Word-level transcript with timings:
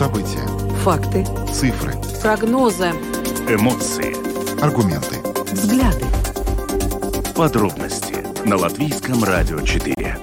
События. 0.00 0.46
Факты. 0.82 1.26
Цифры. 1.52 1.92
Прогнозы. 2.22 2.86
Эмоции. 3.46 4.16
Аргументы. 4.62 5.16
Взгляды. 5.52 6.06
Подробности 7.36 8.14
на 8.48 8.56
Латвийском 8.56 9.22
радио 9.22 9.60
4. 9.60 10.16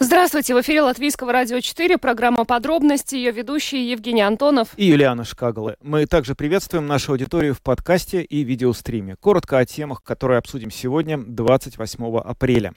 Здравствуйте, 0.00 0.54
в 0.54 0.60
эфире 0.60 0.82
Латвийского 0.82 1.32
радио 1.32 1.60
4, 1.60 1.96
программа 1.96 2.44
«Подробности», 2.44 3.14
ее 3.14 3.30
ведущие 3.30 3.90
Евгений 3.90 4.20
Антонов 4.20 4.68
и 4.76 4.84
Юлиана 4.84 5.24
Шкагалы. 5.24 5.76
Мы 5.82 6.04
также 6.04 6.34
приветствуем 6.34 6.86
нашу 6.86 7.12
аудиторию 7.12 7.54
в 7.54 7.62
подкасте 7.62 8.20
и 8.20 8.44
видеостриме. 8.44 9.16
Коротко 9.18 9.56
о 9.56 9.64
темах, 9.64 10.02
которые 10.02 10.36
обсудим 10.36 10.70
сегодня, 10.70 11.16
28 11.16 12.18
апреля. 12.18 12.74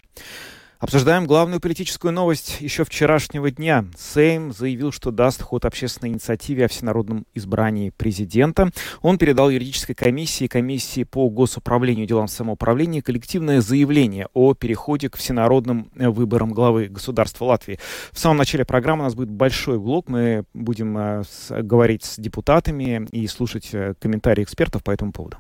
Обсуждаем 0.80 1.28
главную 1.28 1.60
политическую 1.60 2.14
новость 2.14 2.62
еще 2.62 2.86
вчерашнего 2.86 3.52
дня. 3.52 3.84
Сейм 3.98 4.54
заявил, 4.54 4.94
что 4.94 5.12
даст 5.12 5.42
ход 5.42 5.66
общественной 5.66 6.14
инициативе 6.14 6.66
о 6.66 6.68
всенародном 6.70 7.26
избрании 7.34 7.90
президента. 7.90 8.72
Он 9.02 9.18
передал 9.18 9.50
юридической 9.50 9.94
комиссии 9.94 10.48
комиссии 10.48 11.04
по 11.04 11.30
госуправлению 11.30 12.08
делам 12.08 12.30
самоуправления 12.30 13.02
коллективное 13.02 13.60
заявление 13.60 14.30
о 14.34 14.54
переходе 14.54 15.10
к 15.10 15.18
всенародным 15.18 15.92
выборам 15.96 16.54
главы 16.54 16.88
государства 16.88 17.44
Латвии. 17.44 17.78
В 18.14 18.20
самом 18.20 18.38
начале 18.38 18.64
программы 18.64 19.02
у 19.02 19.06
нас 19.06 19.16
будет 19.16 19.32
большой 19.32 19.80
блок. 19.80 20.08
Мы 20.08 20.46
будем 20.54 20.98
э, 20.98 21.24
говорить 21.50 22.06
с 22.06 22.18
депутатами 22.18 23.06
и 23.12 23.28
слушать 23.28 23.68
э, 23.74 23.96
комментарии 24.00 24.44
экспертов 24.44 24.82
по 24.86 24.92
этому 24.92 25.12
поводу. 25.12 25.36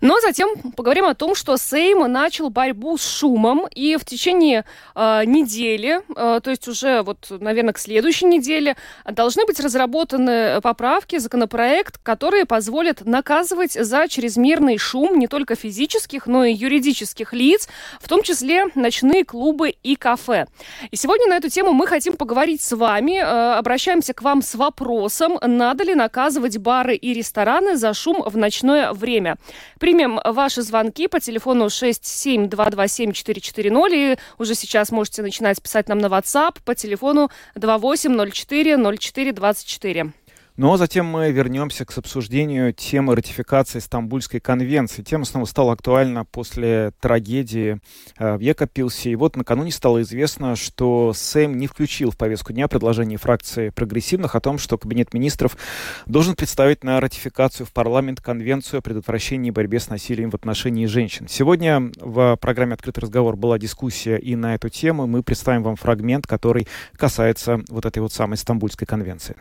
Но 0.00 0.20
затем 0.20 0.72
поговорим 0.72 1.04
о 1.04 1.14
том, 1.14 1.34
что 1.34 1.56
Сейм 1.56 2.10
начал 2.10 2.50
борьбу 2.50 2.96
с 2.96 3.06
шумом, 3.06 3.66
и 3.74 3.96
в 3.96 4.04
течение 4.04 4.64
э, 4.94 5.24
недели, 5.24 6.00
э, 6.14 6.40
то 6.42 6.50
есть 6.50 6.68
уже 6.68 7.02
вот, 7.02 7.26
наверное, 7.30 7.72
к 7.72 7.78
следующей 7.78 8.26
неделе, 8.26 8.76
должны 9.10 9.44
быть 9.46 9.60
разработаны 9.60 10.60
поправки, 10.60 11.18
законопроект, 11.18 11.98
которые 12.02 12.44
позволят 12.44 13.04
наказывать 13.04 13.72
за 13.72 14.08
чрезмерный 14.08 14.78
шум 14.78 15.18
не 15.18 15.28
только 15.28 15.54
физических, 15.54 16.26
но 16.26 16.44
и 16.44 16.52
юридических 16.52 17.32
лиц, 17.32 17.68
в 18.00 18.08
том 18.08 18.22
числе 18.22 18.66
ночные 18.74 19.24
клубы 19.24 19.74
и 19.82 19.96
кафе. 19.96 20.46
И 20.90 20.96
сегодня 20.96 21.26
на 21.28 21.36
эту 21.36 21.48
тему 21.48 21.72
мы 21.72 21.86
хотим 21.86 22.16
поговорить 22.16 22.62
с 22.62 22.74
вами, 22.74 23.18
э, 23.18 23.22
обращаемся 23.58 24.12
к 24.14 24.22
вам 24.22 24.42
с 24.42 24.54
вопросом, 24.54 25.38
надо 25.42 25.84
ли 25.84 25.94
наказывать 25.94 26.58
бары 26.58 26.94
и 26.94 27.12
рестораны 27.12 27.76
за 27.76 27.94
шум 27.94 28.22
в 28.22 28.36
ночное 28.36 28.92
время. 28.92 29.36
Примем 29.78 30.18
ваши 30.24 30.62
звонки 30.62 31.08
по 31.08 31.20
телефону 31.20 31.66
67227-440 31.66 33.90
и 33.92 34.16
уже 34.38 34.54
сейчас 34.54 34.90
можете 34.90 35.20
начинать 35.22 35.62
писать 35.62 35.88
нам 35.88 35.98
на 35.98 36.06
WhatsApp 36.06 36.56
по 36.64 36.74
телефону 36.74 37.30
2804 37.54 38.98
04 38.98 39.32
24. 39.32 40.12
Но 40.56 40.68
ну, 40.68 40.72
а 40.72 40.78
затем 40.78 41.04
мы 41.04 41.30
вернемся 41.32 41.84
к 41.84 41.96
обсуждению 41.98 42.72
темы 42.72 43.14
ратификации 43.14 43.78
Стамбульской 43.78 44.40
конвенции. 44.40 45.02
Тема 45.02 45.26
снова 45.26 45.44
стала 45.44 45.74
актуальна 45.74 46.24
после 46.24 46.92
трагедии 46.98 47.78
э, 48.16 48.36
в 48.36 48.40
Екапилсе. 48.40 49.10
И 49.10 49.16
вот 49.16 49.36
накануне 49.36 49.70
стало 49.70 50.00
известно, 50.00 50.56
что 50.56 51.12
Сэм 51.12 51.58
не 51.58 51.66
включил 51.66 52.10
в 52.10 52.16
повестку 52.16 52.54
дня 52.54 52.68
предложение 52.68 53.18
фракции 53.18 53.68
прогрессивных 53.68 54.34
о 54.34 54.40
том, 54.40 54.56
что 54.56 54.78
Кабинет 54.78 55.12
министров 55.12 55.58
должен 56.06 56.34
представить 56.34 56.84
на 56.84 57.00
ратификацию 57.00 57.66
в 57.66 57.72
парламент 57.72 58.22
конвенцию 58.22 58.78
о 58.78 58.80
предотвращении 58.80 59.50
борьбе 59.50 59.78
с 59.78 59.90
насилием 59.90 60.30
в 60.30 60.34
отношении 60.36 60.86
женщин. 60.86 61.28
Сегодня 61.28 61.92
в 61.96 62.36
программе 62.36 62.72
«Открытый 62.72 63.02
разговор» 63.02 63.36
была 63.36 63.58
дискуссия 63.58 64.16
и 64.16 64.34
на 64.36 64.54
эту 64.54 64.70
тему. 64.70 65.06
Мы 65.06 65.22
представим 65.22 65.64
вам 65.64 65.76
фрагмент, 65.76 66.26
который 66.26 66.66
касается 66.96 67.60
вот 67.68 67.84
этой 67.84 67.98
вот 67.98 68.14
самой 68.14 68.38
Стамбульской 68.38 68.86
конвенции. 68.86 69.36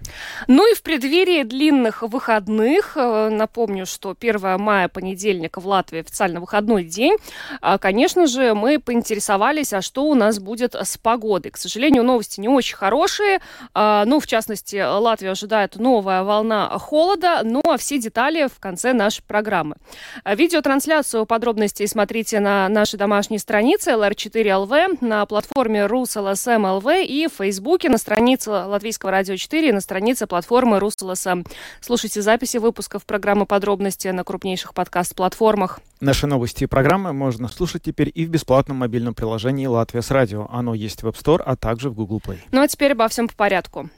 Ну 0.50 0.70
и 0.70 0.76
в 0.76 0.84
пред 0.84 1.05
преддверии 1.06 1.44
длинных 1.44 2.02
выходных, 2.02 2.94
э, 2.96 3.30
напомню, 3.30 3.86
что 3.86 4.16
1 4.16 4.58
мая, 4.58 4.88
понедельник, 4.88 5.58
в 5.58 5.68
Латвии 5.68 6.00
официально 6.00 6.40
выходной 6.40 6.84
день, 6.84 7.16
а, 7.62 7.78
конечно 7.78 8.26
же, 8.26 8.56
мы 8.56 8.80
поинтересовались, 8.80 9.72
а 9.74 9.84
что 9.84 10.06
у 10.06 10.16
нас 10.16 10.40
будет 10.40 10.74
с 10.74 10.98
погодой. 10.98 11.52
К 11.52 11.58
сожалению, 11.58 12.04
новости 12.04 12.40
не 12.40 12.50
очень 12.50 12.76
хорошие. 12.76 13.40
А, 13.76 14.04
ну, 14.06 14.20
в 14.20 14.26
частности, 14.26 14.78
Латвия 14.78 15.32
ожидает 15.32 15.76
новая 15.76 16.24
волна 16.24 16.70
холода, 16.80 17.42
ну, 17.44 17.62
а 17.64 17.78
все 17.78 18.00
детали 18.00 18.48
в 18.48 18.60
конце 18.60 18.94
нашей 18.94 19.22
программы. 19.22 19.76
А, 20.24 20.34
видеотрансляцию 20.34 21.28
подробностей 21.28 21.88
смотрите 21.88 22.40
на 22.40 22.68
нашей 22.68 22.98
домашней 22.98 23.38
странице 23.38 23.92
LR4LV, 23.92 24.98
на 25.02 25.24
платформе 25.28 25.82
RusLSM.LV 25.82 27.06
и 27.06 27.28
в 27.28 27.34
Фейсбуке, 27.38 27.90
на 27.90 28.00
странице 28.00 28.50
Латвийского 28.50 29.12
радио 29.12 29.36
4 29.36 29.70
и 29.70 29.72
на 29.72 29.82
странице 29.82 30.26
платформы 30.26 30.80
Рус 30.80 30.95
Русласа. 31.02 31.44
Слушайте 31.82 32.22
записи 32.22 32.58
выпусков 32.58 33.06
программы 33.06 33.46
«Подробности» 33.46 34.08
на 34.08 34.24
крупнейших 34.24 34.74
подкаст-платформах. 34.74 35.80
Наши 36.00 36.26
новости 36.28 36.64
и 36.64 36.68
программы 36.68 37.12
можно 37.12 37.48
слушать 37.48 37.84
теперь 37.84 38.12
и 38.14 38.26
в 38.26 38.30
бесплатном 38.30 38.78
мобильном 38.78 39.14
приложении 39.14 39.66
«Латвия 39.66 40.02
с 40.02 40.12
радио». 40.12 40.48
Оно 40.50 40.74
есть 40.74 41.04
в 41.04 41.08
App 41.08 41.16
Store, 41.16 41.42
а 41.46 41.56
также 41.56 41.90
в 41.90 41.96
Google 41.96 42.22
Play. 42.26 42.38
Ну 42.52 42.62
а 42.62 42.68
теперь 42.68 42.94
обо 42.94 43.08
всем 43.08 43.28
по 43.28 43.36
порядку. 43.36 43.90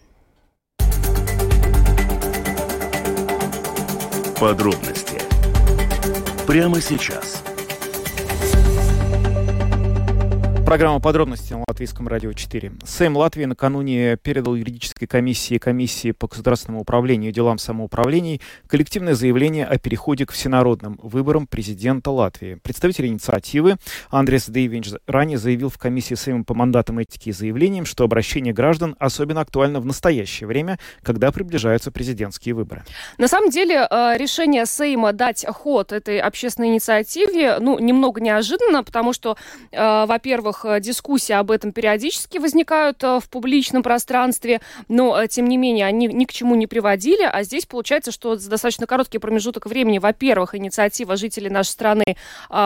Подробности 4.40 5.22
прямо 6.48 6.82
сейчас. 6.82 7.44
Программа 10.66 11.00
подробности 11.00 11.54
на 11.54 11.64
Латвийском 11.78 12.08
радио 12.08 12.34
4. 12.34 12.72
Сэм 12.84 13.18
Латвии 13.18 13.46
накануне 13.46 14.18
передал 14.18 14.56
юридической 14.56 15.06
комиссии 15.06 15.60
комиссии 15.60 16.12
по 16.12 16.28
государственному 16.28 16.82
управлению 16.82 17.30
и 17.30 17.32
делам 17.32 17.60
самоуправлений 17.60 18.42
коллективное 18.66 19.14
заявление 19.14 19.68
о 19.68 19.78
переходе 19.78 20.26
к 20.26 20.32
всенародным 20.32 21.00
выборам 21.04 21.46
президента 21.46 22.10
Латвии. 22.10 22.56
Представитель 22.64 23.06
инициативы 23.06 23.78
Андрес 24.10 24.50
Дейвинч 24.50 24.88
ранее 25.06 25.38
заявил 25.38 25.70
в 25.70 25.78
комиссии 25.78 26.16
Сейма 26.16 26.44
по 26.44 26.56
мандатам 26.56 26.98
этики 26.98 27.30
и 27.30 27.32
заявлениям, 27.32 27.86
что 27.86 28.06
обращение 28.06 28.56
граждан 28.56 28.96
особенно 28.98 29.42
актуально 29.42 29.80
в 29.80 29.86
настоящее 29.86 30.48
время, 30.48 30.80
когда 31.04 31.32
приближаются 31.32 31.92
президентские 31.92 32.56
выборы. 32.56 32.86
На 33.20 33.28
самом 33.28 33.52
деле 33.52 33.88
э, 33.88 34.18
решение 34.18 34.66
Сейма 34.66 35.14
дать 35.14 35.46
ход 35.48 35.92
этой 35.92 36.22
общественной 36.22 36.70
инициативе 36.70 37.60
ну, 37.60 37.78
немного 37.78 38.20
неожиданно, 38.20 38.84
потому 38.84 39.14
что, 39.14 39.38
э, 39.72 40.06
во-первых, 40.08 40.66
э, 40.66 40.80
дискуссии 40.80 41.34
об 41.34 41.52
этом 41.52 41.67
периодически 41.72 42.38
возникают 42.38 43.04
э, 43.04 43.20
в 43.20 43.30
публичном 43.30 43.84
пространстве, 43.84 44.62
но, 44.88 45.22
э, 45.22 45.28
тем 45.28 45.48
не 45.48 45.58
менее, 45.58 45.86
они 45.86 46.08
ни 46.08 46.26
к 46.26 46.34
чему 46.34 46.56
не 46.56 46.68
приводили, 46.68 47.24
а 47.24 47.44
здесь 47.44 47.66
получается, 47.66 48.12
что 48.12 48.36
за 48.36 48.50
достаточно 48.50 48.88
короткий 48.88 49.20
промежуток 49.20 49.66
времени, 49.66 50.00
во-первых, 50.00 50.56
инициатива 50.56 51.16
жителей 51.16 51.50
нашей 51.50 51.70
страны 51.70 52.18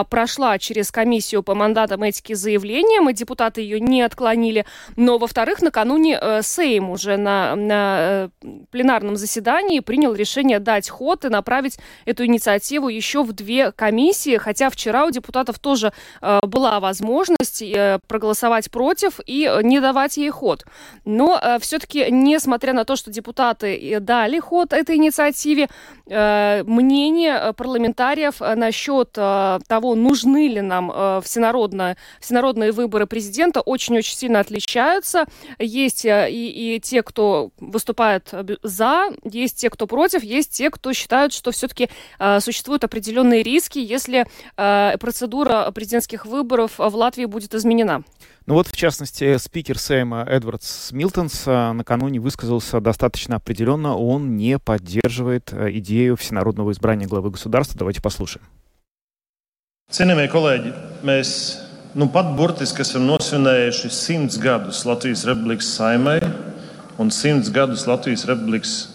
прошла 0.10 0.58
через 0.58 0.92
комиссию 0.92 1.44
по 1.44 1.54
мандатам 1.54 2.04
этики 2.04 2.34
заявлением, 2.34 3.10
и 3.10 3.14
депутаты 3.14 3.62
ее 3.62 3.80
не 3.80 4.02
отклонили, 4.02 4.66
но, 4.96 5.18
во-вторых, 5.18 5.62
накануне 5.62 6.20
Сейм 6.42 6.90
уже 6.90 7.18
на, 7.18 7.56
на 7.56 8.30
пленарном 8.72 9.18
заседании 9.18 9.80
принял 9.80 10.14
решение 10.14 10.60
дать 10.60 10.90
ход 10.90 11.26
и 11.26 11.30
направить 11.30 11.78
эту 12.06 12.26
инициативу 12.26 12.88
еще 12.88 13.24
в 13.24 13.34
две 13.34 13.72
комиссии, 13.72 14.38
хотя 14.38 14.70
вчера 14.70 15.06
у 15.06 15.12
депутатов 15.12 15.60
тоже 15.60 15.92
была 16.22 16.80
возможность 16.80 17.62
Э, 17.82 18.00
проголосовать 18.08 18.70
против 18.70 18.91
и 19.26 19.46
э, 19.46 19.62
не 19.64 19.80
давать 19.80 20.18
ей 20.18 20.30
ход. 20.30 20.66
Но 21.06 21.40
э, 21.42 21.60
все-таки, 21.60 22.08
несмотря 22.10 22.74
на 22.74 22.86
то, 22.86 22.96
что 22.96 23.12
депутаты 23.12 24.00
дали 24.00 24.40
ход 24.40 24.74
этой 24.74 24.96
инициативе, 24.96 25.70
мнение 26.06 27.54
парламентариев 27.54 28.42
насчет 28.42 29.12
того, 29.12 29.96
нужны 29.96 30.50
ли 30.50 30.62
нам 30.62 31.22
всенародно, 31.22 31.96
всенародные 32.20 32.72
выборы 32.72 33.08
президента, 33.08 33.62
очень-очень 33.62 34.18
сильно 34.18 34.40
отличаются. 34.42 35.26
Есть 35.58 36.06
и, 36.06 36.76
и 36.76 36.80
те, 36.82 37.02
кто 37.02 37.52
выступает 37.60 38.34
за, 38.62 39.10
есть 39.24 39.58
те, 39.58 39.70
кто 39.70 39.88
против, 39.88 40.24
есть 40.24 40.52
те, 40.52 40.70
кто 40.70 40.92
считают, 40.94 41.34
что 41.34 41.52
все-таки 41.52 41.90
существуют 42.40 42.84
определенные 42.84 43.44
риски, 43.44 43.80
если 43.80 44.26
процедура 44.56 45.72
президентских 45.72 46.26
выборов 46.26 46.74
в 46.78 46.96
Латвии 46.96 47.26
будет 47.26 47.56
изменена? 47.56 48.04
Ну 48.52 48.56
вот, 48.56 48.68
в 48.68 48.76
частности, 48.76 49.38
спикер 49.38 49.80
Сейма 49.80 50.26
Эдвардс 50.28 50.92
Милтонс 50.92 51.44
а, 51.46 51.72
накануне 51.72 52.20
высказался 52.20 52.82
достаточно 52.82 53.38
определенно. 53.38 53.96
Он 53.96 54.36
не 54.36 54.60
поддерживает 54.60 55.54
а, 55.54 55.72
идею 55.72 56.18
всенародного 56.18 56.74
избрания 56.74 57.08
главы 57.08 57.30
государства. 57.30 57.80
Давайте 57.80 58.02
послушаем. 58.02 58.44
Cienījamie 59.88 60.28
kolēģi, 60.28 60.74
mēs 61.08 61.32
nu 61.96 62.10
pat 62.12 62.36
burtiski 62.36 62.84
esam 62.84 63.08
nosvinējuši 63.08 63.88
simts 63.88 64.36
gadus 64.36 64.84
Latvijas 64.84 65.24
Republikas 65.32 65.72
saimai 65.72 66.20
un 67.00 67.08
simts 67.08 67.48
gadus 67.56 67.88
Latvijas 67.88 68.28
Republikas 68.28 68.90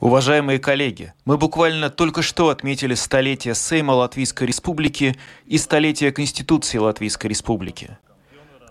Уважаемые 0.00 0.58
коллеги, 0.58 1.14
мы 1.24 1.38
буквально 1.38 1.90
только 1.90 2.22
что 2.22 2.48
отметили 2.50 2.94
столетие 2.94 3.54
Сейма 3.54 3.92
Латвийской 3.92 4.46
Республики 4.46 5.16
и 5.46 5.58
столетие 5.58 6.12
Конституции 6.12 6.78
Латвийской 6.78 7.28
Республики. 7.28 7.96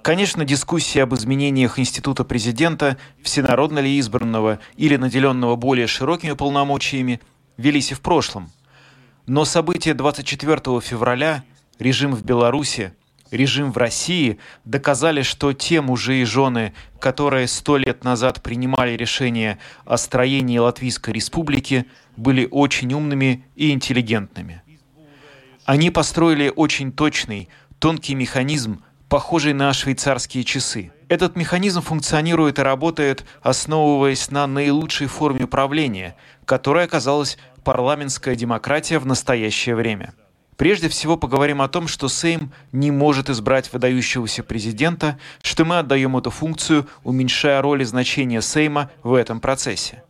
Конечно, 0.01 0.45
дискуссии 0.45 0.97
об 0.97 1.13
изменениях 1.13 1.77
института 1.77 2.23
президента, 2.23 2.97
всенародно 3.21 3.79
ли 3.79 3.99
избранного 3.99 4.59
или 4.75 4.95
наделенного 4.95 5.55
более 5.55 5.85
широкими 5.85 6.33
полномочиями, 6.33 7.21
велись 7.57 7.91
и 7.91 7.93
в 7.93 8.01
прошлом. 8.01 8.49
Но 9.27 9.45
события 9.45 9.93
24 9.93 10.81
февраля, 10.81 11.43
режим 11.77 12.15
в 12.15 12.23
Беларуси, 12.23 12.93
режим 13.29 13.71
в 13.71 13.77
России 13.77 14.39
доказали, 14.65 15.21
что 15.21 15.53
те 15.53 15.81
мужи 15.81 16.21
и 16.21 16.25
жены, 16.25 16.73
которые 16.99 17.47
сто 17.47 17.77
лет 17.77 18.03
назад 18.03 18.41
принимали 18.41 18.97
решение 18.97 19.59
о 19.85 19.97
строении 19.97 20.57
Латвийской 20.57 21.11
республики, 21.11 21.85
были 22.17 22.47
очень 22.49 22.91
умными 22.93 23.45
и 23.55 23.69
интеллигентными. 23.69 24.63
Они 25.65 25.91
построили 25.91 26.51
очень 26.53 26.91
точный, 26.91 27.49
тонкий 27.77 28.15
механизм, 28.15 28.83
похожий 29.11 29.51
на 29.51 29.73
швейцарские 29.73 30.45
часы. 30.45 30.93
Этот 31.09 31.35
механизм 31.35 31.81
функционирует 31.81 32.59
и 32.59 32.61
работает, 32.61 33.25
основываясь 33.41 34.31
на 34.31 34.47
наилучшей 34.47 35.07
форме 35.07 35.47
правления, 35.47 36.15
которой 36.45 36.85
оказалась 36.85 37.37
парламентская 37.65 38.35
демократия 38.35 38.99
в 38.99 39.05
настоящее 39.05 39.75
время. 39.75 40.13
Прежде 40.55 40.87
всего 40.87 41.17
поговорим 41.17 41.61
о 41.61 41.67
том, 41.67 41.89
что 41.89 42.07
Сейм 42.07 42.53
не 42.71 42.89
может 42.89 43.29
избрать 43.29 43.73
выдающегося 43.73 44.43
президента, 44.43 45.19
что 45.41 45.65
мы 45.65 45.79
отдаем 45.79 46.15
эту 46.15 46.29
функцию, 46.29 46.87
уменьшая 47.03 47.61
роль 47.61 47.81
и 47.81 47.85
значение 47.85 48.41
Сейма 48.41 48.91
в 49.03 49.13
этом 49.13 49.41
процессе. 49.41 50.03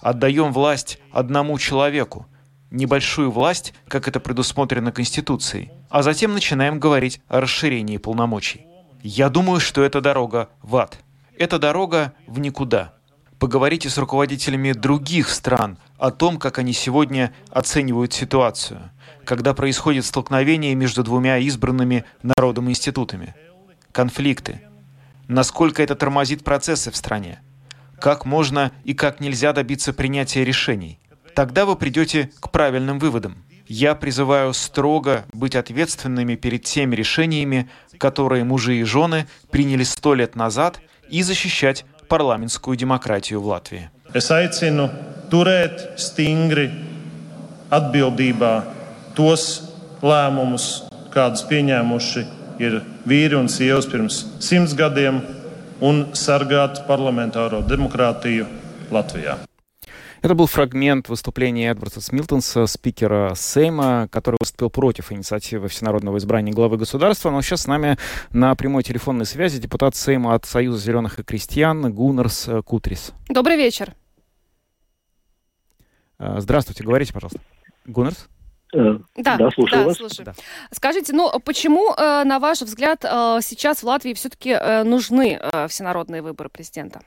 Отдаем 0.00 0.52
власть 0.52 0.98
одному 1.12 1.56
человеку, 1.56 2.26
небольшую 2.72 3.30
власть, 3.30 3.74
как 3.86 4.08
это 4.08 4.18
предусмотрено 4.18 4.90
Конституцией, 4.90 5.70
а 5.94 6.02
затем 6.02 6.32
начинаем 6.32 6.80
говорить 6.80 7.20
о 7.28 7.40
расширении 7.40 7.98
полномочий. 7.98 8.66
Я 9.04 9.28
думаю, 9.28 9.60
что 9.60 9.84
это 9.84 10.00
дорога 10.00 10.48
в 10.60 10.74
ад. 10.74 10.98
Это 11.38 11.60
дорога 11.60 12.14
в 12.26 12.40
никуда. 12.40 12.94
Поговорите 13.38 13.88
с 13.88 13.96
руководителями 13.96 14.72
других 14.72 15.28
стран 15.28 15.78
о 15.96 16.10
том, 16.10 16.38
как 16.38 16.58
они 16.58 16.72
сегодня 16.72 17.32
оценивают 17.48 18.12
ситуацию, 18.12 18.90
когда 19.24 19.54
происходит 19.54 20.04
столкновение 20.04 20.74
между 20.74 21.04
двумя 21.04 21.38
избранными 21.38 22.04
народом 22.24 22.68
институтами. 22.68 23.36
Конфликты. 23.92 24.62
Насколько 25.28 25.80
это 25.80 25.94
тормозит 25.94 26.42
процессы 26.42 26.90
в 26.90 26.96
стране. 26.96 27.40
Как 28.00 28.24
можно 28.24 28.72
и 28.82 28.94
как 28.94 29.20
нельзя 29.20 29.52
добиться 29.52 29.92
принятия 29.92 30.44
решений. 30.44 30.98
Тогда 31.36 31.64
вы 31.64 31.76
придете 31.76 32.32
к 32.40 32.50
правильным 32.50 32.98
выводам. 32.98 33.43
Я 33.66 33.94
призываю 33.94 34.52
строго 34.52 35.24
быть 35.32 35.56
ответственными 35.56 36.34
перед 36.34 36.64
теми 36.64 36.94
решениями, 36.94 37.70
которые 37.98 38.44
мужи 38.44 38.76
и 38.76 38.84
жены 38.84 39.26
приняли 39.50 39.84
сто 39.84 40.14
лет 40.14 40.36
назад, 40.36 40.80
и 41.08 41.22
защищать 41.22 41.84
парламентскую 42.08 42.76
демократию 42.76 43.40
в 43.40 43.46
Латвии. 43.46 43.90
Es. 44.14 44.30
Это 60.24 60.34
был 60.34 60.46
фрагмент 60.46 61.10
выступления 61.10 61.68
Эдварда 61.68 62.00
Смилтонса, 62.00 62.64
спикера 62.64 63.34
Сейма, 63.36 64.08
который 64.10 64.38
выступил 64.40 64.70
против 64.70 65.12
инициативы 65.12 65.68
всенародного 65.68 66.16
избрания 66.16 66.50
главы 66.50 66.78
государства. 66.78 67.28
Но 67.28 67.42
сейчас 67.42 67.64
с 67.64 67.66
нами 67.66 67.98
на 68.30 68.54
прямой 68.54 68.84
телефонной 68.84 69.26
связи 69.26 69.60
депутат 69.60 69.94
Сейма 69.96 70.32
от 70.32 70.46
Союза 70.46 70.78
зеленых 70.78 71.18
и 71.18 71.24
крестьян 71.24 71.92
Гуннерс 71.92 72.48
Кутрис. 72.64 73.12
Добрый 73.28 73.58
вечер. 73.58 73.92
А, 76.16 76.40
здравствуйте, 76.40 76.84
говорите, 76.84 77.12
пожалуйста. 77.12 77.40
Гуннерс? 77.84 78.26
Э, 78.72 78.96
Да, 79.16 79.36
Да, 79.36 79.50
слушаю 79.50 79.82
да, 79.82 79.86
вас. 79.88 79.98
слушаю. 79.98 80.24
Да. 80.24 80.34
Скажите, 80.70 81.12
ну 81.12 81.38
почему, 81.40 81.92
э, 81.92 82.24
на 82.24 82.38
ваш 82.38 82.62
взгляд, 82.62 83.04
э, 83.04 83.40
сейчас 83.42 83.82
в 83.82 83.84
Латвии 83.86 84.14
все-таки 84.14 84.58
нужны 84.84 85.38
э, 85.38 85.68
всенародные 85.68 86.22
выборы 86.22 86.48
президента? 86.48 87.02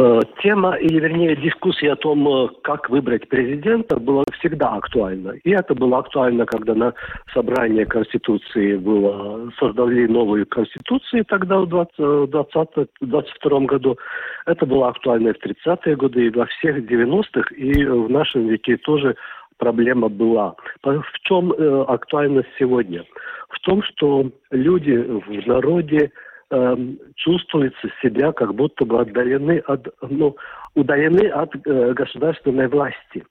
Э, 0.00 0.20
Тема, 0.42 0.76
или 0.76 0.98
вернее 0.98 1.36
дискуссия 1.36 1.92
о 1.92 1.96
том, 1.96 2.26
э, 2.26 2.48
как 2.62 2.88
выбрать 2.88 3.28
президента, 3.28 4.00
была 4.00 4.24
всегда 4.38 4.76
актуальна. 4.76 5.32
И 5.44 5.50
это 5.50 5.74
было 5.74 5.98
актуально, 5.98 6.46
когда 6.46 6.74
на 6.74 6.94
собрании 7.34 7.84
Конституции 7.84 8.76
было, 8.76 9.50
создали 9.58 10.06
новую 10.06 10.46
Конституцию 10.46 11.26
тогда 11.26 11.58
в 11.58 11.66
2020 11.68 12.88
22 13.02 13.60
году. 13.66 13.98
Это 14.46 14.64
было 14.64 14.88
актуально 14.88 15.28
и 15.28 15.32
в 15.34 15.44
30-е 15.44 15.96
годы, 15.96 16.26
и 16.26 16.30
во 16.30 16.46
всех 16.46 16.78
90-х, 16.78 17.54
и 17.54 17.84
в 17.84 18.08
нашем 18.08 18.48
веке 18.48 18.78
тоже 18.78 19.16
проблема 19.58 20.08
была. 20.08 20.54
В 20.82 21.18
чем 21.24 21.52
э, 21.52 21.84
актуальность 21.88 22.48
сегодня? 22.58 23.04
В 23.50 23.60
том, 23.60 23.82
что 23.82 24.30
люди 24.50 24.96
в 24.96 25.46
народе 25.46 26.10
эм, 26.50 26.98
чувствуют 27.16 27.74
себя 28.02 28.32
как 28.32 28.54
будто 28.54 28.84
бы 28.84 29.00
отдалены 29.00 29.58
от, 29.66 29.88
ну, 30.08 30.36
удалены 30.74 31.28
от 31.28 31.50
э, 31.66 31.92
государственной 31.92 32.68
власти. 32.68 33.24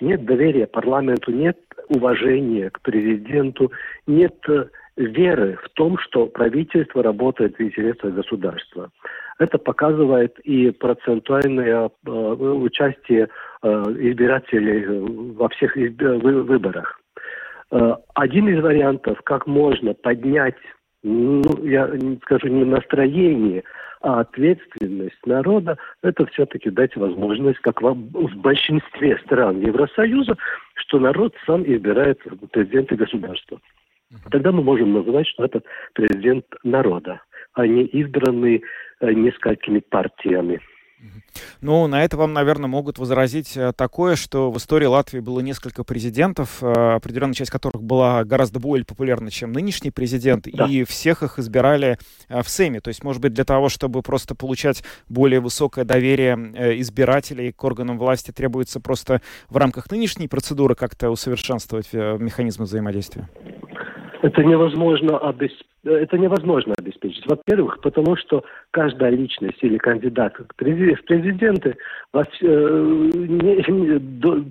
Нет 0.00 0.24
доверия 0.24 0.66
парламенту, 0.66 1.30
нет 1.32 1.58
уважения 1.88 2.70
к 2.70 2.80
президенту, 2.80 3.70
нет 4.06 4.34
э, 4.48 4.66
веры 4.96 5.58
в 5.62 5.68
том, 5.70 5.98
что 5.98 6.26
правительство 6.26 7.02
работает 7.02 7.56
в 7.56 7.62
интересах 7.62 8.14
государства. 8.14 8.90
Это 9.38 9.58
показывает 9.58 10.38
и 10.40 10.70
процентуальное 10.70 11.88
э, 11.88 12.10
участие 12.10 13.28
э, 13.62 13.68
избирателей 13.98 14.84
э, 14.84 15.00
во 15.36 15.48
всех 15.48 15.76
изб- 15.76 16.18
вы- 16.20 16.42
выборах. 16.42 17.00
Э, 17.72 17.94
Один 18.14 18.48
из 18.48 18.62
вариантов, 18.62 19.20
как 19.22 19.46
можно 19.46 19.94
поднять, 19.94 20.56
ну, 21.02 21.42
я 21.64 21.90
скажу 22.22 22.48
не 22.48 22.64
настроение, 22.64 23.64
а 24.02 24.20
ответственность 24.20 25.26
народа, 25.26 25.76
это 26.02 26.26
все-таки 26.26 26.70
дать 26.70 26.96
возможность, 26.96 27.58
как 27.60 27.82
в 27.82 28.36
большинстве 28.36 29.18
стран 29.24 29.60
Евросоюза, 29.60 30.36
что 30.74 30.98
народ 30.98 31.34
сам 31.46 31.62
избирает 31.64 32.20
президента 32.50 32.96
государства. 32.96 33.60
Тогда 34.30 34.52
мы 34.52 34.62
можем 34.62 34.92
называть, 34.92 35.28
что 35.28 35.44
это 35.44 35.62
президент 35.94 36.44
народа, 36.64 37.22
а 37.54 37.66
не 37.66 37.84
избранный 37.84 38.62
э, 39.00 39.12
несколькими 39.12 39.80
партиями. 39.80 40.60
Ну, 41.60 41.86
на 41.86 42.04
это 42.04 42.16
вам, 42.16 42.32
наверное, 42.32 42.68
могут 42.68 42.98
возразить 42.98 43.56
э, 43.56 43.72
такое, 43.74 44.16
что 44.16 44.50
в 44.50 44.56
истории 44.56 44.86
Латвии 44.86 45.20
было 45.20 45.40
несколько 45.40 45.84
президентов, 45.84 46.62
э, 46.62 46.66
определенная 46.66 47.34
часть 47.34 47.50
которых 47.50 47.82
была 47.82 48.24
гораздо 48.24 48.60
более 48.60 48.84
популярна, 48.84 49.30
чем 49.30 49.52
нынешний 49.52 49.90
президент, 49.90 50.46
Да. 50.52 50.66
и 50.66 50.84
всех 50.84 51.22
их 51.22 51.38
избирали 51.38 51.98
э, 52.28 52.42
в 52.42 52.48
Сейме. 52.48 52.80
То 52.80 52.88
есть, 52.88 53.04
может 53.04 53.20
быть, 53.20 53.34
для 53.34 53.44
того, 53.44 53.68
чтобы 53.68 54.02
просто 54.02 54.34
получать 54.34 54.82
более 55.08 55.40
высокое 55.40 55.84
доверие 55.84 56.80
избирателей 56.80 57.52
к 57.52 57.62
органам 57.62 57.98
власти, 57.98 58.30
требуется 58.30 58.80
просто 58.80 59.20
в 59.48 59.56
рамках 59.56 59.90
нынешней 59.90 60.28
процедуры 60.28 60.74
как-то 60.74 61.10
усовершенствовать 61.10 61.92
механизмы 61.92 62.64
взаимодействия? 62.64 63.28
Это 64.22 64.44
невозможно, 64.44 65.12
обес- 65.12 65.64
это 65.84 66.18
невозможно 66.18 66.74
обеспечить. 66.78 67.24
Во-первых, 67.26 67.80
потому 67.80 68.16
что 68.16 68.44
каждая 68.70 69.10
личность 69.10 69.58
или 69.62 69.78
кандидат 69.78 70.34
в 70.36 70.62
прези- 70.62 70.94
в 70.94 71.04
президенты 71.04 71.76
э, 72.12 73.10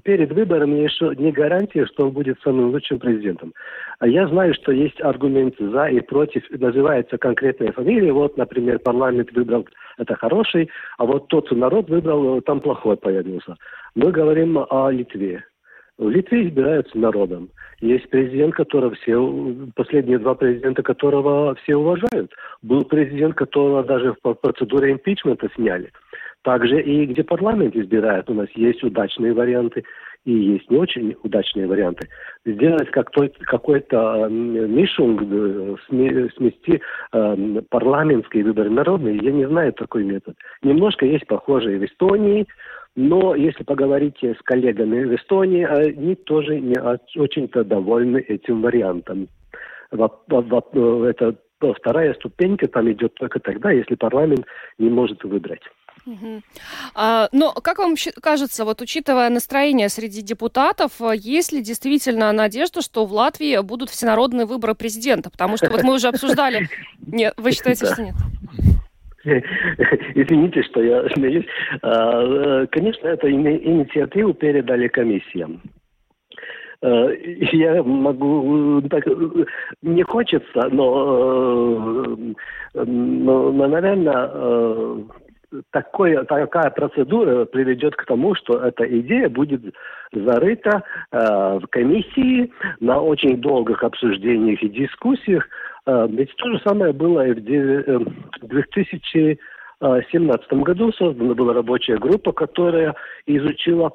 перед 0.03 0.31
выборами 0.31 0.79
еще 0.79 1.13
не 1.17 1.31
гарантия, 1.31 1.85
что 1.85 2.05
он 2.05 2.11
будет 2.11 2.39
самым 2.41 2.71
лучшим 2.71 2.97
президентом. 2.97 3.53
А 3.99 4.07
я 4.07 4.27
знаю, 4.27 4.55
что 4.55 4.71
есть 4.71 4.99
аргументы 5.01 5.69
за 5.69 5.85
и 5.85 5.99
против, 5.99 6.43
называется 6.49 7.17
конкретная 7.17 7.71
фамилия. 7.71 8.11
Вот, 8.11 8.37
например, 8.37 8.79
парламент 8.79 9.31
выбрал 9.33 9.67
это 9.99 10.15
хороший, 10.15 10.69
а 10.97 11.05
вот 11.05 11.27
тот 11.27 11.51
народ 11.51 11.89
выбрал, 11.89 12.37
э, 12.37 12.41
там 12.41 12.59
плохой 12.59 12.97
появился. 12.97 13.55
Мы 13.93 14.11
говорим 14.11 14.57
о 14.57 14.89
Литве. 14.89 15.43
В 15.99 16.09
Литве 16.09 16.47
избираются 16.47 16.97
народом. 16.97 17.49
Есть 17.81 18.09
президент, 18.09 18.55
которого 18.55 18.95
все, 18.95 19.55
последние 19.75 20.17
два 20.17 20.33
президента 20.33 20.81
которого 20.81 21.55
все 21.55 21.75
уважают. 21.75 22.31
Был 22.61 22.85
президент, 22.85 23.35
которого 23.35 23.83
даже 23.83 24.15
в 24.23 24.33
процедуре 24.35 24.93
импичмента 24.93 25.49
сняли. 25.55 25.91
Также 26.43 26.81
и 26.81 27.05
где 27.05 27.21
парламент 27.23 27.75
избирает, 27.75 28.29
у 28.29 28.33
нас 28.33 28.47
есть 28.55 28.81
удачные 28.81 29.33
варианты 29.33 29.83
и 30.25 30.31
есть 30.31 30.69
не 30.69 30.77
очень 30.77 31.15
удачные 31.23 31.67
варианты. 31.67 32.07
Сделать 32.45 32.89
как 32.91 33.11
то- 33.11 33.29
какой-то 33.41 34.27
мишунг, 34.29 35.21
э, 35.21 35.75
сме- 35.89 36.29
смести 36.35 36.81
э, 37.11 37.61
парламентские 37.69 38.45
выборы 38.45 38.69
народные, 38.69 39.17
я 39.17 39.31
не 39.31 39.45
знаю 39.47 39.73
такой 39.73 40.03
метод. 40.03 40.35
Немножко 40.61 41.05
есть 41.05 41.27
похожие 41.27 41.79
в 41.79 41.85
Эстонии, 41.85 42.47
но 42.95 43.35
если 43.35 43.63
поговорите 43.63 44.35
с 44.35 44.41
коллегами 44.43 45.03
в 45.03 45.15
Эстонии, 45.15 45.63
они 45.63 46.15
тоже 46.15 46.59
не 46.59 46.77
очень-то 47.19 47.63
довольны 47.63 48.17
этим 48.17 48.61
вариантом. 48.61 49.27
Во- 49.91 50.23
Это 51.07 51.35
вторая 51.77 52.13
ступенька 52.15 52.67
там 52.67 52.91
идет 52.91 53.13
только 53.15 53.39
тогда, 53.39 53.71
если 53.71 53.95
парламент 53.95 54.45
не 54.77 54.89
может 54.89 55.23
выбрать. 55.23 55.61
Угу. 56.05 56.41
А, 56.95 57.29
но 57.31 57.51
как 57.53 57.79
вам 57.79 57.95
кажется, 58.21 58.65
вот 58.65 58.81
учитывая 58.81 59.29
настроение 59.29 59.89
среди 59.89 60.21
депутатов, 60.21 60.93
есть 61.13 61.51
ли 61.51 61.61
действительно 61.61 62.31
надежда, 62.31 62.81
что 62.81 63.05
в 63.05 63.13
Латвии 63.13 63.61
будут 63.61 63.89
всенародные 63.89 64.45
выборы 64.45 64.75
президента? 64.75 65.29
Потому 65.29 65.57
что 65.57 65.69
вот 65.69 65.83
мы 65.83 65.93
уже 65.93 66.07
обсуждали... 66.07 66.69
Нет, 67.05 67.33
вы 67.37 67.51
считаете, 67.51 67.85
что 67.85 68.03
нет? 68.03 68.15
Извините, 70.15 70.63
что 70.63 70.81
я 70.81 71.09
смеюсь. 71.09 71.45
А, 71.81 72.65
конечно, 72.67 73.07
эту 73.07 73.29
инициативу 73.29 74.33
передали 74.33 74.87
комиссиям. 74.87 75.61
А, 76.81 77.09
я 77.51 77.83
могу 77.83 78.81
так 78.89 79.05
не 79.81 80.03
хочется, 80.03 80.69
но, 80.71 82.17
но, 82.73 83.51
но 83.51 83.67
наверное, 83.67 85.05
такое, 85.71 86.23
такая 86.25 86.69
процедура 86.69 87.45
приведет 87.45 87.95
к 87.95 88.05
тому, 88.05 88.35
что 88.35 88.59
эта 88.59 88.83
идея 88.99 89.29
будет 89.29 89.61
зарыта 90.11 90.83
э, 91.11 91.59
в 91.61 91.67
комиссии 91.69 92.51
на 92.79 93.01
очень 93.01 93.41
долгих 93.41 93.83
обсуждениях 93.83 94.61
и 94.63 94.69
дискуссиях. 94.69 95.47
Э, 95.85 96.07
ведь 96.09 96.33
то 96.35 96.51
же 96.51 96.59
самое 96.65 96.93
было 96.93 97.27
и 97.27 97.33
в 97.33 98.05
2017 98.41 100.53
году. 100.53 100.91
Создана 100.93 101.33
была 101.33 101.53
рабочая 101.53 101.97
группа, 101.97 102.31
которая 102.31 102.95
изучила 103.25 103.91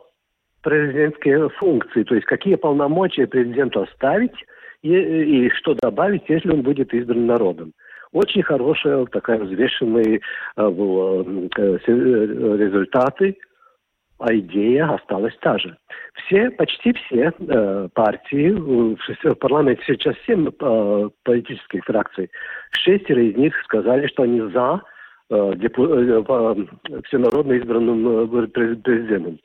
президентские 0.63 1.49
функции, 1.51 2.05
то 2.05 2.15
есть 2.15 2.27
какие 2.27 2.55
полномочия 2.55 3.27
президенту 3.27 3.83
оставить 3.83 4.33
и, 4.83 4.95
и 4.95 5.51
что 5.51 5.75
добавить, 5.75 6.23
если 6.29 6.51
он 6.51 6.63
будет 6.63 6.95
избран 6.95 7.27
народом 7.27 7.73
очень 8.15 8.43
хорошая, 8.43 9.05
такая 9.07 9.39
взвешенные 9.39 10.17
э, 10.17 10.21
э, 10.57 11.79
результаты, 11.87 13.37
а 14.19 14.33
идея 14.35 14.95
осталась 14.95 15.37
та 15.41 15.59
же. 15.59 15.77
Все, 16.15 16.51
почти 16.53 16.93
все 16.93 17.33
э, 17.37 17.89
партии, 17.93 18.51
в 18.51 19.35
парламенте 19.35 19.83
сейчас 19.87 20.15
семь 20.27 20.49
э, 20.49 21.09
политических 21.25 21.85
фракций, 21.85 22.31
шестеро 22.71 23.21
из 23.21 23.37
них 23.37 23.55
сказали, 23.65 24.07
что 24.07 24.23
они 24.23 24.41
за 24.53 24.81
э, 25.31 25.53
депу, 25.57 25.85
э, 25.85 26.23
всенародно 27.07 27.55
избранным 27.55 28.09
э, 28.09 28.47
президентом. 28.47 29.41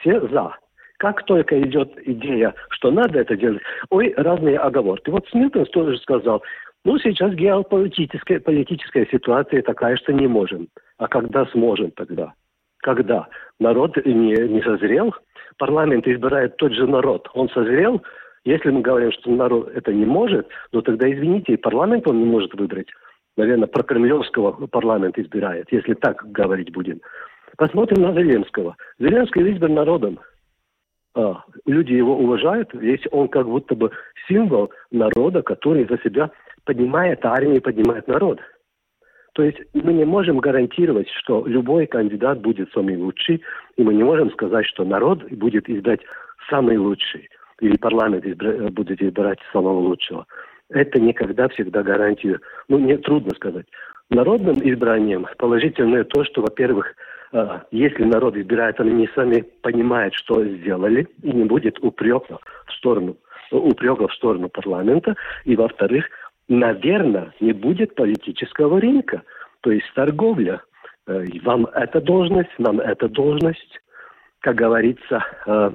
Все 0.00 0.18
за. 0.28 0.56
Как 0.98 1.24
только 1.26 1.60
идет 1.60 1.92
идея, 2.06 2.54
что 2.70 2.90
надо 2.90 3.20
это 3.20 3.36
делать, 3.36 3.60
ой, 3.90 4.14
разные 4.16 4.58
оговорки. 4.58 5.10
Вот 5.10 5.28
Смилтон 5.28 5.66
тоже 5.66 5.98
сказал, 5.98 6.42
ну, 6.84 6.98
сейчас 6.98 7.32
геополитическая 7.34 8.40
политическая 8.40 9.06
ситуация 9.10 9.62
такая, 9.62 9.96
что 9.96 10.12
не 10.12 10.26
можем. 10.26 10.68
А 10.98 11.08
когда 11.08 11.46
сможем 11.46 11.90
тогда? 11.92 12.34
Когда? 12.78 13.28
Народ 13.58 13.96
не, 14.04 14.34
не 14.48 14.62
созрел, 14.62 15.14
парламент 15.56 16.06
избирает 16.06 16.56
тот 16.58 16.72
же 16.72 16.86
народ. 16.86 17.28
Он 17.32 17.48
созрел, 17.48 18.02
если 18.44 18.70
мы 18.70 18.82
говорим, 18.82 19.12
что 19.12 19.30
народ 19.30 19.70
это 19.74 19.92
не 19.92 20.04
может, 20.04 20.46
ну 20.72 20.82
тогда, 20.82 21.10
извините, 21.10 21.54
и 21.54 21.56
парламент 21.56 22.06
он 22.06 22.18
не 22.18 22.26
может 22.26 22.52
выбрать. 22.54 22.88
Наверное, 23.36 23.66
про 23.66 23.82
Кремлевского 23.82 24.66
парламент 24.66 25.18
избирает, 25.18 25.72
если 25.72 25.94
так 25.94 26.30
говорить 26.30 26.72
будем. 26.72 27.00
Посмотрим 27.56 28.02
на 28.02 28.12
Зеленского. 28.12 28.76
Зеленский 28.98 29.48
избран 29.50 29.74
народом. 29.74 30.20
А, 31.14 31.44
люди 31.64 31.92
его 31.92 32.18
уважают, 32.18 32.70
ведь 32.74 33.06
он 33.10 33.28
как 33.28 33.46
будто 33.46 33.74
бы 33.74 33.90
символ 34.28 34.70
народа, 34.90 35.42
который 35.42 35.86
за 35.86 35.98
себя 35.98 36.30
поднимает 36.64 37.24
армию, 37.24 37.62
поднимает 37.62 38.08
народ. 38.08 38.40
То 39.34 39.42
есть 39.42 39.58
мы 39.72 39.92
не 39.92 40.04
можем 40.04 40.38
гарантировать, 40.38 41.08
что 41.10 41.44
любой 41.46 41.86
кандидат 41.86 42.40
будет 42.40 42.70
самый 42.72 42.96
лучший, 42.96 43.42
и 43.76 43.82
мы 43.82 43.94
не 43.94 44.04
можем 44.04 44.30
сказать, 44.30 44.64
что 44.66 44.84
народ 44.84 45.24
будет 45.24 45.68
избрать 45.68 46.00
самый 46.48 46.76
лучший, 46.76 47.28
или 47.60 47.76
парламент 47.76 48.24
избра- 48.24 48.70
будет 48.70 49.02
избирать 49.02 49.38
самого 49.52 49.80
лучшего. 49.80 50.26
Это 50.70 51.00
никогда 51.00 51.48
всегда 51.48 51.82
гарантия, 51.82 52.38
ну, 52.68 52.78
не 52.78 52.96
трудно 52.96 53.30
сказать. 53.34 53.66
Народным 54.10 54.56
избранием 54.62 55.26
положительное 55.38 56.04
то, 56.04 56.24
что, 56.24 56.42
во-первых, 56.42 56.94
а, 57.32 57.62
если 57.72 58.04
народ 58.04 58.36
избирает, 58.36 58.78
они 58.78 59.08
сами 59.14 59.44
понимают, 59.62 60.14
что 60.14 60.44
сделали, 60.44 61.08
и 61.22 61.32
не 61.32 61.44
будет 61.44 61.78
упрека 61.82 62.38
в 62.66 62.72
сторону, 62.72 63.16
упрека 63.50 64.06
в 64.06 64.14
сторону 64.14 64.48
парламента, 64.48 65.16
и, 65.44 65.56
во-вторых, 65.56 66.06
наверное, 66.48 67.32
не 67.40 67.52
будет 67.52 67.94
политического 67.94 68.80
рынка, 68.80 69.22
то 69.60 69.70
есть 69.70 69.86
торговля. 69.94 70.62
Э, 71.06 71.24
вам 71.42 71.66
эта 71.66 72.00
должность, 72.00 72.50
нам 72.58 72.80
эта 72.80 73.08
должность, 73.08 73.80
как 74.40 74.56
говорится. 74.56 75.24
Э, 75.46 75.72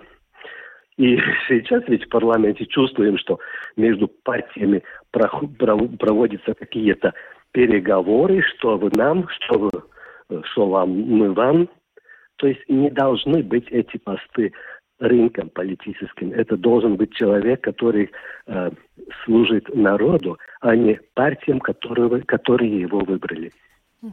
и 0.97 1.17
сейчас 1.47 1.83
ведь 1.87 2.05
в 2.05 2.09
парламенте 2.09 2.65
чувствуем, 2.65 3.17
что 3.17 3.39
между 3.75 4.07
партиями 4.07 4.83
проводятся 5.11 6.53
какие-то 6.53 7.13
переговоры, 7.51 8.41
что 8.43 8.77
вы 8.77 8.91
нам, 8.93 9.27
что, 9.29 9.59
вы, 9.59 9.71
э, 10.29 10.41
что 10.51 10.67
вам, 10.67 10.91
мы 10.91 11.33
вам. 11.33 11.69
То 12.37 12.47
есть 12.47 12.61
не 12.69 12.89
должны 12.89 13.43
быть 13.43 13.67
эти 13.69 13.97
посты 13.97 14.53
рынком 14.99 15.49
политическим. 15.49 16.31
Это 16.31 16.57
должен 16.57 16.95
быть 16.95 17.13
человек, 17.13 17.61
который 17.61 18.11
э, 18.47 18.71
служит 19.23 19.73
народу, 19.73 20.37
а 20.61 20.75
не 20.75 20.99
партиям, 21.13 21.59
которые, 21.59 22.21
которые 22.23 22.81
его 22.81 22.99
выбрали. 22.99 23.51
Ну 24.01 24.11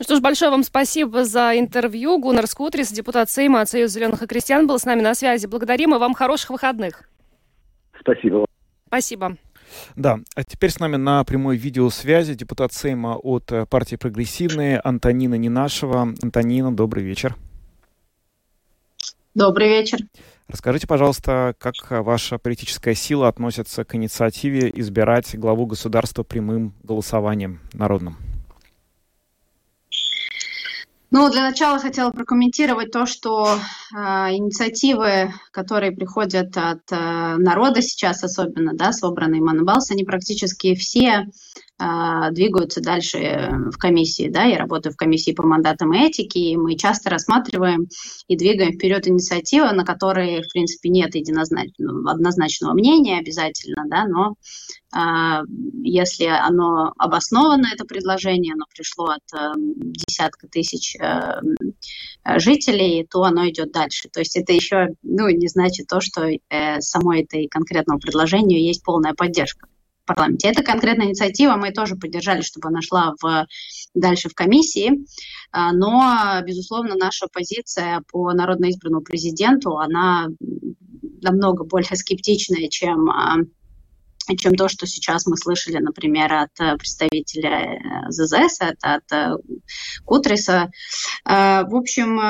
что 0.00 0.16
ж, 0.16 0.20
большое 0.20 0.50
вам 0.50 0.62
спасибо 0.62 1.24
за 1.24 1.58
интервью. 1.58 2.18
Гуннар 2.18 2.46
Скутрис, 2.46 2.92
депутат 2.92 3.28
Сейма 3.28 3.60
от 3.60 3.68
Союза 3.68 3.98
зеленых 3.98 4.22
и 4.22 4.26
крестьян, 4.26 4.66
был 4.66 4.78
с 4.78 4.84
нами 4.84 5.00
на 5.00 5.14
связи. 5.14 5.46
Благодарим 5.46 5.94
и 5.94 5.98
вам 5.98 6.14
хороших 6.14 6.50
выходных. 6.50 7.08
Спасибо. 7.98 8.46
Спасибо. 8.86 9.36
Да, 9.96 10.18
а 10.34 10.44
теперь 10.44 10.70
с 10.70 10.80
нами 10.80 10.96
на 10.96 11.22
прямой 11.24 11.56
видеосвязи 11.56 12.34
депутат 12.34 12.72
Сейма 12.72 13.16
от 13.16 13.52
э, 13.52 13.66
партии 13.66 13.96
«Прогрессивные» 13.96 14.80
Антонина 14.82 15.34
Нинашева. 15.34 16.14
Антонина, 16.22 16.74
добрый 16.74 17.04
вечер. 17.04 17.36
Добрый 19.34 19.68
вечер. 19.68 20.00
Расскажите, 20.48 20.88
пожалуйста, 20.88 21.54
как 21.58 21.74
ваша 21.90 22.38
политическая 22.38 22.94
сила 22.94 23.28
относится 23.28 23.84
к 23.84 23.94
инициативе 23.94 24.72
избирать 24.74 25.38
главу 25.38 25.66
государства 25.66 26.24
прямым 26.24 26.74
голосованием 26.82 27.60
народным? 27.72 28.16
Ну, 31.12 31.28
для 31.28 31.42
начала 31.42 31.78
хотела 31.80 32.10
прокомментировать 32.10 32.92
то, 32.92 33.04
что 33.04 33.46
э, 33.56 33.98
инициативы, 33.98 35.32
которые 35.50 35.90
приходят 35.90 36.56
от 36.56 36.82
э, 36.92 37.36
народа 37.36 37.82
сейчас, 37.82 38.22
особенно, 38.22 38.74
да, 38.74 38.92
собранные 38.92 39.40
Манабалс, 39.40 39.90
они 39.90 40.04
практически 40.04 40.76
все 40.76 41.26
двигаются 42.30 42.82
дальше 42.82 43.18
э, 43.18 43.70
в 43.70 43.78
комиссии. 43.78 44.28
Да? 44.28 44.44
Я 44.44 44.58
работаю 44.58 44.92
в 44.92 44.96
комиссии 44.96 45.32
по 45.32 45.46
мандатам 45.46 45.94
и 45.94 45.98
этике, 45.98 46.40
и 46.40 46.56
мы 46.56 46.76
часто 46.76 47.10
рассматриваем 47.10 47.88
и 48.28 48.36
двигаем 48.36 48.72
вперед 48.72 49.08
инициативы, 49.08 49.72
на 49.72 49.84
которые, 49.84 50.42
в 50.42 50.52
принципе, 50.52 50.90
нет 50.90 51.14
единозначного, 51.14 52.10
однозначного 52.10 52.74
мнения 52.74 53.18
обязательно, 53.18 53.84
да? 53.88 54.06
но 54.06 54.34
а, 54.92 55.42
если 55.82 56.24
оно 56.24 56.92
обосновано, 56.98 57.68
это 57.72 57.84
предложение, 57.84 58.54
оно 58.54 58.64
пришло 58.74 59.06
от 59.06 59.22
а, 59.32 59.54
десятка 59.56 60.48
тысяч 60.48 60.96
а, 61.00 61.40
жителей, 62.38 63.06
то 63.08 63.22
оно 63.22 63.48
идет 63.48 63.72
дальше. 63.72 64.08
То 64.12 64.20
есть 64.20 64.36
это 64.36 64.52
еще 64.52 64.88
ну, 65.02 65.28
не 65.28 65.48
значит 65.48 65.86
то, 65.86 66.00
что 66.00 66.26
э, 66.26 66.80
самой 66.80 67.22
этой 67.22 67.46
конкретного 67.46 67.98
предложению 67.98 68.62
есть 68.62 68.82
полная 68.84 69.14
поддержка 69.14 69.69
парламенте. 70.10 70.48
Эта 70.48 70.64
конкретная 70.64 71.06
инициатива 71.06 71.54
мы 71.54 71.70
тоже 71.70 71.94
поддержали, 71.94 72.42
чтобы 72.42 72.68
она 72.68 72.82
шла 72.82 73.14
в, 73.22 73.46
дальше 73.94 74.28
в 74.28 74.34
комиссии, 74.34 75.04
а, 75.52 75.72
но, 75.72 76.40
безусловно, 76.44 76.96
наша 76.96 77.26
позиция 77.32 78.02
по 78.10 78.32
народно 78.32 78.66
избранному 78.66 79.04
президенту, 79.04 79.78
она 79.78 80.26
намного 81.22 81.64
более 81.64 81.94
скептичная, 81.94 82.68
чем 82.68 83.08
а, 83.10 83.36
чем 84.38 84.54
то, 84.54 84.68
что 84.68 84.86
сейчас 84.86 85.26
мы 85.26 85.36
слышали, 85.36 85.78
например, 85.78 86.32
от 86.32 86.78
представителя 86.78 87.50
э, 87.50 88.10
ЗЗС, 88.10 88.60
от, 88.60 88.76
от 88.80 89.12
э, 89.12 89.34
Кутриса. 90.04 90.70
А, 91.24 91.64
в 91.64 91.74
общем, 91.74 92.20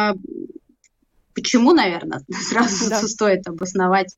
почему, 1.34 1.72
наверное, 1.72 2.22
сразу 2.30 2.88
да. 2.88 3.02
стоит 3.02 3.46
обосновать 3.46 4.16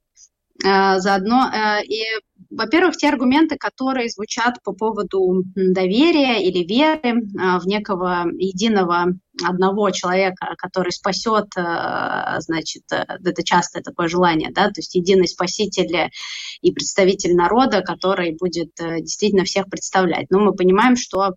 заодно. 0.63 1.51
И 1.83 2.05
во-первых, 2.57 2.97
те 2.97 3.09
аргументы, 3.09 3.57
которые 3.57 4.09
звучат 4.09 4.63
по 4.63 4.73
поводу 4.73 5.45
доверия 5.55 6.43
или 6.43 6.65
веры 6.65 7.23
а, 7.39 7.59
в 7.59 7.67
некого 7.67 8.27
единого 8.33 9.15
одного 9.43 9.91
человека, 9.91 10.55
который 10.59 10.93
спасет, 10.93 11.47
а, 11.57 12.39
значит, 12.41 12.83
э, 12.93 13.05
это 13.25 13.43
частое 13.43 13.83
такое 13.83 14.09
желание, 14.09 14.51
да, 14.53 14.67
то 14.67 14.79
есть 14.81 14.95
единый 14.95 15.27
спаситель 15.27 16.11
и 16.61 16.73
представитель 16.73 17.35
народа, 17.35 17.81
который 17.81 18.37
будет 18.39 18.79
э, 18.79 19.01
действительно 19.01 19.45
всех 19.45 19.69
представлять. 19.69 20.27
Но 20.31 20.41
мы 20.41 20.55
понимаем, 20.55 20.97
что, 20.97 21.35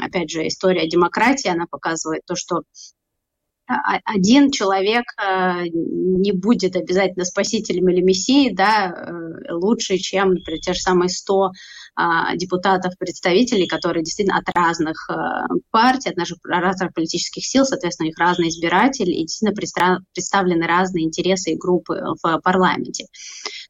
опять 0.00 0.30
же, 0.30 0.46
история 0.46 0.88
демократии, 0.88 1.48
она 1.48 1.64
показывает 1.70 2.22
то, 2.26 2.34
что 2.36 2.62
один 3.68 4.50
человек 4.50 5.04
э, 5.20 5.64
не 5.68 6.32
будет 6.32 6.74
обязательно 6.74 7.24
спасителем 7.24 7.88
или 7.88 8.00
мессией, 8.00 8.54
да, 8.54 8.88
э, 8.88 9.52
лучше, 9.52 9.98
чем, 9.98 10.36
те 10.36 10.72
же 10.72 10.80
самые 10.80 11.10
100 11.10 11.52
а, 12.00 12.36
депутатов, 12.36 12.94
представителей, 12.98 13.66
которые 13.66 14.04
действительно 14.04 14.38
от 14.38 14.48
разных 14.54 15.10
э, 15.10 15.14
партий, 15.70 16.10
от 16.10 16.16
наших 16.16 16.38
разных 16.44 16.94
политических 16.94 17.44
сил, 17.44 17.64
соответственно, 17.64 18.06
у 18.06 18.10
них 18.10 18.18
разные 18.18 18.50
избиратели, 18.50 19.10
и 19.10 19.22
действительно 19.22 20.00
представлены 20.14 20.66
разные 20.66 21.04
интересы 21.04 21.50
и 21.50 21.56
группы 21.56 22.00
в 22.22 22.40
парламенте. 22.40 23.06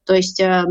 То 0.09 0.15
есть 0.15 0.41
э, 0.41 0.65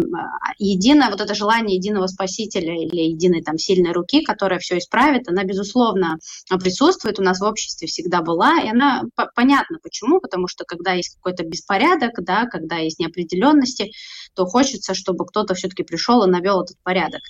единое 0.58 1.12
вот 1.12 1.22
это 1.22 1.36
желание 1.36 1.78
единого 1.78 2.08
спасителя 2.08 2.74
или 2.74 3.02
единой 3.02 3.44
там 3.44 3.60
сильной 3.60 3.92
руки, 3.92 4.24
которая 4.24 4.58
все 4.58 4.80
исправит, 4.80 5.30
она, 5.30 5.44
безусловно, 5.44 6.18
присутствует 6.50 7.20
у 7.20 7.22
нас 7.22 7.40
в 7.40 7.44
обществе, 7.44 7.88
всегда 7.88 8.24
была, 8.24 8.60
и 8.60 8.68
она 8.68 9.04
понятно 9.36 9.78
почему, 9.84 10.20
потому 10.20 10.48
что 10.48 10.66
когда 10.66 10.94
есть 10.94 11.14
какой-то 11.18 11.44
беспорядок, 11.44 12.14
да, 12.24 12.48
когда 12.48 12.78
есть 12.78 12.98
неопределенности, 12.98 13.92
то 14.34 14.48
хочется, 14.48 14.96
чтобы 14.96 15.24
кто-то 15.28 15.54
все-таки 15.54 15.84
пришел 15.84 16.24
и 16.24 16.32
навел 16.32 16.64
этот 16.64 16.78
порядок. 16.82 17.22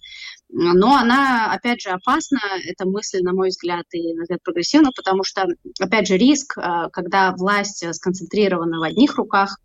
Но 0.47 0.95
она, 0.95 1.51
опять 1.51 1.81
же, 1.81 1.89
опасна, 1.89 2.39
эта 2.65 2.87
мысль, 2.87 3.19
на 3.19 3.33
мой 3.33 3.49
взгляд, 3.49 3.83
и, 3.91 4.13
на 4.13 4.21
взгляд, 4.21 4.41
прогрессивна, 4.43 4.91
потому 4.95 5.25
что, 5.25 5.45
опять 5.77 6.07
же, 6.07 6.15
риск, 6.15 6.57
э, 6.57 6.87
когда 6.93 7.33
власть 7.33 7.83
сконцентрирована 7.93 8.79
в 8.79 8.83
одних 8.83 9.17
руках, 9.17 9.57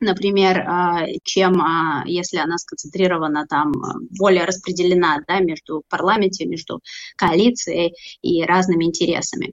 например, 0.00 0.64
а, 0.66 1.06
чем 1.24 1.60
а, 1.60 2.02
если 2.06 2.38
она 2.38 2.58
сконцентрирована 2.58 3.46
там, 3.48 3.72
более 4.18 4.44
распределена 4.44 5.18
да, 5.26 5.40
между 5.40 5.82
парламенте, 5.88 6.46
между 6.46 6.80
коалицией 7.16 7.94
и 8.22 8.44
разными 8.44 8.84
интересами. 8.84 9.52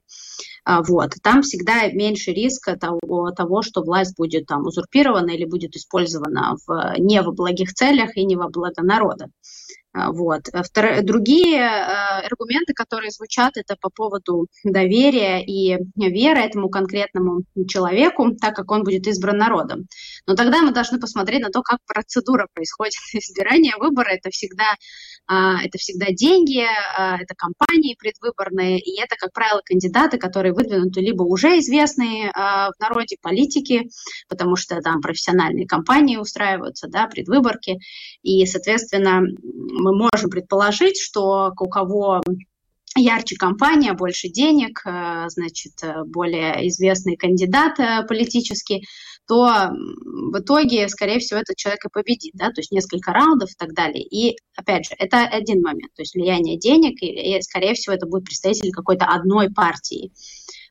А, 0.64 0.82
вот. 0.82 1.14
Там 1.22 1.42
всегда 1.42 1.88
меньше 1.88 2.32
риска 2.32 2.76
того, 2.76 3.30
того, 3.30 3.62
что 3.62 3.82
власть 3.82 4.16
будет 4.16 4.46
там 4.46 4.66
узурпирована 4.66 5.30
или 5.30 5.44
будет 5.44 5.76
использована 5.76 6.56
в, 6.66 6.94
не 6.98 7.20
во 7.22 7.32
благих 7.32 7.72
целях 7.74 8.16
и 8.16 8.24
не 8.24 8.36
во 8.36 8.48
благо 8.48 8.82
народа. 8.82 9.28
А, 9.94 10.10
вот. 10.10 10.48
Вторые, 10.52 11.02
другие 11.02 11.60
э, 11.60 12.26
аргументы, 12.26 12.74
которые 12.74 13.12
звучат, 13.12 13.56
это 13.56 13.76
по 13.80 13.90
поводу 13.90 14.48
доверия 14.64 15.40
и 15.40 15.78
веры 15.96 16.40
этому 16.40 16.68
конкретному 16.68 17.44
человеку, 17.68 18.34
так 18.34 18.56
как 18.56 18.72
он 18.72 18.82
будет 18.82 19.06
избран 19.06 19.38
народом. 19.38 19.86
Но 20.26 20.34
тогда 20.34 20.62
мы 20.62 20.72
должны 20.72 20.98
посмотреть 20.98 21.42
на 21.42 21.50
то, 21.50 21.62
как 21.62 21.78
процедура 21.86 22.48
происходит 22.52 22.94
избирания 23.14 23.76
выбора. 23.78 24.10
Это 24.10 24.30
всегда, 24.30 24.64
э, 24.64 24.76
это 25.28 25.78
всегда 25.78 26.06
деньги, 26.12 26.60
э, 26.60 26.66
это 27.22 27.34
кампании 27.36 27.96
предвыборные, 27.98 28.78
и 28.78 29.00
это, 29.00 29.16
как 29.18 29.32
правило, 29.32 29.62
кандидаты, 29.64 30.18
которые 30.18 30.52
выдвинуты 30.52 31.00
либо 31.00 31.22
уже 31.22 31.58
известные 31.58 32.26
э, 32.26 32.30
в 32.32 32.74
народе 32.78 33.16
политики, 33.20 33.88
потому 34.28 34.56
что 34.56 34.80
там 34.80 35.00
профессиональные 35.00 35.66
кампании 35.66 36.16
устраиваются, 36.16 36.88
да, 36.88 37.06
предвыборки, 37.06 37.78
и, 38.22 38.44
соответственно, 38.46 39.20
мы 39.42 39.96
можем 39.96 40.30
предположить, 40.30 41.00
что 41.00 41.52
у 41.58 41.68
кого 41.68 42.20
ярче 42.96 43.36
компания, 43.36 43.92
больше 43.92 44.28
денег, 44.28 44.82
э, 44.86 45.24
значит, 45.28 45.72
э, 45.82 46.04
более 46.04 46.68
известный 46.68 47.16
кандидат 47.16 47.78
э, 47.80 48.06
политический, 48.06 48.84
то 49.26 49.70
в 49.72 50.38
итоге, 50.38 50.88
скорее 50.88 51.18
всего, 51.18 51.40
этот 51.40 51.56
человек 51.56 51.84
и 51.86 51.88
победит, 51.90 52.32
да, 52.34 52.48
то 52.48 52.60
есть 52.60 52.72
несколько 52.72 53.12
раундов 53.12 53.50
и 53.50 53.54
так 53.56 53.72
далее. 53.72 54.04
И, 54.04 54.36
опять 54.54 54.86
же, 54.86 54.94
это 54.98 55.24
один 55.24 55.62
момент, 55.62 55.92
то 55.94 56.02
есть 56.02 56.14
влияние 56.14 56.58
денег, 56.58 57.02
и, 57.02 57.36
и 57.36 57.40
скорее 57.42 57.74
всего, 57.74 57.94
это 57.94 58.06
будет 58.06 58.24
представитель 58.24 58.70
какой-то 58.70 59.06
одной 59.06 59.50
партии 59.50 60.12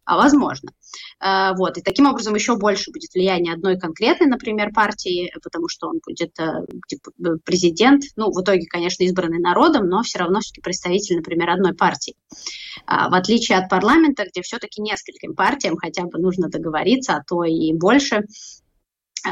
а 0.05 0.17
возможно. 0.17 0.71
А, 1.19 1.53
вот. 1.53 1.77
И 1.77 1.81
таким 1.81 2.07
образом 2.07 2.35
еще 2.35 2.57
больше 2.57 2.91
будет 2.91 3.13
влияние 3.13 3.53
одной 3.53 3.79
конкретной, 3.79 4.27
например, 4.27 4.71
партии, 4.73 5.33
потому 5.41 5.69
что 5.69 5.87
он 5.87 5.99
будет 6.05 6.37
э, 6.39 6.65
типа, 6.87 7.11
президент, 7.43 8.03
ну, 8.15 8.31
в 8.31 8.41
итоге, 8.41 8.65
конечно, 8.67 9.03
избранный 9.03 9.39
народом, 9.39 9.87
но 9.87 10.03
все 10.03 10.19
равно 10.19 10.39
все-таки 10.41 10.61
представитель, 10.61 11.17
например, 11.17 11.49
одной 11.49 11.73
партии. 11.73 12.15
А, 12.85 13.09
в 13.09 13.13
отличие 13.13 13.57
от 13.57 13.69
парламента, 13.69 14.25
где 14.29 14.41
все-таки 14.41 14.81
нескольким 14.81 15.35
партиям 15.35 15.77
хотя 15.77 16.03
бы 16.03 16.19
нужно 16.19 16.49
договориться, 16.49 17.15
а 17.15 17.23
то 17.25 17.43
и 17.43 17.73
больше, 17.73 18.23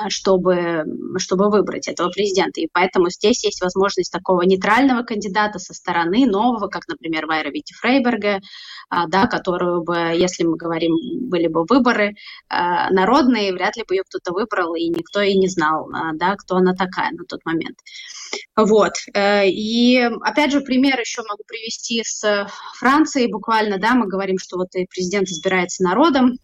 чтобы, 0.10 0.86
чтобы 1.18 1.50
выбрать 1.50 1.88
этого 1.88 2.10
президента. 2.10 2.62
И 2.62 2.70
поэтому 2.72 3.10
здесь 3.10 3.44
есть 3.44 3.62
возможность 3.62 4.12
такого 4.12 4.42
нейтрального 4.44 5.04
кандидата 5.04 5.60
со 5.60 5.74
стороны 5.74 6.26
нового, 6.26 6.68
как, 6.68 6.88
например, 6.88 7.26
Вайра 7.26 7.50
Вити 7.50 7.74
Фрейберга, 7.74 8.40
а, 8.90 9.08
да, 9.08 9.28
которую 9.28 9.84
бы, 9.84 9.96
если 9.96 10.44
мы 10.44 10.58
говорим, 10.58 10.96
были 11.30 11.48
бы 11.48 11.66
выборы 11.68 12.10
э, 12.10 12.14
народные, 12.90 13.54
вряд 13.54 13.78
ли 13.78 13.84
бы 13.88 13.96
ее 13.96 14.04
кто-то 14.04 14.34
выбрал, 14.34 14.76
и 14.76 14.90
никто 14.90 15.22
и 15.22 15.38
не 15.38 15.48
знал, 15.48 15.90
а, 15.94 16.14
да, 16.14 16.36
кто 16.36 16.58
она 16.58 16.74
такая 16.74 17.12
на 17.12 17.24
тот 17.26 17.40
момент. 17.46 17.78
Вот. 18.56 18.94
Э, 19.14 19.48
и, 19.48 19.98
опять 20.22 20.52
же, 20.52 20.62
пример 20.62 21.00
еще 21.00 21.22
могу 21.28 21.44
привести 21.48 22.02
с 22.04 22.48
Францией 22.80 23.32
буквально, 23.32 23.78
да, 23.78 23.94
мы 23.94 24.08
говорим, 24.08 24.38
что 24.38 24.58
вот 24.58 24.70
президент 24.90 25.28
избирается 25.30 25.84
народом, 25.84 26.38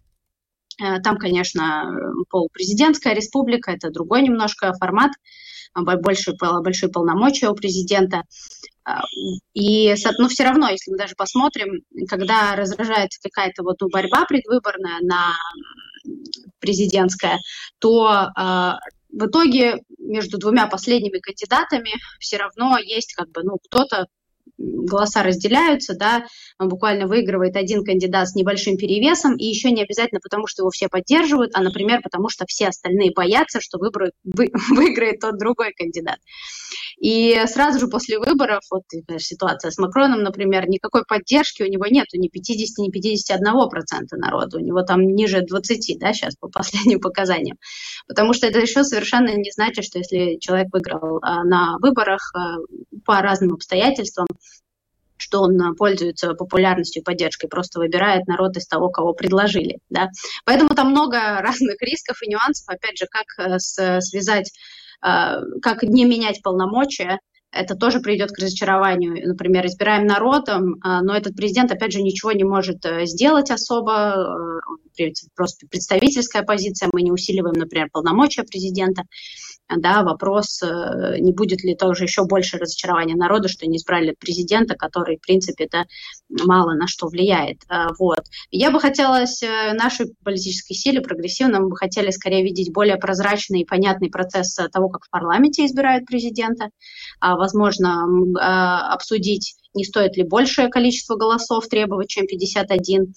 там, 0.78 1.16
конечно, 1.16 1.92
полупрезидентская 2.30 3.14
республика, 3.14 3.72
это 3.72 3.90
другой 3.90 4.22
немножко 4.22 4.72
формат, 4.74 5.10
большие, 5.74 6.36
большие 6.62 6.90
полномочия 6.90 7.48
у 7.48 7.54
президента. 7.54 8.22
Э, 8.86 9.00
и, 9.54 9.94
ну, 10.18 10.28
все 10.28 10.44
равно, 10.44 10.68
если 10.68 10.90
мы 10.90 10.98
даже 10.98 11.14
посмотрим, 11.16 11.82
когда 12.08 12.56
разражается 12.56 13.20
какая-то 13.22 13.62
вот 13.62 13.76
борьба 13.90 14.24
предвыборная 14.24 15.00
на 15.02 15.32
президентская, 16.60 17.38
то 17.78 18.28
э, 18.36 18.72
в 19.10 19.26
итоге 19.26 19.82
между 19.98 20.38
двумя 20.38 20.66
последними 20.66 21.18
кандидатами 21.18 21.92
все 22.18 22.38
равно 22.38 22.78
есть 22.78 23.14
как 23.14 23.30
бы, 23.30 23.42
ну, 23.42 23.58
кто-то 23.58 24.06
голоса 24.58 25.22
разделяются, 25.22 25.94
да, 25.94 26.26
буквально 26.58 27.06
выигрывает 27.06 27.56
один 27.56 27.84
кандидат 27.84 28.28
с 28.28 28.34
небольшим 28.34 28.76
перевесом, 28.76 29.36
и 29.36 29.44
еще 29.44 29.70
не 29.70 29.82
обязательно 29.82 30.20
потому, 30.20 30.46
что 30.46 30.62
его 30.62 30.70
все 30.70 30.88
поддерживают, 30.88 31.52
а, 31.54 31.62
например, 31.62 32.00
потому 32.02 32.28
что 32.28 32.44
все 32.46 32.68
остальные 32.68 33.12
боятся, 33.14 33.60
что 33.60 33.78
выбрают, 33.78 34.14
вы, 34.24 34.50
выиграет 34.70 35.20
тот 35.20 35.38
другой 35.38 35.72
кандидат. 35.72 36.18
И 37.00 37.40
сразу 37.46 37.78
же 37.78 37.86
после 37.86 38.18
выборов, 38.18 38.62
вот 38.70 38.82
ситуация 39.18 39.70
с 39.70 39.78
Макроном, 39.78 40.22
например, 40.22 40.68
никакой 40.68 41.04
поддержки 41.06 41.62
у 41.62 41.66
него 41.66 41.86
нету, 41.86 42.18
ни 42.18 42.28
50, 42.28 42.78
ни 42.78 42.90
51% 42.90 44.16
народа, 44.16 44.56
у 44.56 44.60
него 44.60 44.82
там 44.82 45.02
ниже 45.02 45.42
20, 45.42 45.98
да, 46.00 46.12
сейчас 46.12 46.34
по 46.34 46.48
последним 46.52 47.00
показаниям. 47.00 47.56
Потому 48.08 48.32
что 48.32 48.46
это 48.46 48.58
еще 48.58 48.82
совершенно 48.82 49.34
не 49.36 49.50
значит, 49.52 49.84
что 49.84 49.98
если 49.98 50.38
человек 50.40 50.68
выиграл 50.72 51.18
а, 51.22 51.44
на 51.44 51.76
выборах 51.80 52.32
а, 52.34 52.56
по 53.04 53.20
разным 53.20 53.54
обстоятельствам, 53.54 54.26
что 55.18 55.42
он 55.42 55.74
пользуется 55.76 56.34
популярностью 56.34 57.02
и 57.02 57.04
поддержкой, 57.04 57.48
просто 57.48 57.78
выбирает 57.78 58.26
народ 58.26 58.56
из 58.56 58.66
того, 58.66 58.88
кого 58.88 59.12
предложили. 59.12 59.78
Да? 59.90 60.08
Поэтому 60.44 60.70
там 60.70 60.90
много 60.90 61.18
разных 61.40 61.80
рисков 61.82 62.22
и 62.22 62.30
нюансов, 62.30 62.68
опять 62.68 62.98
же, 62.98 63.06
как 63.06 63.26
э, 63.46 63.58
связать 63.58 64.50
Э, 65.04 65.40
как 65.62 65.82
не 65.82 66.04
менять 66.04 66.42
полномочия, 66.42 67.18
это 67.50 67.76
тоже 67.76 68.00
приведет 68.00 68.30
к 68.30 68.38
разочарованию. 68.38 69.26
Например, 69.26 69.64
избираем 69.66 70.06
народом, 70.06 70.74
э, 70.74 71.00
но 71.02 71.16
этот 71.16 71.34
президент, 71.34 71.72
опять 71.72 71.92
же, 71.92 72.02
ничего 72.02 72.32
не 72.32 72.44
может 72.44 72.84
э, 72.84 73.06
сделать 73.06 73.50
особо, 73.50 74.60
просто 75.34 75.66
представительская 75.68 76.42
позиция, 76.42 76.90
мы 76.92 77.02
не 77.02 77.12
усиливаем, 77.12 77.54
например, 77.54 77.88
полномочия 77.92 78.42
президента 78.42 79.02
да, 79.76 80.02
вопрос, 80.02 80.62
э, 80.62 81.18
не 81.18 81.32
будет 81.32 81.62
ли 81.62 81.76
тоже 81.76 82.04
еще 82.04 82.24
больше 82.24 82.56
разочарования 82.56 83.16
народа, 83.16 83.48
что 83.48 83.66
не 83.66 83.76
избрали 83.76 84.14
президента, 84.18 84.74
который, 84.74 85.18
в 85.18 85.20
принципе, 85.20 85.64
это 85.64 85.86
мало 86.30 86.72
на 86.72 86.86
что 86.86 87.08
влияет. 87.08 87.58
Э, 87.68 87.88
вот. 87.98 88.20
Я 88.50 88.70
бы 88.70 88.80
хотела 88.80 89.22
э, 89.22 89.72
нашей 89.74 90.14
политической 90.24 90.74
силе, 90.74 91.02
прогрессивно, 91.02 91.60
мы 91.60 91.68
бы 91.68 91.76
хотели 91.76 92.10
скорее 92.10 92.42
видеть 92.42 92.72
более 92.72 92.96
прозрачный 92.96 93.60
и 93.60 93.66
понятный 93.66 94.10
процесс 94.10 94.56
того, 94.72 94.88
как 94.88 95.04
в 95.04 95.10
парламенте 95.10 95.66
избирают 95.66 96.06
президента. 96.06 96.70
А, 97.20 97.36
возможно, 97.36 98.04
обсудить, 98.92 99.56
не 99.74 99.84
стоит 99.84 100.16
ли 100.16 100.22
большее 100.22 100.68
количество 100.68 101.16
голосов 101.16 101.66
требовать, 101.68 102.08
чем 102.08 102.26
51 102.26 103.12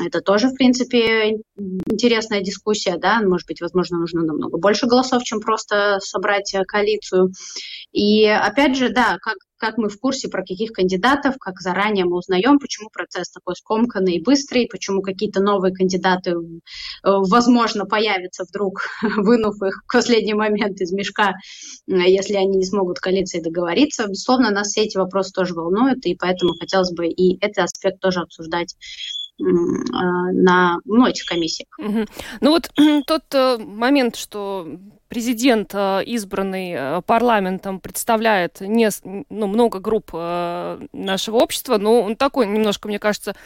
Это 0.00 0.20
тоже, 0.20 0.48
в 0.48 0.54
принципе, 0.54 1.42
интересная 1.86 2.40
дискуссия, 2.40 2.96
да, 2.96 3.20
может 3.20 3.46
быть, 3.46 3.60
возможно, 3.60 3.98
нужно 3.98 4.22
намного 4.22 4.56
больше 4.56 4.86
голосов, 4.86 5.22
чем 5.22 5.40
просто 5.40 5.98
собрать 6.00 6.54
коалицию. 6.66 7.32
И 7.92 8.26
опять 8.26 8.76
же, 8.76 8.88
да, 8.88 9.18
как, 9.20 9.36
как 9.58 9.76
мы 9.76 9.90
в 9.90 9.98
курсе 10.00 10.28
про 10.28 10.40
каких 10.40 10.72
кандидатов, 10.72 11.36
как 11.38 11.60
заранее 11.60 12.06
мы 12.06 12.16
узнаем, 12.16 12.58
почему 12.58 12.88
процесс 12.90 13.30
такой 13.30 13.54
скомканный 13.54 14.14
и 14.14 14.22
быстрый, 14.22 14.66
почему 14.66 15.02
какие-то 15.02 15.40
новые 15.40 15.74
кандидаты, 15.74 16.32
э, 16.32 16.34
возможно, 17.04 17.84
появятся 17.84 18.44
вдруг, 18.48 18.80
вынув 19.02 19.62
их 19.62 19.82
в 19.86 19.92
последний 19.92 20.34
момент 20.34 20.80
из 20.80 20.90
мешка, 20.92 21.34
э, 21.86 21.92
если 22.08 22.34
они 22.34 22.56
не 22.56 22.64
смогут 22.64 22.98
коалиции 22.98 23.40
договориться. 23.40 24.08
Безусловно, 24.08 24.50
нас 24.50 24.68
все 24.68 24.82
эти 24.82 24.96
вопросы 24.96 25.32
тоже 25.32 25.54
волнуют, 25.54 26.06
и 26.06 26.16
поэтому 26.16 26.54
хотелось 26.58 26.92
бы 26.92 27.06
и 27.06 27.36
этот 27.44 27.66
аспект 27.66 28.00
тоже 28.00 28.20
обсуждать 28.20 28.74
э, 28.74 29.21
на 29.38 30.78
ну, 30.84 31.06
этих 31.06 31.24
комиссиях. 31.24 31.68
Угу. 31.78 32.06
Ну 32.40 32.50
вот 32.50 32.70
тот 33.06 33.24
момент, 33.58 34.16
что 34.16 34.68
президент, 35.12 35.72
э, 35.74 36.02
избранный 36.06 36.72
э, 36.72 37.02
парламентом, 37.02 37.80
представляет 37.80 38.62
не, 38.62 38.88
ну, 39.04 39.46
много 39.46 39.78
групп 39.78 40.10
э, 40.14 40.80
нашего 40.94 41.36
общества, 41.36 41.76
но 41.76 42.00
он 42.00 42.16
такой 42.16 42.46
немножко, 42.46 42.88
мне 42.88 42.98
кажется, 42.98 43.34
Э, 43.34 43.38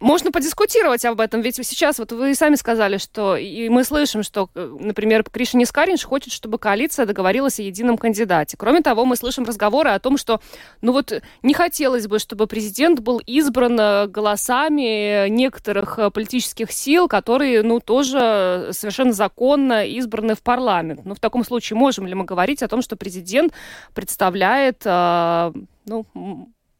можно 0.00 0.32
подискутировать 0.32 1.04
об 1.04 1.20
этом, 1.20 1.40
ведь 1.40 1.56
сейчас 1.56 1.98
вот 1.98 2.12
вы 2.12 2.34
сами 2.34 2.54
сказали, 2.54 2.98
что 2.98 3.36
и 3.36 3.68
мы 3.68 3.84
слышим, 3.84 4.22
что, 4.22 4.50
э, 4.54 4.76
например, 4.80 5.24
Кришин 5.24 5.62
Искаринш 5.62 6.04
хочет, 6.04 6.32
чтобы 6.32 6.58
коалиция 6.58 7.06
договорилась 7.06 7.58
о 7.58 7.62
едином 7.62 7.96
кандидате. 7.96 8.56
Кроме 8.56 8.80
того, 8.80 9.04
мы 9.04 9.16
слышим 9.16 9.44
разговоры 9.44 9.90
о 9.90 9.98
том, 9.98 10.18
что, 10.18 10.40
ну 10.82 10.92
вот, 10.92 11.12
не 11.42 11.54
хотелось 11.54 12.06
бы, 12.06 12.18
чтобы 12.18 12.46
президент 12.46 13.00
был 13.00 13.20
избран 13.26 13.78
э, 13.80 14.06
голосами 14.06 15.28
некоторых 15.28 15.98
политических 16.12 16.72
сил, 16.72 17.08
которые, 17.08 17.62
ну, 17.62 17.80
тоже 17.80 18.68
совершенно 18.72 19.12
законно 19.12 19.86
избраны 19.86 20.34
в 20.34 20.42
парламент. 20.42 21.02
Ну, 21.04 21.14
в 21.14 21.20
таком 21.20 21.44
случае 21.44 21.76
можем 21.76 22.06
ли 22.06 22.14
мы 22.14 22.24
говорить 22.24 22.62
о 22.62 22.68
том, 22.68 22.82
что 22.82 22.96
президент 22.96 23.52
представляет, 23.94 24.84
ну, 24.84 26.06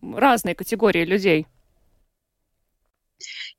разные 0.02 0.54
категории 0.54 1.04
людей? 1.04 1.46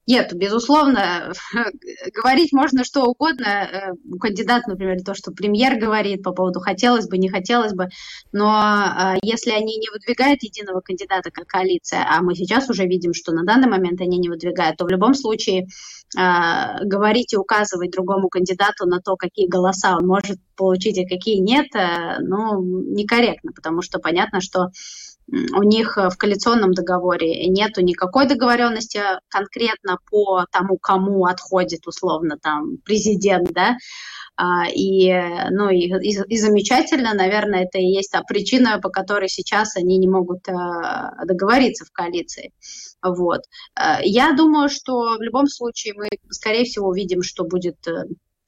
Нет, 0.08 0.34
безусловно, 0.34 1.32
говорить 2.14 2.52
можно 2.52 2.84
что 2.84 3.04
угодно. 3.04 3.46
Э, 3.46 3.92
кандидат, 4.20 4.66
например, 4.66 4.98
то, 5.06 5.14
что 5.14 5.32
премьер 5.32 5.80
говорит 5.80 6.24
по 6.24 6.32
поводу 6.32 6.60
хотелось 6.60 7.08
бы, 7.08 7.20
не 7.20 7.30
хотелось 7.30 7.74
бы, 7.74 7.88
но 8.32 8.50
э, 8.52 9.20
если 9.22 9.52
они 9.52 9.78
не 9.78 9.90
выдвигают 9.92 10.42
единого 10.42 10.82
кандидата 10.82 11.30
как 11.32 11.46
коалиция, 11.46 12.04
а 12.10 12.22
мы 12.24 12.34
сейчас 12.36 12.68
уже 12.70 12.86
видим, 12.88 13.14
что 13.14 13.32
на 13.32 13.44
данный 13.44 13.70
момент 13.70 14.02
они 14.02 14.18
не 14.18 14.30
выдвигают, 14.30 14.78
то 14.78 14.86
в 14.86 14.90
любом 14.90 15.14
случае 15.14 15.68
э, 16.18 16.84
говорить 16.84 17.34
и 17.34 17.38
указывать 17.38 17.92
другому 17.92 18.28
кандидату 18.30 18.88
на 18.88 19.02
то, 19.02 19.16
какие 19.16 19.48
голоса 19.48 19.98
он 19.98 20.08
может 20.08 20.40
получить 20.58 20.98
и 20.98 21.08
какие 21.08 21.38
нет, 21.38 21.68
ну, 22.20 22.62
некорректно, 22.62 23.52
потому 23.52 23.82
что 23.82 24.00
понятно, 24.00 24.42
что 24.42 24.70
у 25.32 25.64
них 25.64 25.98
э, 25.98 26.10
в 26.10 26.18
коалиционном 26.18 26.74
договоре 26.74 27.48
нету 27.48 27.82
никакой 27.82 28.28
договоренности 28.28 29.02
конкретно 29.30 29.98
по 30.10 30.46
тому, 30.52 30.78
кому 30.78 31.26
отходит 31.26 31.88
условно 31.88 32.38
там 32.42 32.78
президент, 32.84 33.52
да, 33.52 33.78
а, 34.36 34.68
и, 34.70 35.12
ну, 35.52 35.70
и, 35.70 35.88
и 35.88 36.38
замечательно, 36.38 37.14
наверное, 37.14 37.64
это 37.64 37.78
и 37.78 37.86
есть 37.86 38.12
та 38.12 38.24
причина, 38.24 38.80
по 38.82 38.90
которой 38.90 39.30
сейчас 39.30 39.76
они 39.76 39.98
не 39.98 40.08
могут 40.08 40.48
э, 40.48 40.54
договориться 41.26 41.86
в 41.86 41.92
коалиции. 41.92 42.52
Вот. 43.04 43.42
Э, 43.80 44.00
я 44.04 44.34
думаю, 44.34 44.70
что 44.70 45.18
в 45.18 45.22
любом 45.22 45.48
случае 45.48 45.94
мы, 45.96 46.10
скорее 46.30 46.66
всего, 46.66 46.90
увидим, 46.90 47.22
что 47.22 47.44
будет 47.44 47.78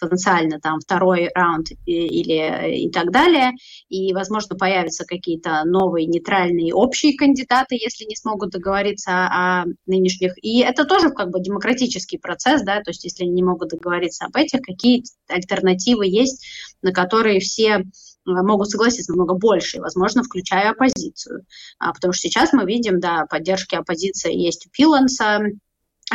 потенциально 0.04 0.60
там 0.60 0.80
второй 0.80 1.30
раунд 1.34 1.68
или 1.86 2.86
и 2.86 2.90
так 2.90 3.12
далее, 3.12 3.52
и, 3.90 4.14
возможно, 4.14 4.56
появятся 4.56 5.06
какие-то 5.06 5.64
новые 5.66 6.08
нейтральные 6.08 6.74
общие 6.74 7.18
кандидаты, 7.18 7.76
если 7.76 8.06
не 8.06 8.16
смогут 8.16 8.52
договориться 8.52 9.12
о 9.12 9.66
нынешних. 9.86 10.34
И 10.42 10.60
это 10.60 10.86
тоже 10.86 11.10
как 11.10 11.30
бы 11.30 11.40
демократический 11.40 12.18
процесс, 12.18 12.64
да, 12.64 12.82
то 12.82 12.92
есть 12.92 13.04
если 13.04 13.24
они 13.24 13.34
не 13.34 13.44
могут 13.44 13.70
договориться 13.70 14.26
об 14.26 14.36
этих, 14.36 14.62
какие 14.62 15.04
альтернативы 15.28 16.08
есть, 16.08 16.46
на 16.82 16.92
которые 16.92 17.40
все 17.40 17.78
э, 17.78 17.82
могут 18.26 18.70
согласиться 18.70 19.12
намного 19.12 19.36
больше, 19.36 19.80
возможно, 19.80 20.24
включая 20.24 20.72
оппозицию. 20.72 21.46
А, 21.80 21.94
потому 21.94 22.14
что 22.14 22.28
сейчас 22.28 22.54
мы 22.54 22.66
видим, 22.66 23.00
да, 23.00 23.26
поддержки 23.30 23.76
оппозиции 23.76 24.36
есть 24.36 24.68
у 24.68 24.70
Пиланса, 24.70 25.40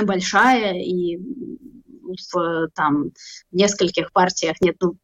большая, 0.03 0.75
и 0.75 1.19
в 2.33 2.69
там 2.75 3.11
нескольких 3.53 4.13
партиях 4.13 4.57
нет, 4.61 4.77
ну, 4.81 4.97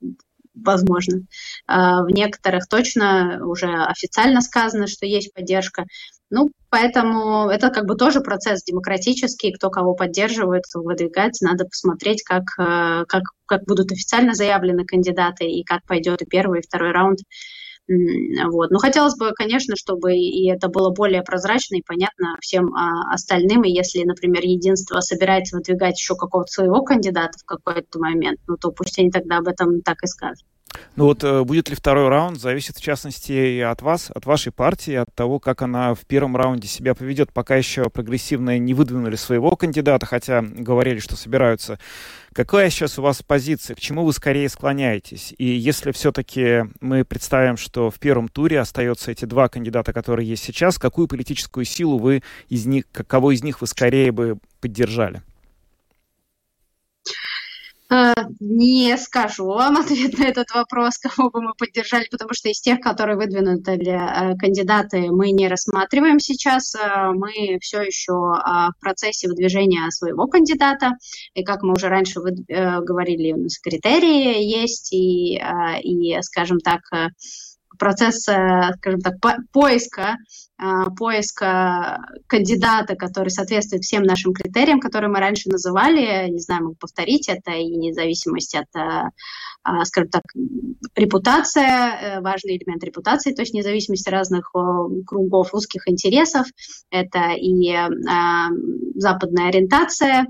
возможно. 0.55 1.23
А 1.67 2.03
в 2.03 2.09
некоторых 2.09 2.69
точно 2.69 3.41
уже 3.47 3.67
официально 3.67 4.41
сказано, 4.41 4.87
что 4.87 5.07
есть 5.07 5.33
поддержка. 5.33 5.85
Ну, 6.31 6.51
поэтому 6.71 7.49
это 7.49 7.71
как 7.71 7.87
бы 7.87 7.97
тоже 7.97 8.21
процесс 8.21 8.65
демократический, 8.65 9.53
кто 9.53 9.71
кого 9.71 9.95
поддерживает, 9.95 10.65
кто 10.69 10.83
выдвигается, 10.83 11.45
надо 11.45 11.65
посмотреть, 11.65 12.23
как, 12.25 12.45
э, 12.59 13.05
как, 13.07 13.23
как 13.47 13.65
будут 13.65 13.93
официально 13.93 14.35
заявлены 14.35 14.85
кандидаты 14.85 15.45
и 15.45 15.65
как 15.65 15.85
пойдет 15.87 16.23
и 16.23 16.27
первый, 16.27 16.61
и 16.61 16.63
второй 16.63 16.93
раунд 16.93 17.21
вот. 17.87 18.71
Но 18.71 18.79
хотелось 18.79 19.17
бы, 19.17 19.33
конечно, 19.33 19.77
чтобы 19.77 20.17
и 20.17 20.49
это 20.51 20.69
было 20.69 20.91
более 20.91 21.23
прозрачно 21.23 21.77
и 21.77 21.83
понятно 21.87 22.37
всем 22.41 22.75
а, 22.75 23.13
остальным. 23.13 23.63
И 23.65 23.71
если, 23.71 24.05
например, 24.05 24.43
единство 24.43 25.01
собирается 25.01 25.57
выдвигать 25.57 25.99
еще 25.99 26.15
какого-то 26.15 26.51
своего 26.51 26.83
кандидата 26.83 27.39
в 27.39 27.45
какой-то 27.45 27.99
момент, 27.99 28.41
ну 28.47 28.57
то 28.57 28.71
пусть 28.71 28.99
они 28.99 29.11
тогда 29.11 29.39
об 29.39 29.49
этом 29.49 29.83
так 29.83 30.03
и 30.03 30.07
скажут. 30.07 30.47
Ну 30.97 31.05
вот 31.05 31.25
э, 31.25 31.45
будет 31.45 31.69
ли 31.69 31.77
второй 31.77 32.09
раунд, 32.09 32.41
зависит 32.41 32.77
в 32.77 32.83
частности 32.83 33.33
и 33.33 33.61
от 33.61 33.83
вас, 33.83 34.11
от 34.15 34.27
вашей 34.27 34.53
партии, 34.53 34.95
от 34.95 35.13
того, 35.15 35.39
как 35.39 35.63
она 35.63 35.95
в 35.95 36.05
первом 36.07 36.37
раунде 36.37 36.69
себя 36.69 36.95
поведет. 36.95 37.33
Пока 37.33 37.57
еще 37.57 37.91
прогрессивные 37.91 38.59
не 38.59 38.75
выдвинули 38.75 39.17
своего 39.17 39.57
кандидата, 39.57 40.07
хотя 40.07 40.43
говорили, 40.43 40.99
что 40.99 41.17
собираются. 41.17 41.79
Какая 42.35 42.69
сейчас 42.69 42.99
у 42.99 43.03
вас 43.03 43.23
позиция, 43.23 43.77
к 43.77 43.81
чему 43.81 44.05
вы 44.05 44.13
скорее 44.13 44.49
склоняетесь? 44.49 45.33
И 45.39 45.45
если 45.45 45.93
все-таки 45.93 46.65
мы 46.81 47.05
представим, 47.05 47.57
что 47.57 47.93
в 47.93 48.01
первом 48.01 48.27
туре 48.27 48.59
остаются 48.59 49.13
эти 49.13 49.25
два 49.25 49.49
кандидата, 49.49 49.93
которые 49.93 50.29
есть 50.29 50.43
сейчас, 50.43 50.77
какую 50.77 51.07
политическую 51.07 51.65
силу 51.65 51.97
вы 51.97 52.25
из 52.49 52.67
них, 52.67 52.87
кого 52.91 53.31
из 53.31 53.45
них 53.45 53.61
вы 53.61 53.69
скорее 53.69 54.11
бы 54.11 54.39
поддержали? 54.61 55.23
Э, 57.91 58.15
не 58.41 58.97
скажу 58.97 59.47
вам 59.47 59.77
ответ 59.79 60.19
на 60.19 60.25
этот 60.25 60.51
вопрос, 60.55 60.99
кого 60.99 61.31
бы 61.31 61.43
мы 61.43 61.55
поддержали, 61.55 62.07
потому 62.11 62.33
что 62.33 62.49
из 62.49 62.61
тех, 62.61 62.81
которые 62.81 63.17
выдвинуты 63.17 63.77
для 63.77 64.33
э, 64.33 64.37
кандидаты, 64.37 65.11
мы 65.11 65.33
не 65.33 65.49
рассматриваем 65.49 66.19
сейчас. 66.19 66.75
Э, 66.75 67.13
мы 67.13 67.59
все 67.61 67.83
еще 67.83 68.13
в 68.13 68.75
процессе 68.81 69.29
выдвижения 69.29 69.91
своего 69.91 70.27
кандидата. 70.27 70.93
И 71.35 71.45
как 71.45 71.63
мы 71.63 71.73
уже 71.73 71.89
раньше 71.89 72.21
говорили, 72.21 73.33
у 73.33 73.43
нас 73.43 73.59
критерии 73.59 74.43
есть, 74.43 74.93
и, 74.93 75.41
и 75.83 76.23
скажем 76.23 76.59
так, 76.61 76.81
процесс, 77.79 78.23
скажем 78.23 79.01
так, 79.01 79.15
поиска 79.53 80.17
а, 80.57 80.89
поиска 80.91 81.99
кандидата, 82.29 82.95
который 82.95 83.31
соответствует 83.31 83.83
всем 83.83 84.05
нашим 84.05 84.33
критериям, 84.33 84.79
которые 84.79 85.11
мы 85.11 85.19
раньше 85.19 85.49
называли. 85.49 86.31
Не 86.31 86.39
знаю, 86.39 86.63
могу 86.63 86.77
повторить 86.77 87.29
это, 87.29 87.51
и 87.51 87.77
независимость 87.77 88.55
от, 88.55 88.67
а, 88.77 89.09
а, 89.65 89.85
скажем 89.85 90.11
так, 90.11 90.23
репутация, 90.95 92.19
э, 92.19 92.21
важный 92.21 92.57
элемент 92.57 92.85
репутации, 92.85 93.35
то 93.35 93.43
есть 93.43 93.53
независимость 93.53 94.09
разных 94.09 94.53
кругов 95.07 95.55
узких 95.55 95.89
интересов, 95.89 96.47
это 96.91 97.33
и 97.37 97.75
западная 98.95 99.49
ориентация, 99.49 100.27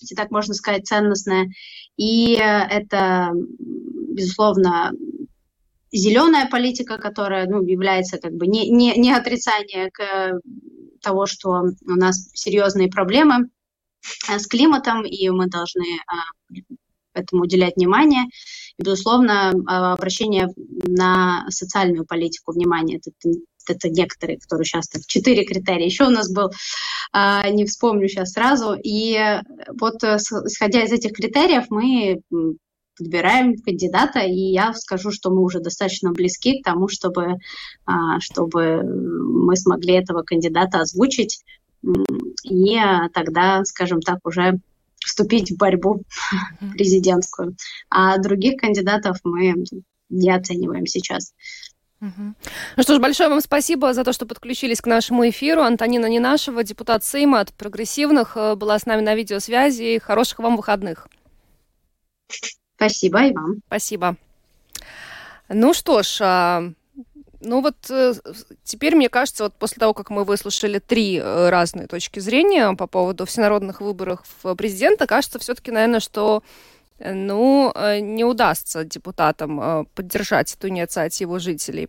если 0.00 0.14
так 0.14 0.30
можно 0.30 0.54
сказать, 0.54 0.86
ценностная, 0.86 1.48
и 1.96 2.34
это, 2.34 3.32
безусловно, 4.12 4.92
зеленая 5.92 6.48
политика, 6.48 6.98
которая 6.98 7.46
ну, 7.46 7.62
является 7.62 8.18
как 8.18 8.32
бы 8.32 8.46
не, 8.46 8.68
не, 8.70 8.96
не 8.96 9.12
отрицание 9.12 9.90
к 9.90 10.40
того, 11.02 11.26
что 11.26 11.50
у 11.50 11.90
нас 11.90 12.30
серьезные 12.34 12.88
проблемы 12.88 13.48
э, 14.28 14.38
с 14.38 14.46
климатом, 14.46 15.04
и 15.04 15.28
мы 15.30 15.48
должны 15.48 15.86
а, 16.06 16.58
этому 17.14 17.42
уделять 17.42 17.76
внимание. 17.76 18.24
И, 18.78 18.82
безусловно, 18.82 19.52
а, 19.66 19.92
обращение 19.94 20.48
на 20.86 21.46
социальную 21.50 22.04
политику 22.04 22.52
внимание. 22.52 22.98
Это, 22.98 23.10
это 23.68 23.88
некоторые, 23.88 24.38
которые 24.38 24.64
сейчас 24.64 24.88
так, 24.88 25.02
четыре 25.06 25.44
критерия 25.44 25.86
еще 25.86 26.04
у 26.04 26.10
нас 26.10 26.32
был, 26.32 26.50
не 27.14 27.64
вспомню 27.64 28.08
сейчас 28.08 28.32
сразу. 28.32 28.76
И 28.82 29.18
вот 29.80 30.02
э, 30.04 30.16
исходя 30.16 30.82
из 30.84 30.92
этих 30.92 31.12
критериев 31.12 31.64
мы 31.70 32.20
подбираем 32.98 33.56
кандидата, 33.56 34.20
и 34.20 34.52
я 34.52 34.74
скажу, 34.74 35.10
что 35.10 35.30
мы 35.30 35.42
уже 35.42 35.60
достаточно 35.60 36.12
близки 36.12 36.60
к 36.60 36.64
тому, 36.64 36.88
чтобы, 36.88 37.36
а, 37.86 38.20
чтобы 38.20 38.82
мы 38.82 39.56
смогли 39.56 39.94
этого 39.94 40.22
кандидата 40.22 40.80
озвучить. 40.80 41.42
и 42.42 42.76
тогда, 43.14 43.64
скажем 43.64 44.00
так, 44.00 44.18
уже 44.24 44.58
вступить 44.98 45.52
в 45.52 45.56
борьбу 45.56 46.02
президентскую. 46.72 47.56
А 47.88 48.18
других 48.18 48.60
кандидатов 48.60 49.18
мы 49.22 49.54
не 50.08 50.30
оцениваем 50.30 50.86
сейчас. 50.86 51.32
Ну 52.00 52.82
что 52.82 52.94
ж, 52.94 53.00
большое 53.00 53.28
вам 53.28 53.40
спасибо 53.40 53.92
за 53.92 54.04
то, 54.04 54.12
что 54.12 54.24
подключились 54.24 54.80
к 54.80 54.86
нашему 54.86 55.28
эфиру. 55.28 55.62
Антонина 55.62 56.06
Ненашева, 56.06 56.62
депутат 56.62 57.04
Сейма 57.04 57.40
от 57.40 57.52
прогрессивных, 57.52 58.36
э, 58.36 58.54
была 58.54 58.78
с 58.78 58.86
нами 58.86 59.00
на 59.00 59.16
видеосвязи. 59.16 59.98
Хороших 59.98 60.38
вам 60.38 60.56
выходных. 60.56 61.08
Спасибо 62.88 63.26
и 63.26 63.32
вам. 63.32 63.56
Спасибо. 63.66 64.16
Ну 65.48 65.72
что 65.72 66.02
ж, 66.02 66.18
а, 66.20 66.72
ну 67.40 67.62
вот 67.62 67.76
э, 67.90 68.14
теперь, 68.64 68.94
мне 68.94 69.08
кажется, 69.08 69.44
вот 69.44 69.54
после 69.54 69.80
того, 69.80 69.94
как 69.94 70.10
мы 70.10 70.24
выслушали 70.24 70.78
три 70.78 71.18
э, 71.18 71.48
разные 71.48 71.86
точки 71.86 72.20
зрения 72.20 72.74
по 72.74 72.86
поводу 72.86 73.24
всенародных 73.24 73.80
выборов 73.80 74.20
президента, 74.56 75.06
кажется 75.06 75.38
все-таки, 75.38 75.70
наверное, 75.70 76.00
что 76.00 76.42
ну, 76.98 77.72
не 78.00 78.24
удастся 78.24 78.82
депутатам 78.82 79.86
поддержать 79.94 80.52
эту 80.54 80.68
инициативу 80.68 81.38
жителей 81.38 81.88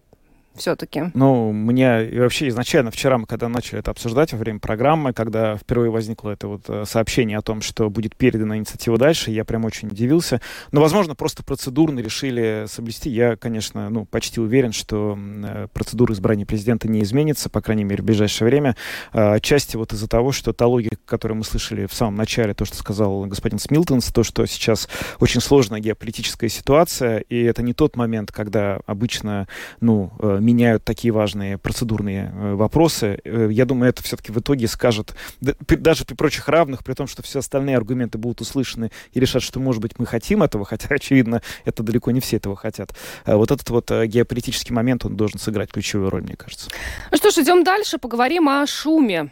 все-таки? 0.55 1.03
Ну, 1.13 1.51
мне 1.51 2.09
вообще 2.13 2.47
изначально 2.49 2.91
вчера 2.91 3.17
мы 3.17 3.25
когда 3.25 3.47
начали 3.49 3.79
это 3.79 3.91
обсуждать 3.91 4.33
во 4.33 4.39
время 4.39 4.59
программы, 4.59 5.13
когда 5.13 5.55
впервые 5.55 5.91
возникло 5.91 6.31
это 6.31 6.47
вот 6.47 6.63
э, 6.67 6.83
сообщение 6.85 7.37
о 7.37 7.41
том, 7.41 7.61
что 7.61 7.89
будет 7.89 8.15
передана 8.15 8.57
инициатива 8.57 8.97
дальше, 8.97 9.31
я 9.31 9.45
прям 9.45 9.65
очень 9.65 9.87
удивился. 9.87 10.41
Но, 10.71 10.81
возможно, 10.81 11.15
просто 11.15 11.43
процедурно 11.43 11.99
решили 11.99 12.65
соблюсти. 12.67 13.09
Я, 13.09 13.35
конечно, 13.35 13.89
ну, 13.89 14.05
почти 14.05 14.41
уверен, 14.41 14.71
что 14.71 15.17
э, 15.17 15.67
процедура 15.73 16.13
избрания 16.13 16.45
президента 16.45 16.87
не 16.87 17.03
изменится, 17.03 17.49
по 17.49 17.61
крайней 17.61 17.83
мере, 17.83 18.01
в 18.01 18.05
ближайшее 18.05 18.47
время. 18.47 18.75
А, 19.13 19.33
отчасти 19.33 19.77
вот 19.77 19.93
из-за 19.93 20.07
того, 20.07 20.31
что 20.31 20.53
та 20.53 20.67
логика, 20.67 20.97
которую 21.05 21.37
мы 21.37 21.43
слышали 21.43 21.85
в 21.85 21.93
самом 21.93 22.15
начале, 22.15 22.53
то, 22.53 22.65
что 22.65 22.75
сказал 22.77 23.25
господин 23.25 23.59
Смилтонс, 23.59 24.07
то, 24.07 24.23
что 24.23 24.45
сейчас 24.45 24.89
очень 25.19 25.41
сложная 25.41 25.79
геополитическая 25.79 26.49
ситуация, 26.49 27.19
и 27.19 27.41
это 27.43 27.61
не 27.61 27.73
тот 27.73 27.95
момент, 27.95 28.31
когда 28.31 28.79
обычно, 28.85 29.47
ну, 29.81 30.11
э, 30.19 30.38
меняют 30.39 30.83
такие 30.83 31.11
важные 31.11 31.57
процедурные 31.57 32.31
э, 32.33 32.53
вопросы. 32.55 33.19
Э, 33.23 33.49
я 33.51 33.65
думаю, 33.65 33.89
это 33.89 34.03
все-таки 34.03 34.31
в 34.31 34.39
итоге 34.39 34.67
скажет, 34.67 35.15
даже 35.41 36.05
при 36.05 36.15
прочих 36.15 36.47
равных, 36.47 36.83
при 36.83 36.93
том, 36.93 37.07
что 37.07 37.23
все 37.23 37.39
остальные 37.39 37.77
аргументы 37.77 38.17
будут 38.17 38.41
услышаны 38.41 38.91
и 39.13 39.19
решат, 39.19 39.41
что, 39.41 39.59
может 39.59 39.81
быть, 39.81 39.99
мы 39.99 40.05
хотим 40.05 40.43
этого, 40.43 40.65
хотя, 40.65 40.87
очевидно, 40.95 41.41
это 41.65 41.83
далеко 41.83 42.11
не 42.11 42.19
все 42.19 42.37
этого 42.37 42.55
хотят. 42.55 42.93
А 43.25 43.37
вот 43.37 43.51
этот 43.51 43.69
вот 43.69 43.91
э, 43.91 44.07
геополитический 44.07 44.73
момент, 44.73 45.05
он 45.05 45.15
должен 45.15 45.39
сыграть 45.39 45.71
ключевую 45.71 46.09
роль, 46.09 46.23
мне 46.23 46.35
кажется. 46.35 46.69
Ну 47.11 47.17
что 47.17 47.31
ж, 47.31 47.37
идем 47.39 47.63
дальше, 47.63 47.97
поговорим 47.97 48.49
о 48.49 48.65
шуме. 48.65 49.31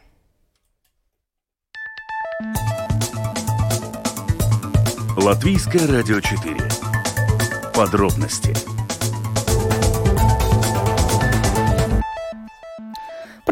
Латвийское 5.17 5.88
радио 5.88 6.20
4. 6.20 6.56
Подробности 7.74 8.76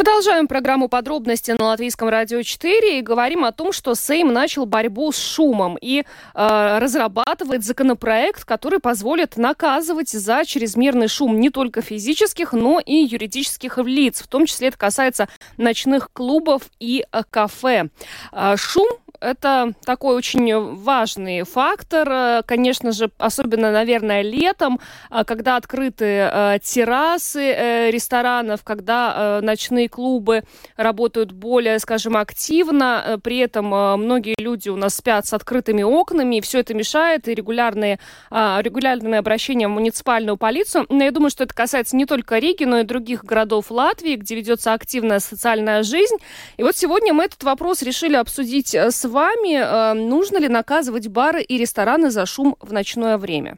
Продолжаем 0.06 0.48
программу 0.48 0.88
подробности 0.88 1.50
на 1.50 1.65
Латвийском 1.65 2.10
радио 2.10 2.44
4 2.44 3.00
и 3.00 3.02
говорим 3.02 3.44
о 3.44 3.52
том, 3.52 3.72
что 3.72 3.96
Сейм 3.96 4.32
начал 4.32 4.68
борьбу 4.68 5.12
с 5.12 5.18
шумом 5.18 5.80
и 5.82 6.04
э, 6.04 6.78
разрабатывает 6.78 7.63
законопроект, 7.65 8.46
который 8.46 8.78
позволит 8.78 9.36
наказывать 9.36 10.10
за 10.10 10.46
чрезмерный 10.46 11.08
шум 11.08 11.39
не 11.39 11.50
только 11.50 11.82
физических, 11.82 12.54
но 12.54 12.80
и 12.80 12.94
юридических 12.94 13.80
лиц. 13.80 14.22
В 14.22 14.28
том 14.28 14.46
числе 14.46 14.68
это 14.68 14.78
касается 14.78 15.28
ночных 15.58 16.12
клубов 16.13 16.62
и 16.80 17.04
э, 17.12 17.24
кафе. 17.28 17.89
Э, 18.32 18.58
шум 18.58 18.88
это 19.21 19.73
такой 19.86 20.15
очень 20.15 20.75
важный 20.75 21.43
фактор. 21.43 22.10
Э, 22.10 22.41
конечно 22.45 22.91
же, 22.91 23.10
особенно, 23.17 23.71
наверное, 23.71 24.21
летом, 24.21 24.80
э, 25.10 25.23
когда 25.25 25.56
открыты 25.56 26.06
э, 26.06 26.60
террасы 26.62 27.89
ресторанов, 27.91 28.63
когда 28.63 29.39
ночные 29.41 29.89
клубы 29.89 30.43
работают 30.78 31.32
более, 31.32 31.80
скажем, 31.80 32.17
активно. 32.17 33.19
При 33.23 33.38
этом 33.38 33.67
многие 33.67 34.36
люди 34.38 34.69
у 34.69 34.75
нас 34.75 34.95
спят 34.95 35.25
с 35.25 35.34
открытыми 35.34 35.84
окнами, 35.84 36.38
и 36.38 36.41
все 36.41 36.60
это 36.60 36.73
мешает, 36.73 37.28
и 37.28 37.36
регулярные, 37.36 37.99
регулярные 38.32 39.19
обращения 39.19 39.67
в 39.67 39.71
муниципальную 39.71 40.38
полицию. 40.38 40.86
Но 40.89 41.04
я 41.04 41.12
думаю, 41.12 41.30
что 41.30 41.43
это 41.43 41.54
касается 41.54 41.95
не 41.95 42.06
только 42.06 42.39
Риги, 42.39 42.63
но 42.63 42.80
и 42.80 42.84
других 42.84 43.23
городов 43.23 43.71
Латвии, 43.71 44.15
где 44.15 44.36
ведется 44.36 44.73
активная 44.73 45.19
социальная 45.19 45.84
жизнь. 45.84 46.17
И 46.58 46.63
вот 46.63 46.75
сегодня 46.75 47.13
мы 47.13 47.25
этот 47.25 47.43
вопрос 47.43 47.82
решили 47.82 48.15
обсудить 48.15 48.73
с 48.75 49.06
вами. 49.15 49.56
Э, 49.56 49.93
нужно 49.93 50.38
ли 50.38 50.49
наказывать 50.49 51.08
бары 51.08 51.41
и 51.41 51.58
рестораны 51.58 52.12
за 52.12 52.25
шум 52.25 52.56
в 52.62 52.73
ночное 52.73 53.17
время? 53.17 53.58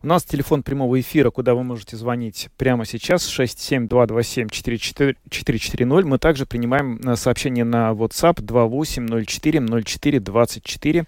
У 0.00 0.06
нас 0.06 0.22
телефон 0.22 0.62
прямого 0.62 1.00
эфира, 1.00 1.30
куда 1.30 1.56
вы 1.56 1.64
можете 1.64 1.96
звонить 1.96 2.50
прямо 2.56 2.84
сейчас, 2.84 3.28
67227-4440. 3.36 6.04
Мы 6.04 6.18
также 6.18 6.46
принимаем 6.46 7.00
э, 7.04 7.16
сообщение 7.16 7.64
на 7.64 7.90
WhatsApp 7.90 8.36
28040424. 8.36 11.04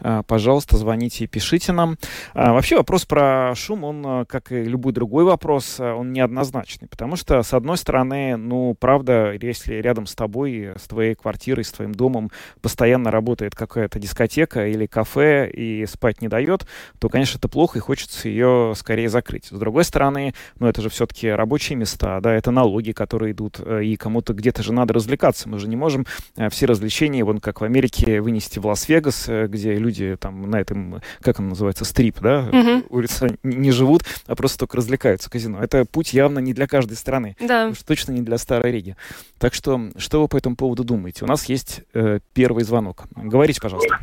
Э, 0.00 0.22
пожалуйста, 0.26 0.76
звоните 0.76 1.24
и 1.24 1.26
пишите 1.26 1.72
нам. 1.72 1.96
А, 2.34 2.52
вообще 2.52 2.76
вопрос 2.76 3.06
про 3.06 3.54
шум, 3.54 3.82
он, 3.82 4.06
э, 4.06 4.26
как 4.26 4.52
и 4.52 4.62
любой 4.62 4.92
другой 4.92 5.24
вопрос, 5.24 5.80
он 5.80 6.12
неоднозначный. 6.12 6.86
Потому 6.86 7.16
что, 7.16 7.42
с 7.42 7.54
одной 7.54 7.78
стороны, 7.78 8.36
ну, 8.36 8.76
правда, 8.78 9.38
если 9.40 9.76
рядом 9.76 10.04
с 10.04 10.14
тобой, 10.14 10.72
с 10.76 10.82
твоей 10.82 11.14
квартирой, 11.14 11.64
с 11.64 11.72
твоим 11.72 11.94
домом 11.94 12.30
постоянно 12.60 13.10
работает 13.10 13.54
какая-то 13.54 13.98
дискотека 13.98 14.66
или 14.66 14.84
кафе 14.84 15.50
и 15.50 15.86
спать 15.86 16.20
не 16.20 16.28
дает, 16.28 16.66
то, 16.98 17.08
конечно, 17.08 17.38
это 17.38 17.48
плохо 17.48 17.78
и 17.78 17.80
хочется 17.80 18.33
ее 18.34 18.74
скорее 18.76 19.08
закрыть. 19.08 19.46
С 19.46 19.58
другой 19.58 19.84
стороны, 19.84 20.34
ну 20.58 20.66
это 20.66 20.82
же 20.82 20.88
все-таки 20.88 21.28
рабочие 21.28 21.76
места, 21.76 22.20
да, 22.20 22.34
это 22.34 22.50
налоги, 22.50 22.92
которые 22.92 23.32
идут, 23.32 23.60
э, 23.60 23.84
и 23.84 23.96
кому-то 23.96 24.34
где-то 24.34 24.62
же 24.62 24.72
надо 24.72 24.94
развлекаться. 24.94 25.48
Мы 25.48 25.58
же 25.58 25.68
не 25.68 25.76
можем 25.76 26.06
э, 26.36 26.48
все 26.50 26.66
развлечения, 26.66 27.24
вон 27.24 27.38
как 27.38 27.60
в 27.60 27.64
Америке, 27.64 28.20
вынести 28.20 28.58
в 28.58 28.66
Лас-Вегас, 28.66 29.28
э, 29.28 29.46
где 29.46 29.74
люди 29.74 30.16
там 30.20 30.50
на 30.50 30.60
этом, 30.60 31.00
как 31.20 31.38
он 31.38 31.48
называется, 31.48 31.84
стрип, 31.84 32.20
да, 32.20 32.48
mm-hmm. 32.50 32.86
улица 32.90 33.28
не 33.42 33.70
живут, 33.70 34.02
а 34.26 34.34
просто 34.34 34.58
только 34.58 34.76
развлекаются 34.76 35.30
казино. 35.30 35.62
Это 35.62 35.84
путь 35.84 36.12
явно 36.12 36.40
не 36.40 36.52
для 36.54 36.66
каждой 36.66 36.96
страны. 36.96 37.36
Да. 37.40 37.68
Уж 37.68 37.82
точно 37.82 38.12
не 38.12 38.22
для 38.22 38.38
Старой 38.38 38.72
Риги. 38.72 38.96
Так 39.38 39.54
что, 39.54 39.90
что 39.96 40.22
вы 40.22 40.28
по 40.28 40.36
этому 40.36 40.56
поводу 40.56 40.84
думаете? 40.84 41.24
У 41.24 41.28
нас 41.28 41.44
есть 41.46 41.82
э, 41.94 42.18
первый 42.32 42.64
звонок. 42.64 43.04
Говорите, 43.14 43.60
пожалуйста. 43.60 43.98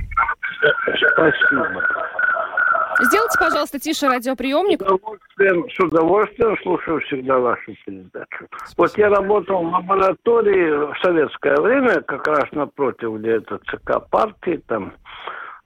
Спасибо. 1.13 2.10
Сделайте, 3.01 3.39
пожалуйста, 3.39 3.79
тише 3.79 4.07
радиоприемник. 4.07 4.81
С 4.81 4.85
удовольствием, 4.85 5.69
с 5.69 5.79
удовольствием 5.79 6.57
слушаю 6.61 7.01
всегда 7.01 7.39
вашу 7.39 7.73
передачу. 7.85 8.47
Спасибо. 8.65 8.75
Вот 8.77 8.97
я 8.97 9.09
работал 9.09 9.63
в 9.63 9.73
лаборатории 9.73 10.93
в 10.93 10.97
советское 11.01 11.59
время, 11.59 12.01
как 12.01 12.27
раз 12.27 12.51
напротив, 12.51 13.19
где 13.19 13.37
это 13.37 13.59
ЦК 13.67 14.07
партии, 14.09 14.61
там, 14.67 14.93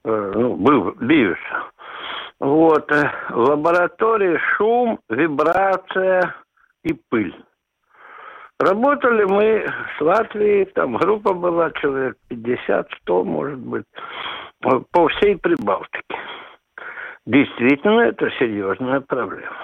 э, 0.06 0.32
ну, 0.36 0.56
был 0.56 0.92
бивший. 1.02 1.58
Вот, 2.40 2.90
э, 2.92 3.12
в 3.30 3.40
лаборатории 3.40 4.40
шум, 4.56 5.00
вибрация 5.10 6.36
и 6.84 6.94
пыль. 7.10 7.36
Работали 8.60 9.26
мы 9.26 9.68
с 9.98 10.02
Латвией, 10.02 10.66
там 10.66 10.96
группа 10.96 11.34
была, 11.34 11.72
человек 11.72 12.16
50-100, 12.30 13.24
может 13.26 13.60
быть, 13.60 13.86
по 14.62 15.08
всей 15.10 15.38
Прибалтике. 15.38 16.16
Действительно, 17.26 18.02
это 18.02 18.30
серьезная 18.38 19.02
проблема. 19.02 19.56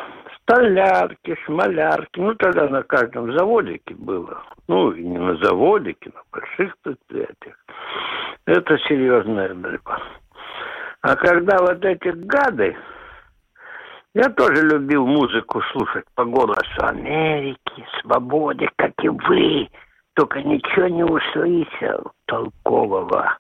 Столярки, 0.42 1.36
шмалярки, 1.46 2.20
ну 2.20 2.34
тогда 2.36 2.68
на 2.68 2.84
каждом 2.84 3.32
заводике 3.38 3.94
было. 3.94 4.44
Ну, 4.68 4.92
и 4.92 5.04
не 5.04 5.18
на 5.18 5.36
заводике, 5.38 6.12
на 6.14 6.22
больших 6.32 6.76
предприятиях. 6.82 7.56
Это 8.46 8.78
серьезная 8.80 9.54
борьба. 9.54 10.02
А 11.02 11.16
когда 11.16 11.58
вот 11.60 11.86
эти 11.86 12.10
гады, 12.10 12.76
я 14.14 14.30
тоже 14.30 14.68
любил 14.68 15.06
музыку 15.06 15.62
слушать 15.72 16.06
по 16.16 16.26
голосу 16.26 16.62
Америки, 16.80 17.86
свободе, 18.02 18.70
как 18.76 18.92
и 19.04 19.10
вы. 19.10 19.70
Только 20.16 20.42
ничего 20.42 20.88
не 20.88 21.04
услышал 21.04 22.12
толкового. 22.26 23.38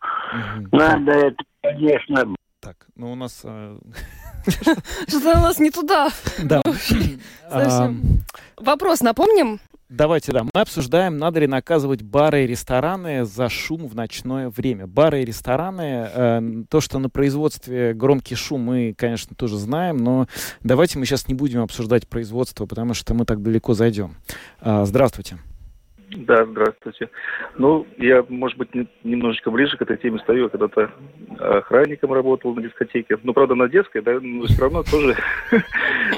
Надо 0.71 1.11
это, 1.11 1.43
конечно, 1.61 2.35
так, 2.61 2.87
ну 2.95 3.11
у 3.11 3.15
нас... 3.15 3.41
Э, 3.43 3.77
Что-то 5.07 5.39
у 5.39 5.41
нас 5.41 5.59
не 5.59 5.71
туда. 5.71 6.09
Да. 6.43 6.61
А, 7.53 7.93
Вопрос 8.55 9.01
напомним? 9.01 9.59
Давайте, 9.89 10.31
да. 10.31 10.43
Мы 10.43 10.61
обсуждаем, 10.61 11.17
надо 11.17 11.41
ли 11.41 11.47
наказывать 11.47 12.01
бары 12.01 12.45
и 12.45 12.47
рестораны 12.47 13.25
за 13.25 13.49
шум 13.49 13.87
в 13.87 13.95
ночное 13.95 14.49
время. 14.49 14.87
Бары 14.87 15.21
и 15.21 15.25
рестораны, 15.25 16.09
э, 16.13 16.41
то, 16.69 16.79
что 16.79 16.99
на 16.99 17.09
производстве 17.09 17.93
громкий 17.93 18.35
шум, 18.35 18.61
мы, 18.61 18.95
конечно, 18.97 19.35
тоже 19.35 19.57
знаем, 19.57 19.97
но 19.97 20.27
давайте 20.61 20.97
мы 20.97 21.05
сейчас 21.05 21.27
не 21.27 21.33
будем 21.33 21.61
обсуждать 21.61 22.07
производство, 22.07 22.67
потому 22.67 22.93
что 22.93 23.13
мы 23.13 23.25
так 23.25 23.41
далеко 23.41 23.73
зайдем. 23.73 24.15
Э, 24.61 24.85
здравствуйте. 24.85 25.39
Да, 26.13 26.45
здравствуйте. 26.45 27.09
Ну, 27.57 27.87
я, 27.97 28.25
может 28.27 28.57
быть, 28.57 28.69
немножечко 29.03 29.49
ближе 29.49 29.77
к 29.77 29.81
этой 29.81 29.97
теме 29.97 30.19
стою. 30.19 30.43
Я 30.43 30.49
когда-то 30.49 30.91
охранником 31.39 32.11
работал 32.11 32.53
на 32.53 32.61
дискотеке. 32.61 33.17
Ну, 33.23 33.33
правда, 33.33 33.55
на 33.55 33.69
детской, 33.69 34.01
да, 34.01 34.19
но 34.21 34.45
все 34.45 34.61
равно 34.61 34.83
тоже... 34.83 35.15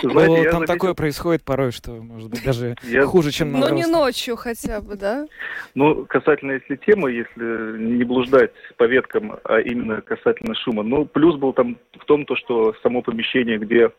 Ну, 0.01 0.43
там 0.51 0.65
такое 0.65 0.95
происходит 0.95 1.43
порой, 1.43 1.71
что, 1.71 1.91
может 1.91 2.29
быть, 2.29 2.43
даже 2.43 2.75
хуже, 3.05 3.31
чем 3.31 3.51
на 3.51 3.59
Но 3.59 3.69
не 3.69 3.85
ночью 3.85 4.35
хотя 4.35 4.81
бы, 4.81 4.95
да? 4.95 5.27
Ну, 5.75 6.05
касательно, 6.05 6.53
если 6.53 6.75
темы, 6.77 7.11
если 7.11 7.77
не 7.77 8.03
блуждать 8.03 8.51
по 8.77 8.85
веткам, 8.85 9.37
а 9.43 9.59
именно 9.59 10.01
касательно 10.01 10.55
шума. 10.55 10.81
Ну, 10.81 11.05
плюс 11.05 11.35
был 11.35 11.53
там 11.53 11.77
в 11.99 12.05
том, 12.05 12.25
то, 12.25 12.35
что 12.35 12.73
само 12.81 13.03
помещение, 13.03 13.59
где 13.59 13.91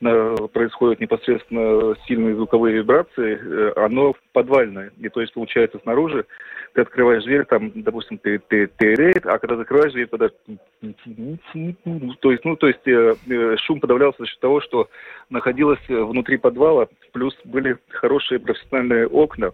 происходят 0.00 1.00
непосредственно 1.00 1.96
сильные 2.06 2.34
звуковые 2.36 2.76
вибрации, 2.76 3.38
э, 3.40 3.72
оно 3.76 4.14
подвальное. 4.32 4.92
И 4.98 5.08
то 5.08 5.20
есть, 5.20 5.34
получается, 5.34 5.80
снаружи 5.82 6.24
ты 6.74 6.82
открываешь 6.82 7.24
дверь, 7.24 7.44
там, 7.46 7.72
допустим, 7.74 8.18
ты, 8.18 8.38
ты, 8.38 8.68
ты 8.68 9.12
а 9.24 9.38
когда 9.38 9.56
закрываешь 9.56 9.92
дверь, 9.92 10.06
тогда... 10.06 10.28
То 12.20 12.30
есть, 12.30 12.44
ну, 12.44 12.56
то 12.56 12.68
есть 12.68 12.86
э, 12.86 13.14
э, 13.28 13.56
шум 13.56 13.80
подавлялся 13.80 14.18
за 14.20 14.26
счет 14.26 14.38
того, 14.40 14.60
что 14.60 14.88
находилось 15.30 15.80
внутри 15.88 16.36
подвала, 16.36 16.86
плюс 17.12 17.36
были 17.44 17.78
хорошие 17.88 18.38
профессиональные 18.38 19.08
окна, 19.08 19.52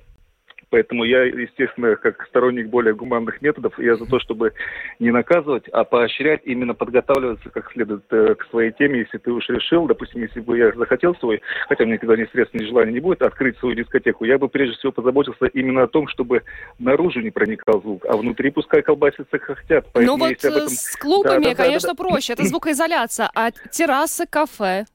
Поэтому 0.74 1.04
я, 1.04 1.22
естественно, 1.22 1.94
как 1.94 2.26
сторонник 2.26 2.68
более 2.68 2.96
гуманных 2.96 3.40
методов, 3.40 3.78
я 3.78 3.94
за 3.94 4.06
то, 4.06 4.18
чтобы 4.18 4.54
не 4.98 5.12
наказывать, 5.12 5.68
а 5.68 5.84
поощрять, 5.84 6.40
именно 6.42 6.74
подготавливаться 6.74 7.48
как 7.50 7.70
следует 7.70 8.02
э, 8.10 8.34
к 8.34 8.44
своей 8.50 8.72
теме. 8.72 8.98
Если 8.98 9.18
ты 9.18 9.30
уж 9.30 9.48
решил, 9.50 9.86
допустим, 9.86 10.22
если 10.22 10.40
бы 10.40 10.58
я 10.58 10.72
захотел 10.72 11.14
свой, 11.20 11.42
хотя 11.68 11.84
у 11.84 11.86
меня 11.86 11.94
никогда 11.94 12.16
ни 12.16 12.24
средств, 12.24 12.54
ни 12.54 12.64
желания 12.64 12.90
не 12.90 12.98
будет, 12.98 13.22
открыть 13.22 13.56
свою 13.58 13.76
дискотеку, 13.76 14.24
я 14.24 14.36
бы 14.36 14.48
прежде 14.48 14.76
всего 14.76 14.90
позаботился 14.90 15.46
именно 15.46 15.84
о 15.84 15.86
том, 15.86 16.08
чтобы 16.08 16.42
наружу 16.80 17.20
не 17.20 17.30
проникал 17.30 17.80
звук, 17.80 18.04
а 18.08 18.16
внутри 18.16 18.50
пускай 18.50 18.82
колбасится 18.82 19.38
как 19.38 19.58
хотят. 19.58 19.86
ну 19.94 20.16
вот 20.16 20.32
этом... 20.32 20.68
с 20.68 20.96
клубами, 20.96 21.44
да, 21.44 21.50
да, 21.50 21.54
конечно, 21.54 21.90
да. 21.90 21.94
проще. 21.94 22.32
Это 22.32 22.42
звукоизоляция. 22.42 23.30
А 23.32 23.52
террасы, 23.70 24.26
кафе? 24.28 24.86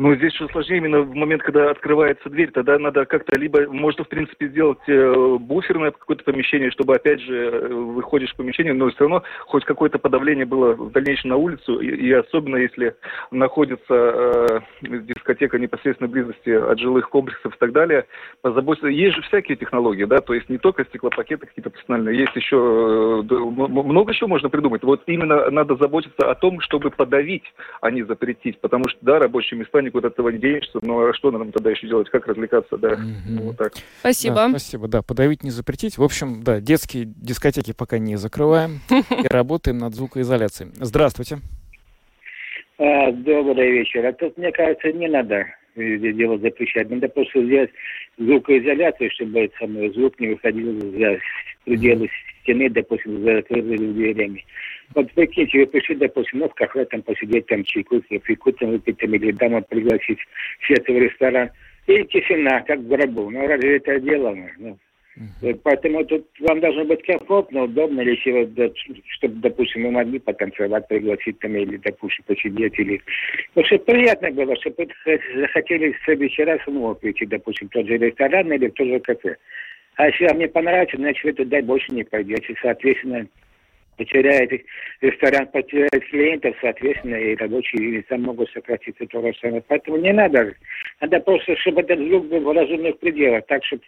Ну, 0.00 0.14
здесь 0.14 0.32
что 0.32 0.48
сложнее 0.48 0.78
именно 0.78 1.02
в 1.02 1.14
момент, 1.14 1.42
когда 1.42 1.70
открывается 1.70 2.30
дверь, 2.30 2.50
тогда 2.52 2.78
надо 2.78 3.04
как-то 3.04 3.38
либо, 3.38 3.70
можно, 3.70 4.02
в 4.02 4.08
принципе, 4.08 4.48
сделать 4.48 4.78
э, 4.86 5.36
буферное 5.38 5.90
какое-то 5.90 6.24
помещение, 6.24 6.70
чтобы, 6.70 6.94
опять 6.94 7.20
же, 7.20 7.36
э, 7.36 7.68
выходишь 7.68 8.32
в 8.32 8.36
помещение, 8.36 8.72
но 8.72 8.88
все 8.88 9.00
равно 9.00 9.24
хоть 9.40 9.66
какое-то 9.66 9.98
подавление 9.98 10.46
было 10.46 10.72
в 10.72 10.90
дальнейшем 10.90 11.28
на 11.28 11.36
улицу, 11.36 11.80
и, 11.80 11.88
и 11.88 12.12
особенно 12.14 12.56
если 12.56 12.96
находится 13.30 13.92
э, 13.92 14.60
дискотека 14.80 15.58
непосредственно 15.58 16.08
близости 16.08 16.48
от 16.48 16.78
жилых 16.78 17.10
комплексов 17.10 17.54
и 17.54 17.58
так 17.58 17.72
далее, 17.72 18.06
позаботиться. 18.40 18.88
Есть 18.88 19.16
же 19.16 19.22
всякие 19.24 19.58
технологии, 19.58 20.04
да, 20.04 20.20
то 20.20 20.32
есть 20.32 20.48
не 20.48 20.56
только 20.56 20.86
стеклопакеты 20.86 21.44
какие-то 21.44 21.68
профессиональные, 21.68 22.20
есть 22.20 22.34
еще, 22.36 23.22
э, 23.30 23.34
много 23.34 24.14
чего 24.14 24.28
можно 24.28 24.48
придумать. 24.48 24.82
Вот 24.82 25.02
именно 25.08 25.50
надо 25.50 25.76
заботиться 25.76 26.30
о 26.30 26.34
том, 26.34 26.62
чтобы 26.62 26.90
подавить, 26.90 27.44
а 27.82 27.90
не 27.90 28.02
запретить, 28.02 28.58
потому 28.62 28.88
что, 28.88 28.98
да, 29.02 29.18
рабочие 29.18 29.60
места 29.60 29.82
никуда 29.90 30.08
от 30.08 30.14
этого 30.14 30.30
не 30.30 30.38
денешься, 30.38 30.78
но 30.82 31.12
что 31.12 31.30
нам 31.30 31.52
тогда 31.52 31.70
еще 31.70 31.86
делать, 31.86 32.08
как 32.10 32.26
развлекаться, 32.26 32.76
да, 32.76 32.94
mm-hmm. 32.94 33.42
вот 33.42 33.56
так. 33.58 33.72
Спасибо. 34.00 34.34
Да, 34.36 34.48
спасибо, 34.50 34.88
да, 34.88 35.02
подавить 35.02 35.42
не 35.42 35.50
запретить. 35.50 35.98
В 35.98 36.02
общем, 36.02 36.42
да, 36.42 36.60
детские 36.60 37.04
дискотеки 37.04 37.72
пока 37.72 37.98
не 37.98 38.16
закрываем 38.16 38.80
и 38.90 39.28
работаем 39.28 39.78
над 39.78 39.94
звукоизоляцией. 39.94 40.72
Здравствуйте. 40.74 41.38
А, 42.78 43.12
добрый 43.12 43.70
вечер. 43.72 44.06
А 44.06 44.12
тут, 44.12 44.38
мне 44.38 44.50
кажется, 44.52 44.90
не 44.92 45.08
надо 45.08 45.46
дело 45.76 46.38
запрещать. 46.38 46.90
Надо 46.90 47.08
просто 47.08 47.40
взять 47.40 47.70
звукоизоляцию, 48.18 49.10
чтобы 49.12 49.50
самый 49.58 49.90
звук 49.92 50.18
не 50.20 50.28
выходил 50.28 50.78
за 50.98 51.18
пределы 51.64 52.08
стены, 52.42 52.68
допустим, 52.70 53.20
за 53.20 53.36
закрытыми 53.36 53.92
дверями. 53.92 54.44
Вот 54.94 55.10
прикиньте, 55.12 55.60
вы 55.60 55.66
пришли, 55.66 55.94
допустим, 55.96 56.40
ну, 56.40 56.48
в 56.48 56.54
кафе 56.54 56.84
там 56.86 57.02
посидеть, 57.02 57.46
там 57.46 57.62
чайку, 57.64 58.00
кофейку 58.08 58.52
там 58.52 58.70
выпить, 58.70 58.98
там, 58.98 59.14
или 59.14 59.30
дома 59.32 59.60
пригласить 59.62 60.18
всех 60.60 60.84
в 60.86 60.88
ресторан. 60.88 61.50
И 61.86 62.04
тишина, 62.04 62.60
как 62.62 62.80
в 62.80 62.88
гробу. 62.88 63.30
Ну, 63.30 63.46
разве 63.46 63.76
это 63.76 64.00
дело? 64.00 64.36
Ну. 64.58 64.78
Поэтому 65.64 66.04
тут 66.04 66.26
вам 66.40 66.60
должно 66.60 66.84
быть 66.84 67.04
комфортно, 67.04 67.64
удобно, 67.64 68.00
если 68.00 68.30
вы, 68.30 68.72
чтобы, 69.16 69.34
допустим, 69.40 69.82
мы 69.82 69.90
могли 69.90 70.18
потанцевать, 70.18 70.88
пригласить 70.88 71.38
там, 71.40 71.56
или, 71.56 71.76
допустим, 71.76 72.24
посидеть, 72.26 72.78
или... 72.78 73.02
Ну, 73.54 73.64
чтобы 73.64 73.84
приятно 73.84 74.30
было, 74.30 74.56
чтобы 74.56 74.88
захотели 75.36 75.92
в 75.92 76.04
следующий 76.04 76.44
раз 76.44 76.60
снова 76.64 76.94
прийти, 76.94 77.26
допустим, 77.26 77.68
в 77.68 77.72
тот 77.72 77.86
же 77.86 77.98
ресторан 77.98 78.52
или 78.52 78.68
в 78.68 78.72
тот 78.72 78.86
же 78.86 79.00
кафе. 79.00 79.36
А 79.96 80.06
если 80.06 80.26
вам 80.28 80.38
не 80.38 80.48
понравится, 80.48 80.96
значит, 80.96 81.24
вы 81.24 81.32
туда 81.32 81.60
больше 81.60 81.92
не 81.92 82.04
пойдете. 82.04 82.54
Соответственно, 82.62 83.26
потеряет 83.98 84.50
ресторан, 85.02 85.46
потеряет 85.48 86.04
клиентов, 86.10 86.56
соответственно, 86.62 87.16
и 87.16 87.36
рабочие 87.36 87.82
места 87.82 88.16
могут 88.16 88.50
сократиться 88.50 89.04
то 89.06 89.20
же 89.20 89.36
самое. 89.40 89.62
Поэтому 89.68 89.98
не 89.98 90.12
надо. 90.12 90.54
Надо 91.02 91.20
просто, 91.20 91.54
чтобы 91.56 91.82
этот 91.82 91.98
звук 91.98 92.26
был 92.28 92.40
в 92.40 92.56
разумных 92.56 92.98
пределах, 92.98 93.44
так, 93.46 93.62
чтобы 93.64 93.82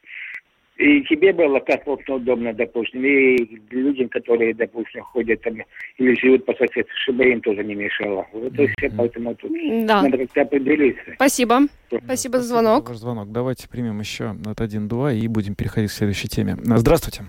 и 0.76 1.02
тебе 1.02 1.32
было 1.32 1.60
комфортно, 1.60 2.16
удобно, 2.16 2.52
допустим, 2.52 3.04
и 3.04 3.60
людям, 3.70 4.08
которые, 4.08 4.54
допустим, 4.54 5.02
ходят 5.02 5.40
там 5.42 5.54
или 5.98 6.18
живут 6.18 6.44
по 6.44 6.52
соседству, 6.54 6.94
чтобы 7.04 7.24
им 7.30 7.40
тоже 7.40 7.62
не 7.62 7.74
мешало. 7.74 8.26
Вот 8.32 8.58
и 8.58 8.66
все, 8.76 8.90
поэтому 8.96 9.34
тут 9.34 9.52
да. 9.86 10.02
надо 10.02 10.18
как-то 10.18 10.42
определиться. 10.42 11.12
Спасибо. 11.14 11.60
Спасибо 12.04 12.38
за 12.38 12.48
звонок. 12.48 12.88
Ваш 12.88 12.98
звонок. 12.98 13.30
Давайте 13.30 13.68
примем 13.68 14.00
еще 14.00 14.34
от 14.46 14.60
один-два 14.60 15.12
и 15.12 15.28
будем 15.28 15.54
переходить 15.54 15.90
к 15.90 15.94
следующей 15.94 16.28
теме. 16.28 16.56
Здравствуйте. 16.62 17.24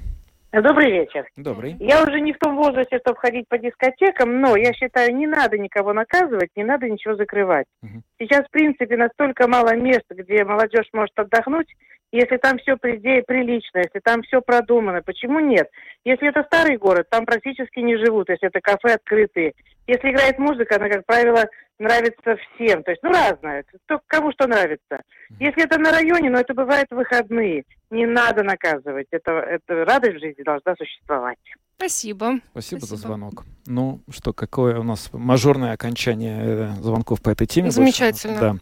Добрый 0.61 0.91
вечер. 0.91 1.25
Добрый. 1.35 1.75
Я 1.79 2.03
уже 2.03 2.21
не 2.21 2.31
в 2.31 2.37
том 2.37 2.55
возрасте, 2.55 2.99
чтобы 2.99 3.17
ходить 3.17 3.47
по 3.49 3.57
дискотекам, 3.57 4.39
но 4.39 4.55
я 4.55 4.71
считаю, 4.73 5.15
не 5.15 5.25
надо 5.25 5.57
никого 5.57 5.93
наказывать, 5.93 6.49
не 6.55 6.63
надо 6.63 6.87
ничего 6.87 7.15
закрывать. 7.15 7.65
Угу. 7.81 8.03
Сейчас, 8.19 8.45
в 8.45 8.51
принципе, 8.51 8.95
настолько 8.95 9.47
мало 9.47 9.75
мест, 9.75 10.05
где 10.11 10.45
молодежь 10.45 10.87
может 10.93 11.17
отдохнуть, 11.17 11.73
если 12.11 12.37
там 12.37 12.59
все 12.59 12.77
прилично, 12.77 13.79
если 13.79 13.99
там 14.03 14.21
все 14.21 14.39
продумано, 14.41 15.01
почему 15.01 15.39
нет? 15.39 15.67
Если 16.05 16.29
это 16.29 16.43
старый 16.43 16.77
город, 16.77 17.07
там 17.09 17.25
практически 17.25 17.79
не 17.79 17.97
живут, 17.97 18.29
если 18.29 18.49
это 18.49 18.61
кафе 18.61 18.93
открытые. 18.93 19.53
Если 19.87 20.11
играет 20.11 20.37
музыка, 20.37 20.75
она, 20.75 20.89
как 20.89 21.07
правило, 21.07 21.45
нравится 21.79 22.37
всем. 22.37 22.83
То 22.83 22.91
есть, 22.91 23.01
ну, 23.01 23.09
разное. 23.09 23.65
Кто, 23.85 23.99
кому 24.05 24.31
что 24.31 24.47
нравится. 24.47 25.01
Если 25.39 25.63
это 25.63 25.79
на 25.79 25.91
районе, 25.91 26.29
но 26.29 26.39
это 26.39 26.53
бывает 26.53 26.85
выходные. 26.91 27.63
Не 27.93 28.07
надо 28.07 28.43
наказывать. 28.43 29.07
Это, 29.11 29.31
это 29.31 29.85
радость 29.85 30.17
в 30.17 30.19
жизни 30.19 30.41
должна 30.43 30.75
существовать. 30.75 31.37
Спасибо. 31.77 32.39
Спасибо. 32.51 32.79
Спасибо 32.79 32.85
за 32.85 32.95
звонок. 32.95 33.43
Ну 33.65 34.01
что, 34.09 34.33
какое 34.33 34.79
у 34.79 34.83
нас 34.83 35.09
мажорное 35.11 35.73
окончание 35.73 36.39
э, 36.41 36.73
звонков 36.81 37.21
по 37.21 37.29
этой 37.29 37.47
теме. 37.47 37.71
Замечательно. 37.71 38.39
Да. 38.39 38.55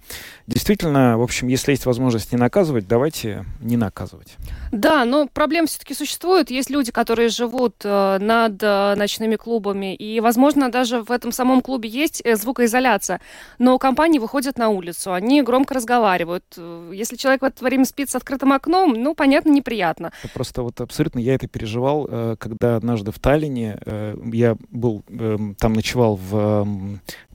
Действительно, 0.48 1.18
в 1.18 1.22
общем, 1.22 1.48
если 1.48 1.72
есть 1.72 1.86
возможность 1.86 2.32
не 2.32 2.38
наказывать, 2.38 2.88
давайте 2.88 3.46
не 3.60 3.78
наказывать. 3.78 4.38
Да, 4.72 5.06
но 5.06 5.28
проблем 5.28 5.66
все-таки 5.66 5.94
существует. 5.94 6.52
Есть 6.52 6.70
люди, 6.70 6.92
которые 6.92 7.30
живут 7.30 7.76
э, 7.84 8.18
над 8.20 8.62
э, 8.62 8.96
ночными 8.96 9.36
клубами, 9.38 9.96
и, 9.96 10.20
возможно, 10.20 10.72
даже 10.72 11.02
в 11.02 11.12
этом 11.12 11.32
самом 11.32 11.62
клубе 11.62 11.90
есть 11.90 12.24
звукоизоляция. 12.26 13.22
Но 13.60 13.78
компании 13.80 14.20
выходят 14.20 14.58
на 14.58 14.70
улицу, 14.70 15.14
они 15.14 15.42
громко 15.42 15.74
разговаривают. 15.74 16.46
Если 16.92 17.16
человек 17.16 17.42
в 17.42 17.46
это 17.46 17.64
время 17.64 17.86
спит 17.86 18.10
с 18.10 18.16
открытым 18.16 18.54
окном, 18.54 18.94
ну, 18.94 19.16
понятно, 19.22 19.52
неприятно. 19.52 20.12
Просто 20.34 20.64
вот 20.64 20.82
абсолютно 20.82 21.20
я 21.20 21.36
это 21.36 21.48
переживал, 21.48 22.08
э, 22.10 22.36
когда 22.40 22.76
однажды 22.76 23.12
в 23.12 23.20
Таллине 23.20 23.78
я 24.34 24.58
был, 24.72 25.04
там 25.60 25.74
ночевал 25.74 26.16
в 26.16 26.66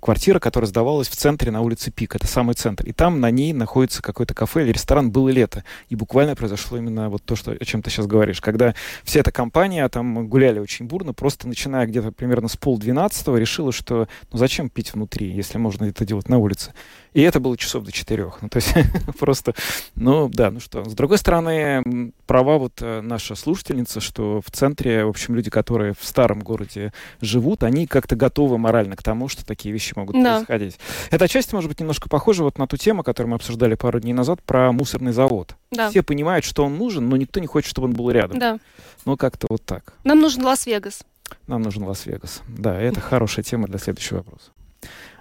квартира, 0.07 0.39
которая 0.39 0.69
сдавалась 0.69 1.09
в 1.09 1.17
центре 1.17 1.51
на 1.51 1.63
улице 1.63 1.91
Пик. 1.91 2.15
Это 2.15 2.29
самый 2.29 2.55
центр. 2.55 2.85
И 2.87 2.93
там 2.93 3.21
на 3.21 3.31
ней 3.31 3.53
находится 3.53 4.03
какой-то 4.03 4.35
кафе 4.35 4.63
или 4.63 4.73
ресторан 4.73 5.11
было 5.11 5.29
лето. 5.31 5.65
И 5.89 5.97
буквально 5.97 6.37
произошло 6.37 6.79
именно 6.79 7.09
вот 7.09 7.25
то, 7.25 7.35
что, 7.35 7.53
о 7.53 7.65
чем 7.65 7.83
ты 7.83 7.91
сейчас 7.91 8.07
говоришь. 8.07 8.41
Когда 8.41 8.75
вся 9.03 9.21
эта 9.21 9.33
компания 9.33 9.89
там 9.89 10.29
гуляли 10.29 10.61
очень 10.61 10.87
бурно, 10.87 11.13
просто 11.13 11.49
начиная 11.49 11.87
где-то 11.87 12.13
примерно 12.13 12.49
с 12.49 12.57
полдвенадцатого 12.57 13.37
решила, 13.37 13.73
что 13.73 14.07
ну 14.33 14.39
зачем 14.39 14.71
пить 14.71 14.95
внутри, 14.95 15.29
если 15.29 15.59
можно 15.59 15.85
это 15.87 16.05
делать 16.05 16.29
на 16.29 16.39
улице. 16.39 16.73
И 17.17 17.23
это 17.23 17.41
было 17.41 17.57
часов 17.57 17.83
до 17.83 17.93
четырех. 17.93 18.43
Ну, 18.43 18.51
то 18.51 18.59
есть 18.59 18.75
просто, 19.19 19.55
ну 19.95 20.29
да, 20.29 20.51
ну 20.51 20.61
что. 20.61 20.85
С 20.85 20.93
другой 20.93 21.17
стороны, 21.17 22.13
права 22.27 22.59
вот 22.59 22.75
э, 22.83 23.01
наша 23.01 23.35
слушательница, 23.37 24.01
что 24.01 24.43
в 24.45 24.51
центре, 24.51 25.03
в 25.07 25.09
общем, 25.09 25.35
люди, 25.35 25.49
которые 25.49 25.95
в 25.99 26.05
старом 26.05 26.41
городе 26.41 26.93
живут, 27.23 27.63
они 27.63 27.87
как-то 27.87 28.17
готовы 28.17 28.59
морально 28.59 28.97
к 28.97 29.03
тому, 29.03 29.29
что 29.29 29.47
такие 29.47 29.73
вещи 29.73 29.95
могут 29.97 30.23
да. 30.23 30.37
происходить. 30.37 30.79
Это 31.11 31.25
отчасти, 31.25 31.55
может 31.55 31.71
быть, 31.71 31.81
немножко 31.81 32.11
похоже 32.11 32.45
вот 32.45 32.59
на 32.59 32.67
ту 32.67 32.77
тему, 32.77 33.03
которую 33.03 33.31
мы 33.31 33.37
обсуждали 33.37 33.77
пару 33.77 33.99
дней 33.99 34.13
назад, 34.13 34.43
про 34.43 34.71
мусорный 34.73 35.13
завод. 35.13 35.57
Да. 35.71 35.89
Все 35.89 36.03
понимают, 36.03 36.45
что 36.45 36.67
он 36.67 36.77
нужен, 36.77 37.09
но 37.09 37.17
никто 37.17 37.41
не 37.41 37.47
хочет, 37.47 37.71
чтобы 37.71 37.89
он 37.89 37.95
был 37.95 38.11
рядом. 38.11 38.39
Да. 38.39 38.59
Ну, 39.07 39.17
как-то 39.17 39.47
вот 39.49 39.65
так. 39.65 39.95
Нам 40.05 40.21
нужен 40.21 40.45
Лас-Вегас. 40.45 41.01
Нам 41.47 41.63
нужен 41.63 41.83
Лас-Вегас. 41.85 42.43
Да, 42.47 42.79
это 42.79 43.01
хорошая 43.01 43.43
тема 43.43 43.69
для 43.69 43.79
следующего 43.79 44.19
вопроса. 44.19 44.51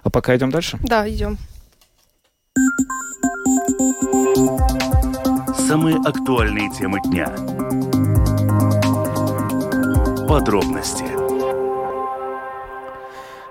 А 0.02 0.10
пока 0.10 0.36
идем 0.36 0.50
дальше? 0.50 0.78
Да, 0.82 1.08
идем. 1.08 1.38
Самые 5.66 5.96
актуальные 5.96 6.70
темы 6.70 7.00
дня. 7.02 7.26
Подробности. 10.28 11.04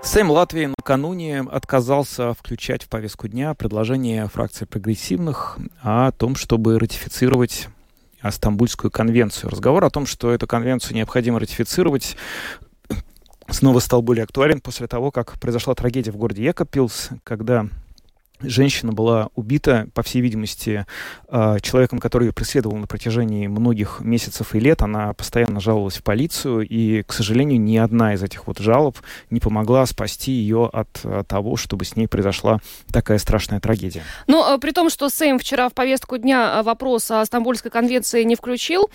Сейм 0.02 0.30
Латвии 0.30 0.66
накануне 0.66 1.40
отказался 1.40 2.32
включать 2.32 2.84
в 2.84 2.88
повестку 2.88 3.28
дня 3.28 3.54
предложение 3.54 4.28
фракции 4.28 4.64
прогрессивных 4.64 5.58
о 5.82 6.10
том, 6.12 6.34
чтобы 6.34 6.78
ратифицировать 6.78 7.68
Стамбульскую 8.28 8.90
конвенцию. 8.90 9.50
Разговор 9.50 9.84
о 9.84 9.90
том, 9.90 10.06
что 10.06 10.32
эту 10.32 10.46
конвенцию 10.46 10.96
необходимо 10.96 11.38
ратифицировать, 11.38 12.16
снова 13.50 13.78
стал 13.80 14.02
более 14.02 14.24
актуален 14.24 14.60
после 14.60 14.86
того, 14.88 15.10
как 15.10 15.38
произошла 15.38 15.74
трагедия 15.74 16.12
в 16.12 16.16
городе 16.16 16.44
Екапилс, 16.44 17.10
когда 17.24 17.66
Женщина 18.40 18.92
была 18.92 19.30
убита, 19.34 19.88
по 19.94 20.02
всей 20.02 20.20
видимости, 20.20 20.84
а, 21.28 21.58
человеком, 21.60 21.98
который 21.98 22.26
ее 22.26 22.32
преследовал 22.32 22.76
на 22.76 22.86
протяжении 22.86 23.46
многих 23.46 24.00
месяцев 24.00 24.54
и 24.54 24.60
лет. 24.60 24.82
Она 24.82 25.14
постоянно 25.14 25.60
жаловалась 25.60 25.96
в 25.96 26.02
полицию, 26.02 26.66
и, 26.68 27.02
к 27.02 27.12
сожалению, 27.12 27.60
ни 27.60 27.78
одна 27.78 28.12
из 28.12 28.22
этих 28.22 28.46
вот 28.46 28.58
жалоб 28.58 28.98
не 29.30 29.40
помогла 29.40 29.86
спасти 29.86 30.32
ее 30.32 30.68
от 30.70 30.88
а, 31.04 31.24
того, 31.24 31.56
чтобы 31.56 31.86
с 31.86 31.96
ней 31.96 32.06
произошла 32.06 32.60
такая 32.92 33.18
страшная 33.18 33.58
трагедия. 33.58 34.02
Ну, 34.26 34.42
а, 34.42 34.58
при 34.58 34.72
том, 34.72 34.90
что 34.90 35.08
Сейм 35.08 35.38
вчера 35.38 35.70
в 35.70 35.72
повестку 35.72 36.18
дня 36.18 36.62
вопрос 36.62 37.10
о 37.10 37.24
Стамбульской 37.24 37.70
конвенции 37.70 38.22
не 38.22 38.36
включил, 38.36 38.90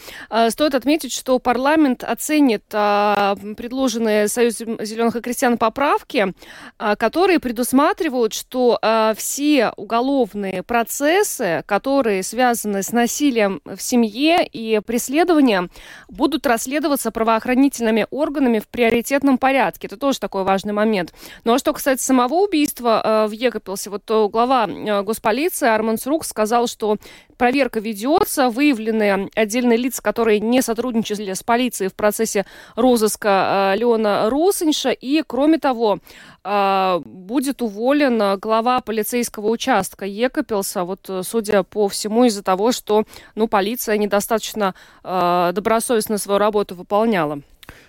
стоит 0.50 0.76
отметить, 0.76 1.14
что 1.14 1.40
парламент 1.40 2.04
оценит 2.04 2.64
предложенные 2.68 4.28
Союзом 4.28 4.78
зеленых 4.84 5.16
и 5.16 5.22
крестьян 5.22 5.58
поправки, 5.58 6.34
которые 6.78 7.40
предусматривают, 7.40 8.34
что 8.34 8.80
все 9.16 9.31
все 9.32 9.72
уголовные 9.78 10.62
процессы, 10.62 11.64
которые 11.66 12.22
связаны 12.22 12.84
с 12.84 12.92
насилием 12.92 13.62
в 13.64 13.82
семье 13.82 14.46
и 14.46 14.82
преследованием, 14.86 15.72
будут 16.10 16.46
расследоваться 16.46 17.12
правоохранительными 17.12 18.08
органами 18.12 18.60
в 18.60 18.68
приоритетном 18.68 19.38
порядке. 19.38 19.88
Это 19.88 19.96
тоже 19.96 20.20
такой 20.20 20.44
важный 20.44 20.74
момент. 20.74 21.14
Ну 21.46 21.54
а 21.54 21.60
что 21.60 21.72
касается 21.72 22.08
самого 22.08 22.44
убийства 22.44 23.02
э, 23.02 23.28
в 23.28 23.32
Екапилсе, 23.32 23.90
вот 23.90 24.04
глава 24.06 24.68
э, 24.68 25.02
госполиции 25.02 25.70
Арман 25.70 25.98
Срук 25.98 26.26
сказал, 26.26 26.68
что 26.68 26.98
проверка 27.42 27.80
ведется, 27.80 28.52
выявлены 28.52 29.28
отдельные 29.36 29.76
лица, 29.76 30.04
которые 30.04 30.40
не 30.40 30.62
сотрудничали 30.62 31.34
с 31.34 31.42
полицией 31.42 31.90
в 31.90 31.96
процессе 31.96 32.46
розыска 32.76 33.74
э, 33.74 33.80
Леона 33.80 34.30
Русинша, 34.30 34.92
и, 34.92 35.24
кроме 35.26 35.58
того, 35.58 35.98
э, 36.44 37.02
будет 37.04 37.64
уволен 37.64 38.38
глава 38.38 38.80
полицейского 38.82 39.48
участка 39.48 40.06
Екапилса, 40.06 40.84
вот, 40.84 41.10
э, 41.10 41.24
судя 41.24 41.64
по 41.64 41.88
всему, 41.88 42.26
из-за 42.26 42.44
того, 42.44 42.72
что, 42.72 43.06
ну, 43.34 43.48
полиция 43.48 43.98
недостаточно 43.98 44.76
добросовестно 45.02 46.20
свою 46.20 46.38
работу 46.38 46.76
выполняла. 46.76 47.42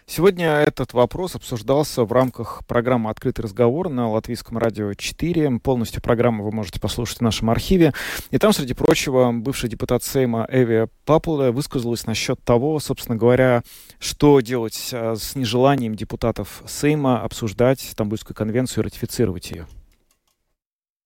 Сегодня 0.06 0.48
этот 0.56 0.92
вопрос 0.92 1.36
обсуждался 1.36 2.04
в 2.04 2.12
рамках 2.12 2.62
программы 2.66 3.08
«Открытый 3.10 3.44
разговор» 3.44 3.88
на 3.88 4.10
Латвийском 4.10 4.58
радио 4.58 4.92
4. 4.92 5.60
Полностью 5.60 6.02
программу 6.02 6.44
вы 6.44 6.50
можете 6.50 6.80
послушать 6.80 7.18
в 7.18 7.20
нашем 7.22 7.50
архиве. 7.50 7.94
И 8.30 8.38
там, 8.38 8.52
среди 8.52 8.74
прочего, 8.74 9.30
бывший 9.32 9.70
депутат 9.70 10.02
Сейма 10.02 10.46
Эви 10.50 10.88
Папула 11.04 11.52
высказалась 11.52 12.04
насчет 12.04 12.42
того, 12.44 12.78
собственно 12.80 13.16
говоря, 13.16 13.62
что 14.00 14.40
делать 14.40 14.90
а, 14.92 15.14
с 15.16 15.36
нежеланием 15.36 15.94
депутатов 15.94 16.62
Сейма 16.66 17.22
обсуждать 17.22 17.80
Стамбульскую 17.80 18.34
конвенцию 18.34 18.82
и 18.82 18.86
ратифицировать 18.86 19.50
ее. 19.52 19.66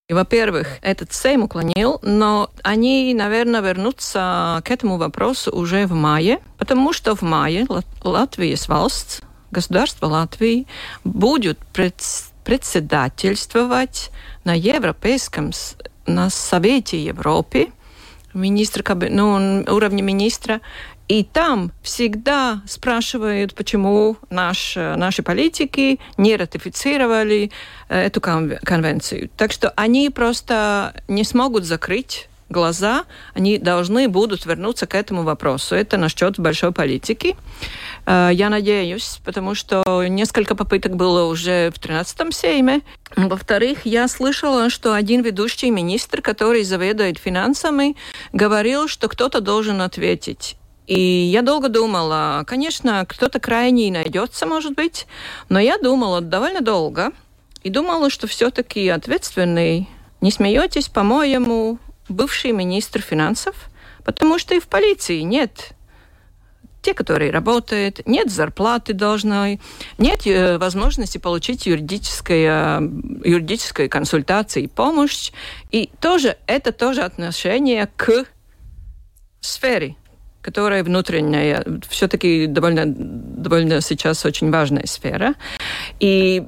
Во-первых, 0.09 0.79
этот 0.83 1.13
Сейм 1.13 1.43
уклонил, 1.43 1.99
но 2.01 2.49
они, 2.63 3.13
наверное, 3.13 3.61
вернутся 3.61 4.63
к 4.65 4.71
этому 4.71 4.99
вопросу 4.99 5.51
уже 5.51 5.87
в 5.87 5.95
мае, 5.95 6.39
потому 6.59 6.93
что 6.93 7.17
в 7.17 7.23
мае 7.23 7.67
Латвия 8.05 8.57
Валст, 8.69 9.25
государство 9.51 10.07
Латвии, 10.07 10.69
будет 11.03 11.59
председательствовать 12.45 14.13
на 14.45 14.57
Европейском 14.57 15.51
на 16.07 16.31
Совете 16.31 17.03
Европы, 17.03 17.73
министра, 18.33 18.85
ну, 19.11 19.65
уровне 19.67 20.03
министра, 20.03 20.61
и 21.09 21.23
там 21.23 21.73
всегда 21.83 22.63
спрашивают, 22.67 23.55
почему 23.55 24.17
наш, 24.29 24.77
наши 24.77 25.23
политики 25.23 26.01
не 26.17 26.37
ратифицировали 26.37 27.53
э, 27.89 28.07
эту 28.07 28.21
конвенцию. 28.21 29.31
Так 29.37 29.53
что 29.53 29.71
они 29.77 30.11
просто 30.11 30.95
не 31.07 31.23
смогут 31.23 31.65
закрыть 31.65 32.29
глаза, 32.49 33.05
они 33.35 33.59
должны 33.59 34.09
будут 34.09 34.47
вернуться 34.47 34.87
к 34.87 34.95
этому 34.95 35.23
вопросу. 35.23 35.75
Это 35.75 35.97
насчет 35.97 36.39
большой 36.39 36.73
политики. 36.73 37.37
Э, 38.05 38.31
я 38.33 38.51
надеюсь, 38.51 39.21
потому 39.25 39.55
что 39.55 39.85
несколько 40.09 40.57
попыток 40.57 40.97
было 40.97 41.25
уже 41.25 41.71
в 41.71 41.79
13-м 41.79 42.33
сейме. 42.33 42.81
Во-вторых, 43.15 43.81
я 43.85 44.09
слышала, 44.09 44.71
что 44.71 44.93
один 44.93 45.23
ведущий 45.23 45.71
министр, 45.71 46.21
который 46.21 46.65
заведует 46.65 47.19
финансами, 47.19 47.97
говорил, 48.33 48.89
что 48.89 49.09
кто-то 49.09 49.41
должен 49.41 49.81
ответить. 49.81 50.57
И 50.87 51.01
я 51.01 51.43
долго 51.43 51.69
думала, 51.69 52.45
конечно, 52.47 53.05
кто-то 53.09 53.41
крайний 53.41 53.91
найдется, 53.91 54.47
может 54.47 54.75
быть, 54.75 55.07
но 55.49 55.59
я 55.59 55.79
думала 55.79 56.21
довольно 56.21 56.61
долго 56.61 57.13
и 57.65 57.71
думала, 57.71 58.09
что 58.09 58.29
все-таки 58.29 58.89
ответственный, 58.89 59.89
не 60.21 60.31
смеетесь, 60.31 60.89
по-моему, 60.89 61.79
бывший 62.09 62.53
министр 62.53 63.01
финансов, 63.01 63.57
потому 64.05 64.39
что 64.39 64.55
и 64.55 64.61
в 64.61 64.69
полиции 64.69 65.21
нет 65.21 65.73
те, 66.83 66.95
которые 66.95 67.33
работают, 67.33 68.07
нет 68.07 68.31
зарплаты 68.31 68.93
должной, 68.93 69.61
нет 69.99 70.25
э, 70.25 70.57
возможности 70.57 71.19
получить 71.19 71.67
юридическое, 71.67 72.81
юридическую 73.25 73.91
консультацию 73.91 74.63
и 74.63 74.69
помощь. 74.69 75.33
И 75.73 75.91
тоже 76.01 76.37
это 76.47 76.71
тоже 76.71 77.03
отношение 77.03 77.89
к 77.97 78.27
сфере 79.41 79.97
которая 80.47 80.85
внутренняя, 80.85 81.65
все-таки 81.89 82.47
довольно, 82.47 82.85
довольно 82.87 83.81
сейчас 83.81 84.25
очень 84.25 84.53
важная 84.53 84.87
сфера. 84.87 85.35
И 85.99 86.45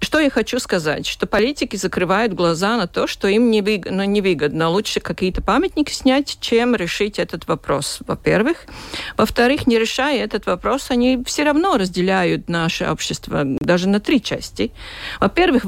что 0.00 0.20
я 0.20 0.30
хочу 0.30 0.60
сказать, 0.60 1.08
что 1.08 1.26
политики 1.26 1.74
закрывают 1.74 2.34
глаза 2.34 2.76
на 2.76 2.86
то, 2.86 3.08
что 3.08 3.26
им 3.26 3.50
невыгодно, 3.50 4.04
ну, 4.04 4.10
невыгодно. 4.10 4.68
Лучше 4.68 5.00
какие-то 5.00 5.42
памятники 5.42 5.90
снять, 5.90 6.38
чем 6.40 6.76
решить 6.76 7.18
этот 7.18 7.48
вопрос, 7.48 7.98
во-первых. 8.06 8.58
Во-вторых, 9.16 9.66
не 9.66 9.76
решая 9.76 10.22
этот 10.22 10.46
вопрос, 10.46 10.92
они 10.92 11.20
все 11.26 11.42
равно 11.42 11.76
разделяют 11.78 12.48
наше 12.48 12.86
общество 12.86 13.42
даже 13.44 13.88
на 13.88 13.98
три 13.98 14.22
части. 14.22 14.70
Во-первых, 15.18 15.64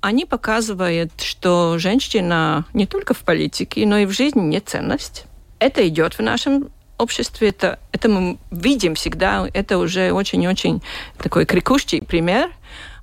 они 0.00 0.26
показывают, 0.26 1.10
что 1.20 1.76
женщина 1.78 2.66
не 2.72 2.86
только 2.86 3.14
в 3.14 3.24
политике, 3.24 3.84
но 3.84 3.98
и 3.98 4.06
в 4.06 4.12
жизни 4.12 4.42
не 4.42 4.60
ценность. 4.60 5.24
Это 5.58 5.88
идет 5.88 6.14
в 6.14 6.20
нашем 6.20 6.68
обществе 6.98 7.48
это, 7.48 7.78
это 7.92 8.08
мы 8.08 8.38
видим 8.50 8.94
всегда, 8.94 9.48
это 9.52 9.78
уже 9.78 10.12
очень-очень 10.12 10.82
такой 11.18 11.46
крикущий 11.46 12.02
пример. 12.02 12.50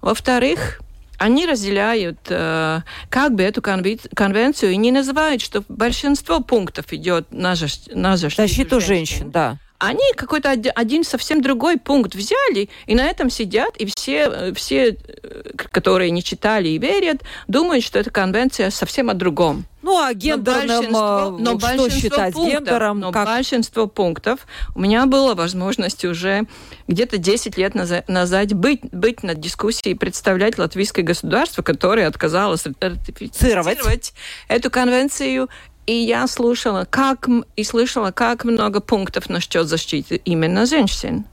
Во-вторых, 0.01 0.81
они 1.17 1.45
разделяют 1.45 2.19
э, 2.29 2.81
как 3.09 3.35
бы 3.35 3.43
эту 3.43 3.61
конвенцию 3.61 4.71
и 4.71 4.77
не 4.77 4.91
называют, 4.91 5.41
что 5.41 5.63
большинство 5.69 6.39
пунктов 6.39 6.91
идет 6.93 7.31
на, 7.31 7.53
на 7.93 8.17
защиту 8.17 8.79
женщин. 8.79 8.81
женщин 8.81 9.31
да 9.31 9.59
они 9.82 10.13
какой-то 10.15 10.51
один 10.51 11.03
совсем 11.03 11.41
другой 11.41 11.77
пункт 11.77 12.13
взяли, 12.13 12.69
и 12.86 12.93
на 12.93 13.03
этом 13.07 13.32
сидят, 13.32 13.75
и 13.77 13.86
все, 13.88 14.29
э, 14.32 14.53
все, 14.53 14.91
э, 14.91 15.43
которые 15.55 16.11
не 16.11 16.23
читали 16.23 16.69
и 16.69 16.77
верят, 16.77 17.23
думают, 17.47 17.84
что 17.84 17.97
эта 17.97 18.11
конвенция 18.11 18.69
совсем 18.69 19.09
о 19.09 19.15
другом. 19.15 19.65
Ну, 19.82 19.99
а 19.99 20.13
гендерным, 20.13 20.91
но, 20.91 21.32
но 21.39 21.59
что 21.59 21.89
считать 21.89 22.36
пунктов, 22.36 22.59
гендером? 22.59 22.99
Но 22.99 23.11
как? 23.11 23.25
большинство 23.25 23.88
пунктов 23.88 24.45
у 24.75 24.79
меня 24.79 25.07
была 25.07 25.34
возможность 25.34 26.05
уже 26.05 26.43
где-то 26.88 27.17
10 27.17 27.57
лет 27.57 27.73
назад 27.73 28.53
быть, 28.53 28.82
быть 28.91 29.23
на 29.23 29.34
дискуссии 29.34 29.89
и 29.89 29.95
представлять 29.95 30.59
латвийское 30.59 31.03
государство, 31.03 31.63
которое 31.63 32.05
отказалось 32.07 32.63
ратифицировать 32.79 34.13
эту 34.47 34.69
конвенцию. 34.69 35.49
И 35.91 36.05
я 36.05 36.25
слушала, 36.27 36.87
как, 36.89 37.27
и 37.57 37.65
слышала, 37.65 38.11
как 38.11 38.45
много 38.45 38.79
пунктов 38.79 39.29
насчет 39.29 39.67
защиты 39.67 40.21
именно 40.23 40.65
женщин. 40.65 41.25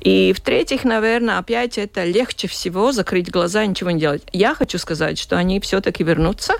И 0.00 0.32
в-третьих, 0.32 0.82
наверное, 0.82 1.38
опять 1.38 1.78
это 1.78 2.02
легче 2.02 2.48
всего 2.48 2.90
закрыть 2.90 3.30
глаза 3.30 3.62
и 3.62 3.68
ничего 3.68 3.92
не 3.92 4.00
делать. 4.00 4.24
Я 4.32 4.56
хочу 4.56 4.76
сказать, 4.78 5.20
что 5.20 5.36
они 5.36 5.60
все-таки 5.60 6.02
вернутся. 6.02 6.54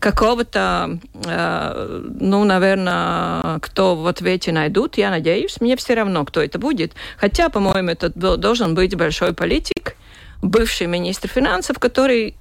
Какого-то, 0.00 0.98
э, 1.26 2.02
ну, 2.18 2.42
наверное, 2.42 3.60
кто 3.60 3.94
в 3.94 4.04
ответе 4.08 4.50
найдут, 4.50 4.98
я 4.98 5.10
надеюсь. 5.10 5.60
Мне 5.60 5.76
все 5.76 5.94
равно, 5.94 6.24
кто 6.24 6.42
это 6.42 6.58
будет. 6.58 6.92
Хотя, 7.18 7.50
по-моему, 7.50 7.90
это 7.90 8.08
должен 8.08 8.74
быть 8.74 8.96
большой 8.96 9.32
политик, 9.32 9.94
бывший 10.42 10.88
министр 10.88 11.28
финансов, 11.28 11.78
который 11.78 12.34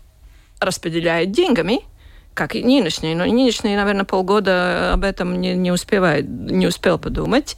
распределяет 0.60 1.32
деньгами– 1.32 1.82
как 2.34 2.56
и 2.56 2.64
нынешний. 2.64 3.16
Но 3.16 3.26
нынешний, 3.26 3.76
наверное, 3.76 4.06
полгода 4.06 4.94
об 4.94 5.04
этом 5.04 5.40
не, 5.40 5.54
не 5.54 5.72
успевает, 5.72 6.28
не 6.28 6.68
успел 6.68 6.98
подумать. 6.98 7.58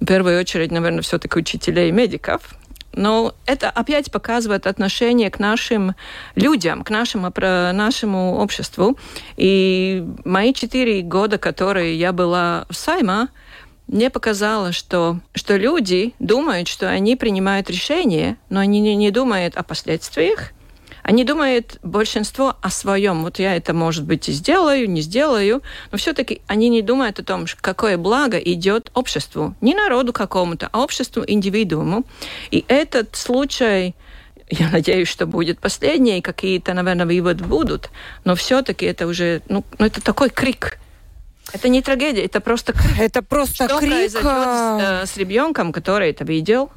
В 0.00 0.06
первую 0.06 0.38
очередь, 0.38 0.70
наверное, 0.70 1.02
все-таки 1.02 1.38
учителей 1.38 1.88
и 1.88 1.92
медиков. 1.92 2.54
Но 2.92 3.34
это 3.46 3.70
опять 3.70 4.10
показывает 4.10 4.66
отношение 4.66 5.30
к 5.30 5.38
нашим 5.38 5.94
людям, 6.34 6.82
к 6.82 6.90
нашему, 6.90 7.32
нашему 7.36 8.38
обществу. 8.38 8.98
И 9.36 10.04
мои 10.24 10.52
четыре 10.52 11.02
года, 11.02 11.38
которые 11.38 11.96
я 11.96 12.12
была 12.12 12.66
в 12.68 12.74
Сайма, 12.74 13.28
мне 13.86 14.10
показало, 14.10 14.72
что, 14.72 15.18
что 15.34 15.56
люди 15.56 16.14
думают, 16.18 16.68
что 16.68 16.88
они 16.88 17.16
принимают 17.16 17.70
решения, 17.70 18.36
но 18.48 18.60
они 18.60 18.80
не, 18.80 18.94
не 18.94 19.10
думают 19.10 19.56
о 19.56 19.62
последствиях, 19.62 20.52
они 21.02 21.24
думают 21.24 21.78
большинство 21.82 22.56
о 22.60 22.70
своем. 22.70 23.22
Вот 23.22 23.38
я 23.38 23.56
это, 23.56 23.72
может 23.72 24.04
быть, 24.04 24.28
и 24.28 24.32
сделаю, 24.32 24.90
не 24.90 25.00
сделаю, 25.00 25.62
но 25.92 25.98
все-таки 25.98 26.42
они 26.46 26.68
не 26.68 26.82
думают 26.82 27.18
о 27.18 27.24
том, 27.24 27.46
какое 27.60 27.96
благо 27.96 28.38
идет 28.38 28.90
обществу. 28.94 29.54
Не 29.60 29.74
народу 29.74 30.12
какому-то, 30.12 30.68
а 30.72 30.80
обществу, 30.80 31.24
индивидууму. 31.26 32.04
И 32.50 32.64
этот 32.68 33.16
случай 33.16 33.94
я 34.50 34.68
надеюсь, 34.68 35.08
что 35.08 35.26
будет 35.26 35.60
последний, 35.60 36.18
и 36.18 36.20
какие-то, 36.20 36.74
наверное, 36.74 37.06
выводы 37.06 37.44
будут, 37.44 37.90
но 38.24 38.34
все-таки 38.34 38.84
это 38.84 39.06
уже, 39.06 39.42
ну, 39.48 39.64
ну, 39.78 39.86
это 39.86 40.02
такой 40.02 40.28
крик. 40.28 40.78
Это 41.52 41.68
не 41.68 41.82
трагедия, 41.82 42.24
это 42.24 42.40
просто 42.40 42.72
крик. 42.72 42.98
Это 42.98 43.22
просто 43.22 43.68
что 43.68 43.78
крик. 43.78 43.90
произойдет 43.90 44.22
с, 44.22 44.78
э, 44.80 45.06
с 45.06 45.16
ребенком, 45.16 45.72
который 45.72 46.10
это 46.10 46.24
видел? 46.24 46.70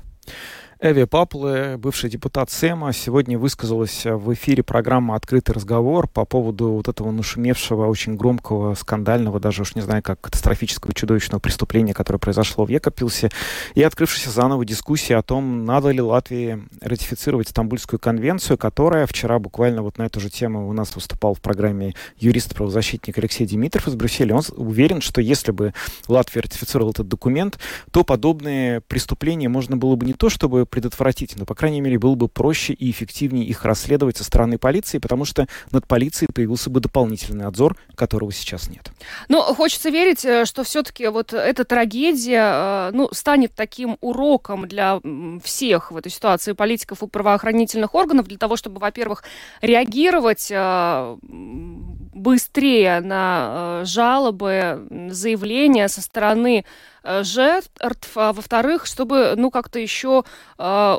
Эви 0.86 1.06
Паплы, 1.06 1.78
бывший 1.78 2.10
депутат 2.10 2.52
Сэма, 2.52 2.92
сегодня 2.92 3.40
высказалась 3.40 4.02
в 4.04 4.34
эфире 4.34 4.64
программы 4.64 5.16
«Открытый 5.16 5.56
разговор» 5.56 6.10
по 6.10 6.26
поводу 6.26 6.72
вот 6.72 6.90
этого 6.90 7.10
нашумевшего, 7.10 7.86
очень 7.86 8.18
громкого, 8.18 8.74
скандального, 8.74 9.40
даже 9.40 9.62
уж 9.62 9.76
не 9.76 9.82
знаю, 9.82 10.04
как 10.04 10.20
катастрофического, 10.20 10.94
чудовищного 10.94 11.40
преступления, 11.40 11.94
которое 11.94 12.20
произошло 12.20 12.66
в 12.66 12.68
Екапилсе, 12.68 13.32
и 13.76 13.82
открывшейся 13.82 14.30
заново 14.30 14.66
дискуссии 14.66 15.14
о 15.14 15.22
том, 15.22 15.64
надо 15.64 15.90
ли 15.92 16.02
Латвии 16.02 16.62
ратифицировать 16.82 17.48
Стамбульскую 17.48 17.98
конвенцию, 17.98 18.58
которая 18.58 19.08
вчера 19.08 19.40
буквально 19.40 19.84
вот 19.84 19.98
на 19.98 20.04
эту 20.04 20.20
же 20.20 20.30
тему 20.30 20.68
у 20.68 20.74
нас 20.74 20.94
выступал 20.96 21.34
в 21.34 21.40
программе 21.40 21.96
юрист-правозащитник 22.18 23.18
Алексей 23.18 23.48
Димитров 23.48 23.88
из 23.88 23.96
Брюсселя. 23.96 24.36
Он 24.36 24.44
уверен, 24.58 25.00
что 25.00 25.22
если 25.22 25.54
бы 25.54 25.74
Латвия 26.10 26.42
ратифицировала 26.42 26.92
этот 26.92 27.08
документ, 27.08 27.58
то 27.92 28.04
подобные 28.04 28.82
преступления 28.82 29.48
можно 29.48 29.78
было 29.78 29.96
бы 29.96 30.06
не 30.06 30.12
то, 30.12 30.28
чтобы 30.28 30.68
предотвратить, 30.74 31.36
но, 31.36 31.46
по 31.46 31.54
крайней 31.54 31.82
мере, 31.82 32.00
было 32.00 32.16
бы 32.16 32.28
проще 32.28 32.74
и 32.74 32.90
эффективнее 32.90 33.46
их 33.46 33.64
расследовать 33.64 34.18
со 34.18 34.24
стороны 34.24 34.58
полиции, 34.58 34.98
потому 34.98 35.24
что 35.24 35.48
над 35.70 35.86
полицией 35.86 36.34
появился 36.34 36.72
бы 36.72 36.80
дополнительный 36.80 37.46
отзор, 37.46 37.78
которого 37.94 38.32
сейчас 38.32 38.70
нет. 38.70 38.92
Ну, 39.30 39.40
хочется 39.54 39.92
верить, 39.92 40.26
э, 40.26 40.46
что 40.46 40.64
все-таки 40.64 41.06
вот 41.10 41.32
эта 41.32 41.64
трагедия, 41.64 42.88
э, 42.90 42.92
ну, 42.92 43.08
станет 43.12 43.54
таким 43.54 43.98
уроком 44.02 44.68
для 44.68 45.00
всех 45.44 45.92
в 45.92 45.98
этой 45.98 46.12
ситуации 46.12 46.54
политиков 46.54 47.04
и 47.04 47.08
правоохранительных 47.08 47.94
органов 47.94 48.28
для 48.28 48.40
того, 48.40 48.56
чтобы, 48.56 48.80
во-первых, 48.80 49.24
реагировать 49.62 50.48
э, 50.50 51.18
быстрее 51.22 53.00
на 53.02 53.82
жалобы, 53.86 54.88
заявления 55.12 55.88
со 55.88 56.02
стороны 56.02 56.66
жертв, 57.04 58.12
а 58.16 58.34
во-вторых, 58.34 58.86
чтобы, 58.86 59.34
ну, 59.36 59.52
как-то 59.52 59.80
еще 59.80 60.24
э, 60.58 60.98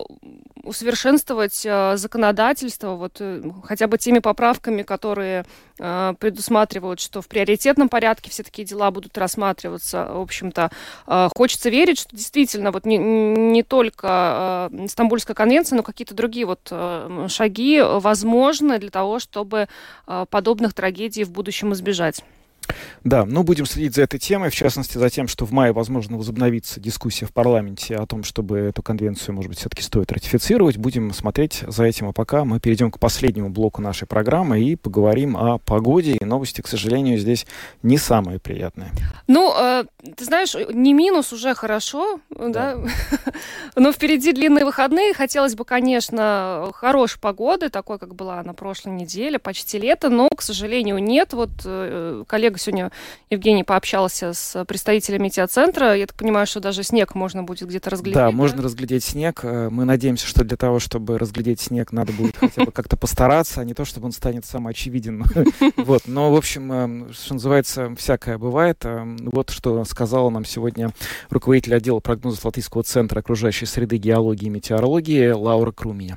усовершенствовать 0.65 1.63
э, 1.65 1.97
законодательство, 1.97 2.95
вот 2.95 3.17
э, 3.21 3.43
хотя 3.65 3.87
бы 3.87 3.99
теми 3.99 4.19
поправками, 4.19 4.83
которые 4.83 5.45
э, 5.79 6.15
предусматривают, 6.19 7.01
что 7.01 7.21
в 7.23 7.29
приоритетном 7.29 7.89
порядке 7.89 8.31
все 8.31 8.43
такие 8.43 8.67
дела 8.67 8.91
будут 8.91 9.17
рассматриваться. 9.19 10.09
В 10.11 10.21
общем-то, 10.21 10.71
э, 11.07 11.29
хочется 11.35 11.71
верить, 11.71 11.99
что 11.99 12.17
действительно 12.17 12.73
вот 12.73 12.87
не, 12.87 12.97
не 12.99 13.63
только 13.63 14.71
э, 14.73 14.87
Стамбульская 14.89 15.35
конвенция, 15.35 15.77
но 15.77 15.83
какие-то 15.83 16.15
другие 16.15 16.47
вот 16.47 16.69
э, 16.71 17.27
шаги 17.29 17.81
возможны 17.83 18.79
для 18.79 18.91
того, 18.91 19.19
чтобы 19.19 19.69
э, 20.07 20.27
подобных 20.31 20.75
трагедий 20.75 21.25
в 21.25 21.31
будущем 21.31 21.73
избежать. 21.73 22.23
Да, 23.03 23.25
ну 23.25 23.43
будем 23.43 23.67
следить 23.67 23.95
за 23.95 24.03
этой 24.03 24.19
темой, 24.19 24.51
в 24.51 24.55
частности 24.55 24.99
за 24.99 25.11
тем, 25.11 25.29
что 25.29 25.45
в 25.45 25.53
мае, 25.53 25.73
возможно, 25.73 26.17
возобновится 26.17 26.81
дискуссия 26.81 27.27
в 27.27 27.33
парламенте 27.33 27.97
о 27.97 28.07
том, 28.07 28.25
чтобы 28.25 28.59
эту 28.59 28.83
конвенцию, 28.83 29.35
может 29.35 29.51
быть, 29.51 29.59
все-таки 29.59 29.83
стоит 29.83 30.11
ратифицировать. 30.13 30.77
Будем 30.77 31.13
смотреть 31.13 31.63
за 31.67 31.85
этим. 31.85 32.09
А 32.09 32.13
пока 32.13 32.45
мы 32.45 32.61
перейдем 32.61 32.91
к 32.91 32.99
последнему 32.99 33.51
блоку 33.51 33.83
нашей 33.83 34.07
программы 34.07 34.61
и 34.61 34.77
поговорим 34.77 35.37
о 35.37 35.59
погоде. 35.59 36.17
И 36.21 36.25
новости, 36.25 36.61
к 36.61 36.67
сожалению, 36.67 37.19
здесь 37.19 37.47
не 37.83 37.99
самые 37.99 38.39
приятные. 38.39 38.91
Ну, 39.27 39.53
э, 39.57 39.85
ты 40.17 40.25
знаешь, 40.25 40.55
не 40.73 40.93
минус 40.95 41.33
уже 41.33 41.55
хорошо, 41.55 42.21
да. 42.31 42.77
да? 42.77 42.77
Но 43.77 43.93
впереди 43.93 44.33
длинные 44.33 44.65
выходные. 44.65 45.15
Хотелось 45.15 45.55
бы, 45.55 45.65
конечно, 45.65 46.71
хорошей 46.75 47.21
погоды, 47.21 47.69
такой, 47.69 47.99
как 47.99 48.15
была 48.15 48.43
на 48.43 48.55
прошлой 48.55 48.93
неделе, 48.93 49.39
почти 49.39 49.79
лето, 49.79 50.09
но, 50.09 50.29
к 50.29 50.43
сожалению, 50.43 50.99
нет. 50.99 51.33
Вот 51.33 51.51
э, 51.65 52.25
коллега 52.27 52.54
сегодня 52.59 52.91
Евгений 53.31 53.65
пообщался 53.65 54.33
с 54.33 54.65
представителями 54.65 55.25
метеоцентра. 55.25 55.97
Я 55.97 56.07
так 56.07 56.17
понимаю, 56.17 56.47
что 56.47 56.61
даже 56.61 56.83
снег 56.83 57.15
можно 57.15 57.43
будет 57.43 57.69
где-то 57.69 57.91
разглядеть. 57.91 58.15
Да, 58.15 58.27
да, 58.27 58.31
можно 58.31 58.63
разглядеть 58.63 59.05
снег. 59.05 59.41
Э, 59.43 59.69
мы 59.71 59.85
надеемся, 59.85 60.27
что 60.27 60.45
для 60.45 60.57
того, 60.57 60.79
чтобы 60.79 61.19
разглядеть 61.19 61.61
снег, 61.61 61.93
надо 61.93 62.13
будет 62.13 62.37
хотя 62.37 62.65
бы 62.65 62.73
как-то 62.73 62.97
постараться, 62.97 63.61
а 63.61 63.65
не 63.65 63.75
то, 63.75 63.85
чтобы 63.85 64.07
он 64.07 64.13
станет 64.13 64.45
самоочевиден. 64.45 65.25
Вот. 65.77 66.03
Но, 66.07 66.33
в 66.33 66.37
общем, 66.37 67.09
э, 67.09 67.13
что 67.13 67.35
называется, 67.35 67.95
всякое 67.97 68.39
бывает. 68.39 68.85
Э, 68.85 69.05
вот 69.21 69.51
что 69.51 69.85
сказала 69.85 70.31
нам 70.31 70.45
сегодня 70.45 70.91
руководитель 71.31 71.75
отдела 71.75 72.01
прогнозов 72.01 72.45
Латвийского 72.45 72.83
центра 72.83 73.21
окружающей 73.21 73.67
среды, 73.67 73.97
геологии 73.97 74.47
и 74.47 74.51
метеорологии 74.51 75.31
Лаура 75.31 75.73
Крумия. 75.73 76.17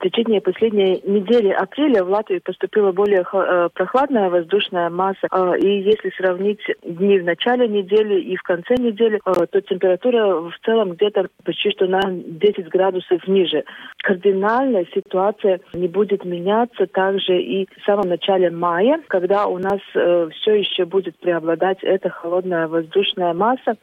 В 0.00 0.02
течение 0.02 0.40
последней 0.40 1.02
недели 1.04 1.50
апреля 1.50 2.02
в 2.02 2.08
Латвию 2.08 2.40
поступила 2.40 2.90
более 2.90 3.22
э, 3.30 3.68
прохладная 3.74 4.30
воздушная 4.30 4.88
масса. 4.88 5.28
Э, 5.30 5.58
и 5.58 5.82
если 5.82 6.10
сравнить 6.16 6.62
дни 6.82 7.18
в 7.18 7.24
начале 7.24 7.68
недели 7.68 8.18
и 8.18 8.34
в 8.34 8.42
конце 8.42 8.76
недели, 8.76 9.20
э, 9.22 9.46
то 9.46 9.60
температура 9.60 10.40
в 10.40 10.54
целом 10.64 10.92
где-то 10.92 11.26
почти 11.44 11.70
что 11.72 11.86
на 11.86 12.00
10 12.06 12.68
градусов 12.68 13.28
ниже. 13.28 13.62
Кардинальная 14.02 14.86
ситуация 14.94 15.60
не 15.74 15.86
будет 15.86 16.24
меняться 16.24 16.86
также 16.86 17.40
и 17.40 17.66
в 17.66 17.84
самом 17.84 18.08
начале 18.08 18.50
мая, 18.50 19.00
когда 19.08 19.46
у 19.46 19.58
нас 19.58 19.80
все 19.92 20.54
еще 20.54 20.86
будет 20.86 21.18
преобладать 21.18 21.82
эта 21.82 22.08
холодная 22.08 22.66
воздушная 22.66 23.34
масса. 23.34 23.76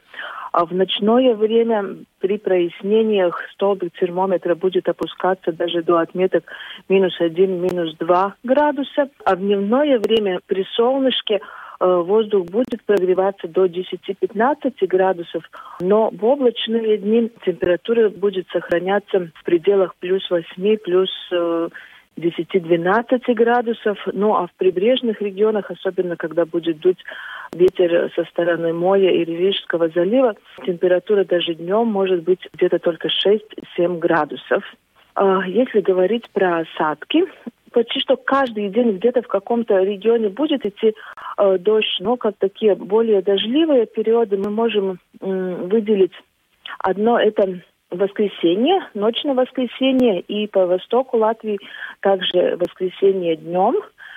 А 0.52 0.64
в 0.64 0.72
ночное 0.72 1.34
время 1.34 1.96
при 2.20 2.38
прояснениях 2.38 3.40
столбик 3.52 3.92
термометра 3.98 4.54
будет 4.54 4.88
опускаться 4.88 5.52
даже 5.52 5.82
до 5.82 5.98
отметок 5.98 6.44
минус 6.88 7.20
1, 7.20 7.60
минус 7.60 7.94
2 7.98 8.34
градуса. 8.44 9.08
А 9.24 9.36
в 9.36 9.38
дневное 9.38 9.98
время 9.98 10.40
при 10.46 10.64
солнышке 10.74 11.34
э, 11.34 11.40
воздух 11.80 12.46
будет 12.46 12.82
прогреваться 12.84 13.46
до 13.46 13.66
10-15 13.66 14.86
градусов, 14.86 15.44
но 15.80 16.10
в 16.10 16.24
облачные 16.24 16.98
дни 16.98 17.30
температура 17.44 18.08
будет 18.08 18.48
сохраняться 18.48 19.30
в 19.34 19.44
пределах 19.44 19.94
плюс 19.96 20.28
8, 20.30 20.76
плюс 20.78 21.10
э, 21.30 21.68
10-12 22.18 23.34
градусов. 23.34 23.98
Ну 24.12 24.34
а 24.34 24.46
в 24.46 24.52
прибрежных 24.54 25.22
регионах, 25.22 25.70
особенно 25.70 26.16
когда 26.16 26.44
будет 26.44 26.80
дуть 26.80 27.02
ветер 27.54 28.10
со 28.14 28.24
стороны 28.24 28.72
моря 28.72 29.10
и 29.10 29.24
Рижского 29.24 29.88
залива, 29.88 30.34
температура 30.66 31.24
даже 31.24 31.54
днем 31.54 31.86
может 31.86 32.22
быть 32.22 32.40
где-то 32.52 32.78
только 32.78 33.08
6-7 33.08 33.98
градусов. 33.98 34.64
А 35.14 35.46
если 35.46 35.80
говорить 35.80 36.28
про 36.30 36.58
осадки, 36.58 37.24
почти 37.72 38.00
что 38.00 38.16
каждый 38.16 38.68
день 38.70 38.96
где-то 38.96 39.22
в 39.22 39.28
каком-то 39.28 39.78
регионе 39.82 40.28
будет 40.28 40.64
идти 40.64 40.94
э, 41.36 41.58
дождь, 41.58 41.96
но 42.00 42.16
как 42.16 42.36
такие 42.38 42.74
более 42.74 43.22
дождливые 43.22 43.86
периоды 43.86 44.36
мы 44.36 44.50
можем 44.50 44.98
э, 45.20 45.66
выделить. 45.70 46.12
Одно 46.78 47.18
это 47.18 47.60
воскресенье, 47.90 48.88
ночь 48.94 49.24
на 49.24 49.34
воскресенье 49.34 50.20
и 50.20 50.46
по 50.46 50.66
востоку 50.66 51.16
Латвии 51.18 51.58
также 52.00 52.56
воскресенье 52.56 53.36
днем, 53.36 53.76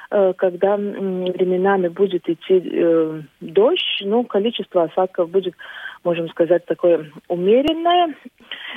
э, 0.10 0.34
когда 0.38 0.76
временами 0.76 1.88
будет 1.88 2.28
идти 2.28 2.62
э, 2.64 3.22
дождь, 3.40 4.02
ну, 4.02 4.24
количество 4.24 4.84
осадков 4.84 5.30
будет, 5.30 5.56
можем 6.04 6.30
сказать, 6.30 6.66
такое 6.66 7.12
умеренное. 7.28 8.16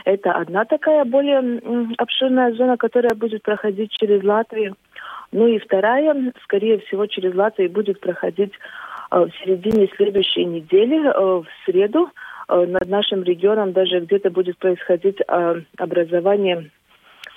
Это 0.04 0.32
одна 0.32 0.64
такая 0.64 1.04
более 1.04 1.60
обширная 1.98 2.52
зона, 2.52 2.76
которая 2.76 3.14
будет 3.14 3.42
проходить 3.42 3.90
через 3.92 4.22
Латвию. 4.22 4.76
Ну 5.32 5.46
и 5.46 5.58
вторая, 5.58 6.32
скорее 6.42 6.78
всего, 6.80 7.06
через 7.06 7.34
Латвию 7.34 7.70
будет 7.70 8.00
проходить 8.00 8.52
э, 9.10 9.18
в 9.18 9.30
середине 9.42 9.88
следующей 9.96 10.44
недели, 10.44 10.98
в 10.98 11.46
среду, 11.64 12.10
Э, 12.48 12.66
над 12.66 12.88
нашим 12.88 13.22
регионом 13.22 13.72
даже 13.72 14.00
где-то 14.00 14.30
будет 14.30 14.58
происходить 14.58 15.18
э, 15.26 15.60
образование 15.78 16.70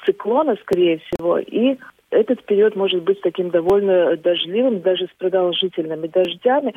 циклона, 0.06 0.56
скорее 0.62 1.00
всего, 1.00 1.40
и 1.40 1.78
этот 2.10 2.44
период 2.46 2.76
может 2.76 3.04
быть 3.04 3.22
таким 3.22 3.50
довольно 3.50 4.16
дождливым, 4.18 4.82
даже 4.82 5.06
с 5.08 5.18
продолжительными 5.18 6.08
дождями. 6.08 6.74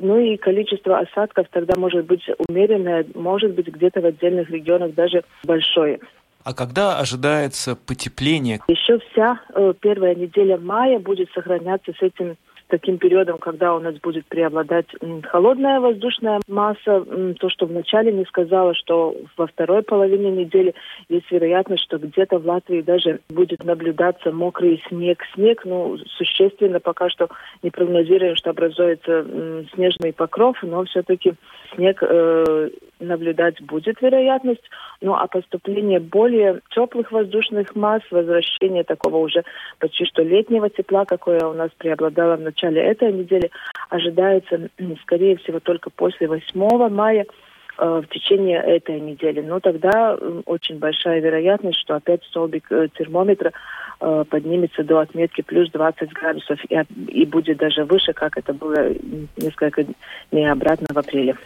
Ну 0.00 0.18
и 0.18 0.36
количество 0.36 0.98
осадков 0.98 1.46
тогда 1.50 1.78
может 1.78 2.06
быть 2.06 2.22
умеренное, 2.48 3.06
может 3.14 3.54
быть 3.54 3.68
где-то 3.68 4.00
в 4.00 4.06
отдельных 4.06 4.50
регионах 4.50 4.94
даже 4.94 5.22
большое. 5.44 6.00
А 6.44 6.54
когда 6.54 6.98
ожидается 6.98 7.76
потепление? 7.76 8.60
Еще 8.66 8.98
вся 8.98 9.40
э, 9.54 9.74
первая 9.80 10.14
неделя 10.14 10.58
мая 10.58 10.98
будет 10.98 11.30
сохраняться 11.32 11.92
с 11.92 12.02
этим 12.02 12.36
таким 12.72 12.96
периодом, 12.96 13.36
когда 13.36 13.74
у 13.74 13.80
нас 13.80 13.94
будет 13.96 14.24
преобладать 14.24 14.86
холодная 15.24 15.78
воздушная 15.78 16.40
масса. 16.48 17.04
То, 17.38 17.50
что 17.50 17.66
вначале 17.66 18.10
не 18.10 18.24
сказала, 18.24 18.74
что 18.74 19.14
во 19.36 19.46
второй 19.46 19.82
половине 19.82 20.30
недели 20.30 20.74
есть 21.10 21.30
вероятность, 21.30 21.84
что 21.84 21.98
где-то 21.98 22.38
в 22.38 22.46
Латвии 22.46 22.80
даже 22.80 23.20
будет 23.28 23.62
наблюдаться 23.62 24.32
мокрый 24.32 24.82
снег. 24.88 25.22
Снег, 25.34 25.66
ну, 25.66 25.98
существенно 26.16 26.80
пока 26.80 27.10
что 27.10 27.28
не 27.62 27.68
прогнозируем, 27.68 28.36
что 28.36 28.50
образуется 28.50 29.26
снежный 29.74 30.14
покров, 30.14 30.56
но 30.62 30.84
все-таки 30.84 31.34
снег 31.74 32.02
э, 32.02 32.70
наблюдать 33.02 33.60
будет 33.60 34.00
вероятность. 34.00 34.62
Ну 35.00 35.14
а 35.14 35.26
поступление 35.26 36.00
более 36.00 36.60
теплых 36.70 37.12
воздушных 37.12 37.74
масс, 37.74 38.02
возвращение 38.10 38.84
такого 38.84 39.18
уже 39.18 39.44
почти 39.78 40.04
что 40.06 40.22
летнего 40.22 40.70
тепла, 40.70 41.04
какое 41.04 41.44
у 41.44 41.52
нас 41.52 41.70
преобладало 41.76 42.36
в 42.36 42.40
начале 42.40 42.61
этой 42.68 43.12
недели, 43.12 43.50
ожидается, 43.88 44.68
скорее 45.02 45.36
всего, 45.36 45.60
только 45.60 45.90
после 45.90 46.28
8 46.28 46.88
мая 46.88 47.26
э, 47.78 48.02
в 48.04 48.06
течение 48.08 48.58
этой 48.60 49.00
недели. 49.00 49.40
Но 49.40 49.60
тогда 49.60 50.14
очень 50.46 50.78
большая 50.78 51.20
вероятность, 51.20 51.78
что 51.80 51.96
опять 51.96 52.24
столбик 52.24 52.70
э, 52.70 52.88
термометра 52.96 53.52
э, 54.00 54.24
поднимется 54.28 54.82
до 54.82 55.00
отметки 55.00 55.42
плюс 55.42 55.70
20 55.70 56.12
градусов 56.12 56.58
и 57.08 57.26
будет 57.26 57.58
даже 57.58 57.84
выше, 57.84 58.12
как 58.12 58.36
это 58.36 58.52
было 58.52 58.90
несколько 59.36 59.84
дней 60.30 60.50
обратно 60.50 60.86
в 60.92 60.98
апреле. 60.98 61.36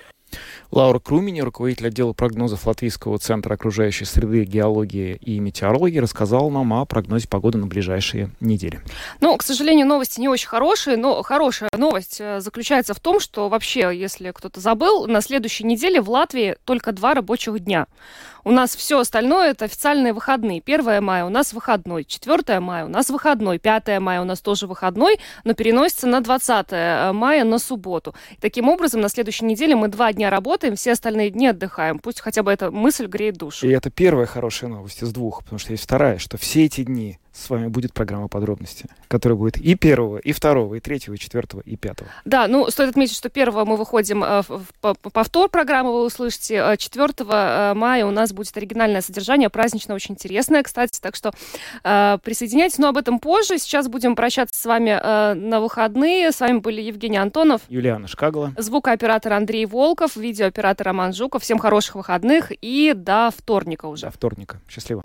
Лаура 0.71 0.99
Крумини, 0.99 1.41
руководитель 1.41 1.89
отдела 1.89 2.13
прогнозов 2.13 2.67
Латвийского 2.67 3.19
центра 3.19 3.55
окружающей 3.55 4.05
среды, 4.05 4.45
геологии 4.45 5.19
и 5.21 5.39
метеорологии, 5.39 5.99
рассказала 5.99 6.51
нам 6.51 6.73
о 6.73 6.85
прогнозе 6.85 7.29
погоды 7.29 7.59
на 7.59 7.67
ближайшие 7.67 8.31
недели. 8.41 8.81
Ну, 9.21 9.37
к 9.37 9.43
сожалению, 9.43 9.87
новости 9.87 10.21
не 10.21 10.29
очень 10.29 10.49
хорошие, 10.49 10.97
но 10.97 11.23
хорошая 11.23 11.71
новость 11.77 12.17
э, 12.21 12.41
заключается 12.41 12.95
в 12.95 13.01
том, 13.01 13.21
что 13.21 13.49
вообще, 13.49 13.91
если 13.95 14.31
кто-то 14.33 14.61
забыл, 14.61 15.07
на 15.07 15.21
следующей 15.21 15.65
неделе 15.65 16.01
в 16.01 16.11
Латвии 16.11 16.57
только 16.65 16.93
два 16.93 17.15
рабочих 17.15 17.59
дня. 17.61 17.87
У 18.47 18.53
нас 18.53 18.77
все 18.77 19.01
остальное 19.01 19.51
это 19.51 19.65
официальные 19.65 20.13
выходные. 20.13 20.63
1 20.65 21.03
мая 21.03 21.25
у 21.25 21.29
нас 21.29 21.53
выходной, 21.53 22.05
4 22.05 22.61
мая 22.61 22.85
у 22.85 22.89
нас 22.89 23.11
выходной, 23.11 23.59
5 23.59 23.99
мая 23.99 24.21
у 24.21 24.25
нас 24.25 24.41
тоже 24.41 24.69
выходной, 24.69 25.19
но 25.43 25.53
переносится 25.55 26.07
на 26.07 26.21
20 26.21 26.67
э, 26.71 27.13
мая 27.13 27.43
на 27.43 27.59
субботу. 27.59 28.15
Таким 28.41 28.69
образом, 28.69 29.01
на 29.01 29.09
следующей 29.09 29.47
неделе 29.47 29.75
мы 29.75 29.89
два 29.89 30.13
дня 30.13 30.31
работаем, 30.31 30.56
все 30.77 30.93
остальные 30.93 31.31
дни 31.31 31.49
отдыхаем. 31.49 31.99
Пусть 31.99 32.21
хотя 32.21 32.43
бы 32.43 32.53
эта 32.53 32.71
мысль 32.71 33.07
греет 33.07 33.37
душу. 33.37 33.67
И 33.67 33.71
это 33.71 33.91
первая 33.91 34.27
хорошая 34.27 34.71
новость 34.71 35.03
из 35.03 35.13
двух, 35.13 35.43
потому 35.43 35.59
что 35.59 35.73
есть 35.73 35.85
вторая, 35.85 36.19
что 36.19 36.37
все 36.39 36.65
эти 36.65 36.83
дни 36.83 37.19
с 37.37 37.51
вами 37.51 37.69
будет 37.69 37.93
программа 37.93 38.29
подробности, 38.29 38.87
которая 39.09 39.37
будет 39.37 39.59
и 39.59 39.75
первого, 39.75 40.19
и 40.19 40.33
второго, 40.33 40.77
и 40.77 40.81
третьего, 40.81 41.15
и 41.15 41.19
четвертого, 41.19 41.61
и 41.61 41.77
пятого. 41.77 42.09
Да, 42.25 42.49
ну, 42.49 42.71
стоит 42.71 42.91
отметить, 42.91 43.15
что 43.15 43.29
первого 43.29 43.65
мы 43.65 43.77
выходим 43.77 44.25
э, 44.25 44.43
в 44.49 44.95
повтор 45.13 45.51
программы, 45.51 45.93
вы 45.93 46.05
услышите. 46.05 46.77
4 46.79 47.05
э, 47.05 47.11
э, 47.19 47.75
мая 47.75 48.07
у 48.07 48.11
нас 48.11 48.33
будет 48.33 48.57
оригинальное 48.57 49.03
содержание, 49.03 49.51
празднично, 49.51 49.95
очень 49.95 50.15
интересное, 50.15 50.63
кстати, 50.63 50.99
так 51.01 51.15
что 51.15 51.33
присоединяйтесь, 51.83 52.79
но 52.79 52.89
об 52.89 52.97
этом 52.97 53.19
позже. 53.19 53.59
Сейчас 53.59 53.89
будем 53.89 54.17
прощаться 54.17 54.61
с 54.61 54.65
вами 54.65 54.99
на 55.35 55.61
выходные. 55.61 56.33
С 56.33 56.41
вами 56.41 56.59
были 56.59 56.81
Евгений 56.81 57.17
Антонов, 57.17 57.63
Юлиана 57.69 58.09
Шкагала, 58.09 58.53
звукооператор 58.57 59.33
Андрей 59.33 59.67
Волков, 59.67 60.17
видеооператор 60.17 60.87
Роман 60.87 61.13
Жуков. 61.13 61.43
Всем 61.43 61.59
хороших 61.59 61.97
выходных 61.97 62.53
и 62.61 62.93
до 62.95 63.31
вторника 63.37 63.87
уже. 63.87 64.07
До 64.07 64.13
вторника. 64.13 64.61
Счастливо. 64.69 65.05